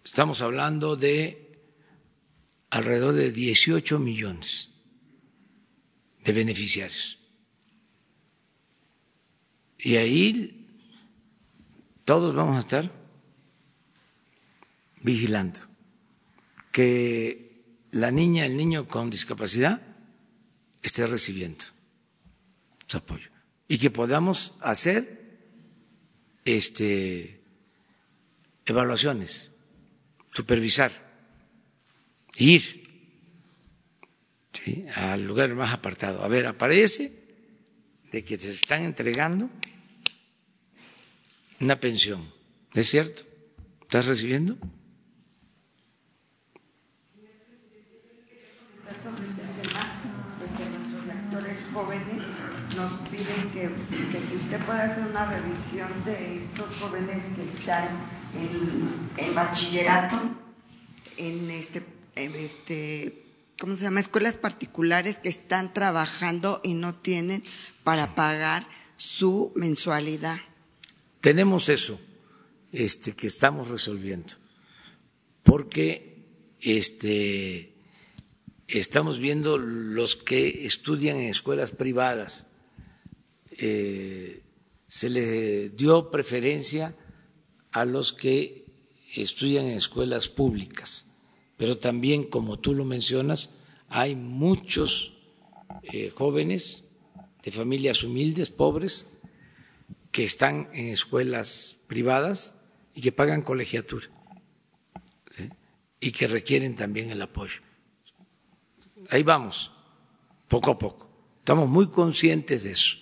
Estamos 0.05 0.41
hablando 0.41 0.95
de 0.95 1.67
alrededor 2.69 3.13
de 3.13 3.33
18 3.33 3.99
millones 3.99 4.72
de 6.23 6.31
beneficiarios. 6.31 7.19
Y 9.77 9.97
ahí 9.97 10.67
todos 12.05 12.33
vamos 12.33 12.57
a 12.57 12.61
estar 12.61 12.91
vigilando 15.01 15.59
que 16.71 17.87
la 17.91 18.09
niña, 18.11 18.45
el 18.45 18.57
niño 18.57 18.87
con 18.87 19.09
discapacidad 19.09 19.81
esté 20.81 21.05
recibiendo 21.05 21.65
su 22.87 22.97
apoyo 22.97 23.29
y 23.67 23.77
que 23.77 23.91
podamos 23.91 24.53
hacer 24.61 25.23
este 26.45 27.41
evaluaciones 28.65 29.51
supervisar, 30.31 30.91
ir 32.37 32.82
¿sí? 34.53 34.85
al 34.95 35.23
lugar 35.23 35.53
más 35.55 35.73
apartado. 35.73 36.23
A 36.23 36.27
ver, 36.27 36.47
aparece 36.47 37.11
de 38.11 38.23
que 38.23 38.37
se 38.37 38.51
están 38.51 38.83
entregando 38.83 39.49
una 41.59 41.79
pensión. 41.79 42.31
¿Es 42.73 42.89
cierto? 42.89 43.23
¿Estás 43.81 44.05
recibiendo? 44.05 44.57
jóvenes 51.73 52.21
nos 52.75 52.93
piden 53.09 53.51
que, 53.51 53.61
que, 54.11 54.27
si 54.27 54.35
usted 54.35 54.63
puede 54.65 54.81
hacer 54.81 55.05
una 55.05 55.25
revisión 55.25 55.89
de 56.05 56.37
estos 56.37 56.75
jóvenes 56.79 57.23
que 57.35 57.43
están 57.57 57.89
en, 58.35 59.09
en 59.17 59.35
bachillerato, 59.35 60.17
en 61.17 61.49
este, 61.49 61.83
en 62.15 62.35
este, 62.35 63.05
este 63.05 63.22
¿cómo 63.59 63.75
se 63.75 63.83
llama? 63.83 63.99
Escuelas 63.99 64.37
particulares 64.37 65.19
que 65.19 65.29
están 65.29 65.73
trabajando 65.73 66.61
y 66.63 66.73
no 66.73 66.95
tienen 66.95 67.43
para 67.83 68.15
pagar 68.15 68.67
su 68.97 69.51
mensualidad. 69.55 70.37
Tenemos 71.21 71.69
eso, 71.69 71.99
este, 72.71 73.13
que 73.13 73.27
estamos 73.27 73.69
resolviendo, 73.69 74.35
porque 75.43 76.25
este, 76.59 77.73
estamos 78.67 79.19
viendo 79.19 79.57
los 79.57 80.15
que 80.15 80.65
estudian 80.65 81.17
en 81.17 81.29
escuelas 81.29 81.71
privadas 81.71 82.47
eh, 83.57 84.41
se 84.87 85.09
le 85.09 85.69
dio 85.69 86.11
preferencia 86.11 86.95
a 87.71 87.85
los 87.85 88.13
que 88.13 88.65
estudian 89.15 89.65
en 89.65 89.77
escuelas 89.77 90.27
públicas, 90.29 91.05
pero 91.57 91.77
también, 91.77 92.25
como 92.25 92.59
tú 92.59 92.73
lo 92.73 92.85
mencionas, 92.85 93.49
hay 93.89 94.15
muchos 94.15 95.13
eh, 95.83 96.09
jóvenes 96.09 96.83
de 97.43 97.51
familias 97.51 98.03
humildes, 98.03 98.49
pobres, 98.49 99.13
que 100.11 100.23
están 100.23 100.69
en 100.73 100.87
escuelas 100.87 101.81
privadas 101.87 102.55
y 102.93 103.01
que 103.01 103.11
pagan 103.11 103.41
colegiatura 103.41 104.07
y 105.99 106.11
que 106.11 106.27
requieren 106.27 106.75
también 106.75 107.09
el 107.09 107.21
apoyo. 107.21 107.61
Ahí 109.09 109.23
vamos, 109.23 109.71
poco 110.47 110.71
a 110.71 110.77
poco. 110.77 111.09
Estamos 111.39 111.69
muy 111.69 111.89
conscientes 111.89 112.63
de 112.63 112.71
eso 112.71 112.97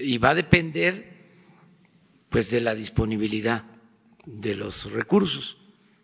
y 0.00 0.18
va 0.18 0.30
a 0.30 0.34
depender 0.34 1.20
pues 2.28 2.50
de 2.50 2.60
la 2.60 2.74
disponibilidad 2.74 3.64
de 4.24 4.54
los 4.54 4.92
recursos, 4.92 5.56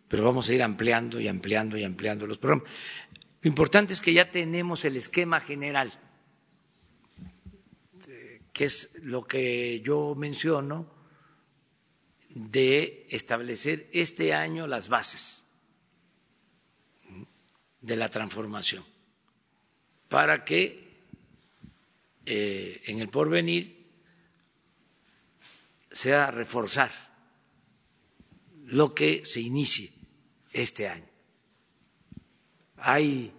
pero 0.08 0.24
vamos 0.24 0.48
a 0.48 0.54
ir 0.54 0.62
ampliando 0.62 1.20
y 1.20 1.28
ampliando 1.28 1.76
y 1.76 1.84
ampliando 1.84 2.26
los 2.26 2.38
programas. 2.38 2.70
Lo 3.42 3.48
importante 3.48 3.92
es 3.92 4.00
que 4.00 4.12
ya 4.12 4.30
tenemos 4.30 4.84
el 4.84 4.96
esquema 4.96 5.40
general, 5.40 5.92
que 8.52 8.64
es 8.64 8.98
lo 9.02 9.26
que 9.26 9.80
yo 9.84 10.14
menciono 10.14 10.92
de 12.30 13.06
establecer 13.10 13.88
este 13.92 14.34
año 14.34 14.66
las 14.66 14.88
bases 14.88 15.44
de 17.80 17.96
la 17.96 18.08
transformación 18.08 18.84
para 20.08 20.44
que 20.44 20.86
eh, 22.26 22.82
en 22.86 23.00
el 23.00 23.08
porvenir 23.08 23.86
sea 25.90 26.30
reforzar 26.30 26.90
lo 28.64 28.94
que 28.94 29.24
se 29.24 29.40
inicie 29.40 29.95
este 30.56 30.88
año. 30.88 31.04
Ahí 32.78 33.32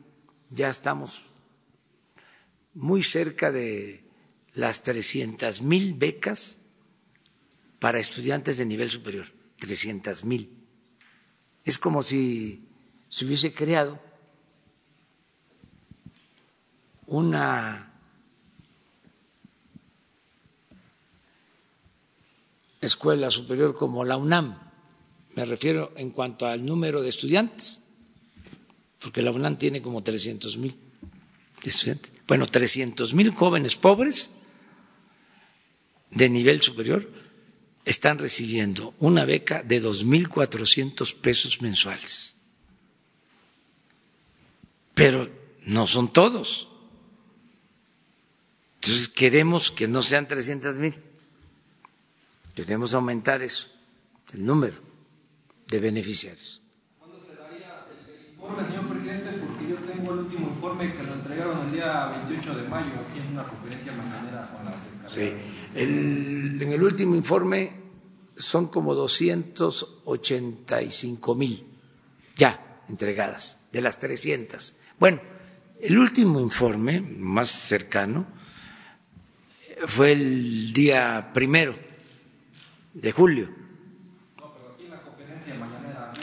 ya 0.49 0.69
estamos 0.69 1.34
muy 2.76 3.02
cerca 3.02 3.52
de 3.52 4.03
las 4.53 4.84
300 4.84 5.61
mil 5.61 5.94
becas 5.95 6.60
para 7.80 7.99
estudiantes 7.99 8.57
de 8.57 8.65
nivel 8.65 8.91
superior, 8.91 9.27
300 9.60 10.26
mil. 10.26 10.64
Es 11.65 11.80
como 11.80 12.03
si 12.03 12.68
se 13.10 13.26
hubiese 13.26 13.53
creado 13.53 13.99
una 17.07 17.94
escuela 22.80 23.31
superior 23.31 23.76
como 23.76 24.06
la 24.06 24.18
UNAM, 24.18 24.66
me 25.38 25.45
refiero 25.45 25.93
en 25.95 26.09
cuanto 26.09 26.47
al 26.47 26.65
número 26.65 27.03
de 27.03 27.09
estudiantes, 27.09 27.84
porque 28.99 29.22
la 29.22 29.30
UNAM 29.30 29.59
tiene 29.59 29.84
como 29.84 30.01
300 30.01 30.57
mil 30.57 30.76
estudiantes. 31.64 32.11
Bueno, 32.27 32.47
300 32.47 33.14
mil 33.14 33.30
jóvenes 33.30 33.76
pobres 33.76 34.31
de 36.09 36.27
nivel 36.27 36.59
superior 36.64 37.07
están 37.85 38.18
recibiendo 38.18 38.95
una 38.97 39.26
beca 39.26 39.61
de 39.61 39.80
2.400 39.80 41.14
pesos 41.14 41.61
mensuales. 41.61 42.38
Pero 44.95 45.30
no 45.68 45.85
son 45.85 46.11
todos. 46.11 46.68
Entonces 48.81 49.07
queremos 49.07 49.69
que 49.69 49.88
no 49.88 50.01
sean 50.01 50.27
300 50.27 50.77
mil 50.77 50.95
Debemos 52.55 52.95
aumentar 52.95 53.43
eso, 53.43 53.69
el 54.34 54.43
número 54.43 54.86
de 55.68 55.80
beneficiarios. 55.80 56.61
¿Cuándo 56.99 57.19
se 57.19 57.35
daría 57.35 57.85
el, 57.89 58.34
informe, 58.34 58.68
señor 58.68 58.88
presidente? 58.89 59.30
Porque 59.45 59.68
yo 59.69 59.76
tengo 59.77 60.14
el 60.14 60.19
último 60.19 60.48
informe 60.48 60.95
que 60.95 61.03
lo 61.03 61.14
entregaron 61.14 61.65
el 61.68 61.72
día 61.73 62.06
28 62.27 62.56
de 62.56 62.68
mayo 62.69 62.91
aquí 63.10 63.19
en 63.19 63.27
una 63.34 63.44
conferencia 63.48 63.91
mañanera 63.94 64.49
con 64.52 64.65
la 64.65 64.73
Sí, 65.10 65.34
el, 65.76 66.61
en 66.61 66.72
el 66.73 66.84
último 66.84 67.15
informe 67.15 67.73
son 68.35 68.68
como 68.68 68.94
285 68.94 71.35
mil 71.35 71.65
ya 72.35 72.81
entregadas, 72.89 73.68
de 73.72 73.81
las 73.81 73.99
300. 73.99 74.80
Bueno, 74.99 75.19
el 75.81 75.98
último 75.98 76.39
informe 76.39 77.02
más 77.02 77.49
cercano 77.49 78.27
fue 79.85 80.11
el 80.14 80.73
día 80.73 81.31
primero 81.34 81.76
de 82.94 83.11
julio. 83.11 83.49
No, 84.38 84.53
pero 84.53 84.73
aquí 84.73 84.85
en 84.85 84.91
la 84.91 85.02
conferencia 85.02 85.53
mañanera. 85.56 86.14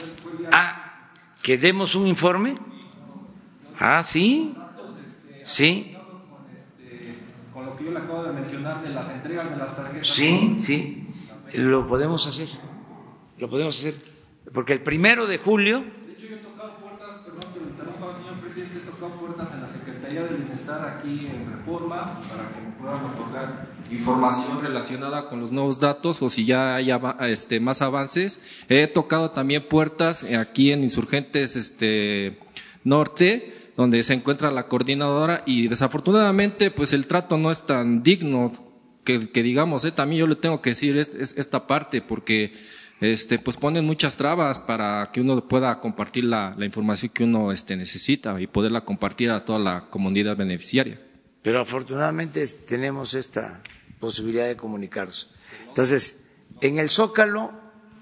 Ah, 0.51 1.09
que 1.41 1.57
demos 1.57 1.95
un 1.95 2.07
informe. 2.07 2.57
Ah, 3.79 4.03
sí. 4.03 4.55
Sí. 5.43 5.95
Con 7.53 7.65
lo 7.65 7.75
que 7.75 7.85
yo 7.85 7.91
le 7.91 7.99
acabo 7.99 8.23
de 8.23 8.33
mencionar 8.33 8.83
de 8.83 8.89
las 8.89 9.09
entregas 9.09 9.49
de 9.49 9.57
las 9.57 9.75
tarjetas. 9.75 10.07
Sí, 10.07 10.55
sí. 10.57 11.07
Lo 11.53 11.85
podemos 11.85 12.25
hacer. 12.27 12.47
Lo 13.37 13.49
podemos 13.49 13.77
hacer. 13.77 13.95
Porque 14.53 14.73
el 14.73 14.81
primero 14.81 15.27
de 15.27 15.37
julio. 15.37 15.83
De 16.05 16.13
hecho, 16.13 16.27
yo 16.27 16.35
he 16.35 16.39
tocado 16.39 16.77
puertas, 16.77 17.19
perdón 17.25 17.53
que 17.53 17.59
lo 17.59 17.67
interrumpa, 17.67 18.17
señor 18.17 18.39
presidente, 18.39 18.77
he 18.77 18.81
tocado 18.81 19.19
puertas 19.19 19.49
en 19.53 19.61
la 19.61 19.67
Secretaría 19.67 20.23
del 20.23 20.35
Bienestar 20.37 20.97
aquí 20.97 21.27
en 21.27 21.51
Reforma 21.51 22.19
para 22.29 22.49
que 22.49 22.61
me 22.61 22.71
puedan 22.79 23.05
otorgar 23.05 23.67
información 23.91 24.61
relacionada 24.61 25.27
con 25.27 25.39
los 25.39 25.51
nuevos 25.51 25.79
datos 25.79 26.21
o 26.21 26.29
si 26.29 26.45
ya 26.45 26.75
hay 26.75 26.89
este, 27.21 27.59
más 27.59 27.81
avances. 27.81 28.41
He 28.69 28.87
tocado 28.87 29.31
también 29.31 29.67
puertas 29.67 30.23
aquí 30.23 30.71
en 30.71 30.83
Insurgentes 30.83 31.55
este, 31.55 32.39
Norte, 32.83 33.71
donde 33.75 34.01
se 34.03 34.13
encuentra 34.13 34.51
la 34.51 34.67
coordinadora 34.67 35.43
y 35.45 35.67
desafortunadamente 35.67 36.71
pues 36.71 36.93
el 36.93 37.07
trato 37.07 37.37
no 37.37 37.51
es 37.51 37.63
tan 37.63 38.03
digno 38.03 38.51
que, 39.03 39.19
digamos, 39.43 39.85
eh, 39.85 39.91
también 39.91 40.21
yo 40.21 40.27
le 40.27 40.35
tengo 40.35 40.61
que 40.61 40.71
decir 40.71 40.97
es, 40.97 41.13
esta 41.13 41.67
parte 41.67 42.01
porque 42.01 42.53
este, 42.99 43.37
pues 43.37 43.57
ponen 43.57 43.85
muchas 43.85 44.17
trabas 44.17 44.59
para 44.59 45.11
que 45.13 45.21
uno 45.21 45.47
pueda 45.47 45.79
compartir 45.79 46.25
la, 46.25 46.55
la 46.57 46.65
información 46.65 47.11
que 47.13 47.23
uno 47.23 47.51
este, 47.51 47.75
necesita 47.75 48.41
y 48.41 48.47
poderla 48.47 48.81
compartir 48.81 49.29
a 49.29 49.45
toda 49.45 49.59
la 49.59 49.89
comunidad 49.89 50.35
beneficiaria. 50.35 50.99
Pero 51.43 51.61
afortunadamente 51.61 52.43
tenemos 52.65 53.13
esta 53.13 53.61
posibilidad 53.99 54.47
de 54.47 54.57
comunicarse. 54.57 55.27
Entonces, 55.67 56.27
en 56.61 56.79
el 56.79 56.89
Zócalo, 56.89 57.51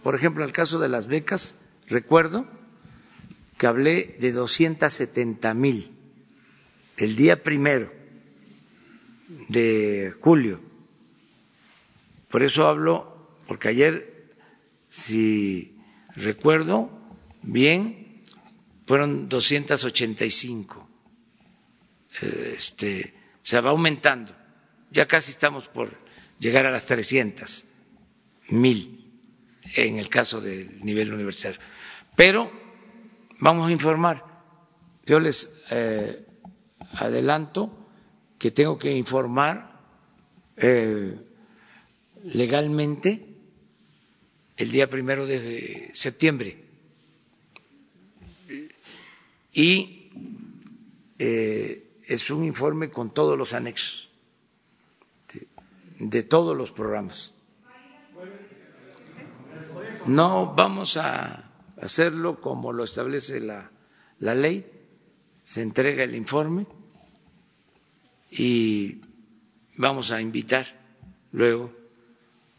por 0.03 0.15
ejemplo, 0.15 0.43
en 0.43 0.49
el 0.49 0.53
caso 0.53 0.79
de 0.79 0.89
las 0.89 1.07
becas, 1.07 1.61
recuerdo 1.87 2.45
que 3.57 3.67
hablé 3.67 4.17
de 4.19 4.31
270 4.31 5.53
mil 5.53 5.91
el 6.97 7.15
día 7.15 7.41
primero 7.41 7.91
de 9.49 10.13
julio. 10.21 10.61
Por 12.29 12.43
eso 12.43 12.67
hablo, 12.67 13.37
porque 13.47 13.69
ayer, 13.69 14.35
si 14.89 15.77
recuerdo 16.15 16.89
bien, 17.41 18.23
fueron 18.85 19.29
285. 19.29 20.89
Este, 22.21 23.13
se 23.41 23.61
va 23.61 23.71
aumentando 23.71 24.35
ya 24.93 25.07
casi 25.07 25.31
estamos 25.31 25.67
por 25.67 25.89
llegar 26.39 26.65
a 26.67 26.71
las 26.71 26.85
300 26.85 27.65
mil 28.49 29.11
en 29.75 29.97
el 29.97 30.07
caso 30.07 30.39
del 30.39 30.85
nivel 30.85 31.11
universitario. 31.13 31.59
Pero 32.15 32.51
vamos 33.39 33.67
a 33.67 33.71
informar. 33.71 34.23
Yo 35.05 35.19
les 35.19 35.63
eh, 35.71 36.25
adelanto 36.93 37.89
que 38.37 38.51
tengo 38.51 38.77
que 38.77 38.91
informar 38.93 39.81
eh, 40.57 41.17
legalmente 42.23 43.25
el 44.55 44.71
día 44.71 44.89
primero 44.89 45.25
de 45.25 45.89
septiembre 45.93 46.63
y 49.51 50.11
eh, 51.17 51.97
es 52.05 52.29
un 52.29 52.43
informe 52.45 52.91
con 52.91 53.13
todos 53.13 53.37
los 53.37 53.53
anexos 53.53 54.12
de 55.99 56.23
todos 56.23 56.55
los 56.55 56.71
programas. 56.71 57.35
No 60.05 60.53
vamos 60.53 60.97
a 60.97 61.51
hacerlo 61.81 62.41
como 62.41 62.73
lo 62.73 62.83
establece 62.83 63.39
la, 63.39 63.71
la 64.19 64.35
ley, 64.35 64.65
se 65.43 65.61
entrega 65.61 66.03
el 66.03 66.15
informe 66.15 66.65
y 68.31 69.01
vamos 69.77 70.11
a 70.11 70.21
invitar 70.21 70.65
luego 71.31 71.73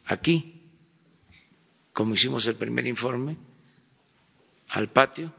aquí, 0.06 0.62
como 1.92 2.14
hicimos 2.14 2.46
el 2.46 2.56
primer 2.56 2.86
informe, 2.86 3.36
al 4.68 4.88
patio, 4.88 5.32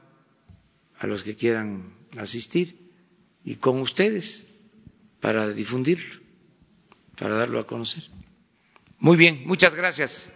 a 0.99 1.07
los 1.07 1.23
que 1.23 1.35
quieran 1.35 1.93
asistir 2.17 2.91
y 3.43 3.55
con 3.55 3.79
ustedes 3.79 4.47
para 5.19 5.49
difundirlo, 5.49 6.21
para 7.15 7.35
darlo 7.35 7.59
a 7.59 7.65
conocer. 7.65 8.03
Muy 8.99 9.17
bien, 9.17 9.43
muchas 9.45 9.75
gracias. 9.75 10.31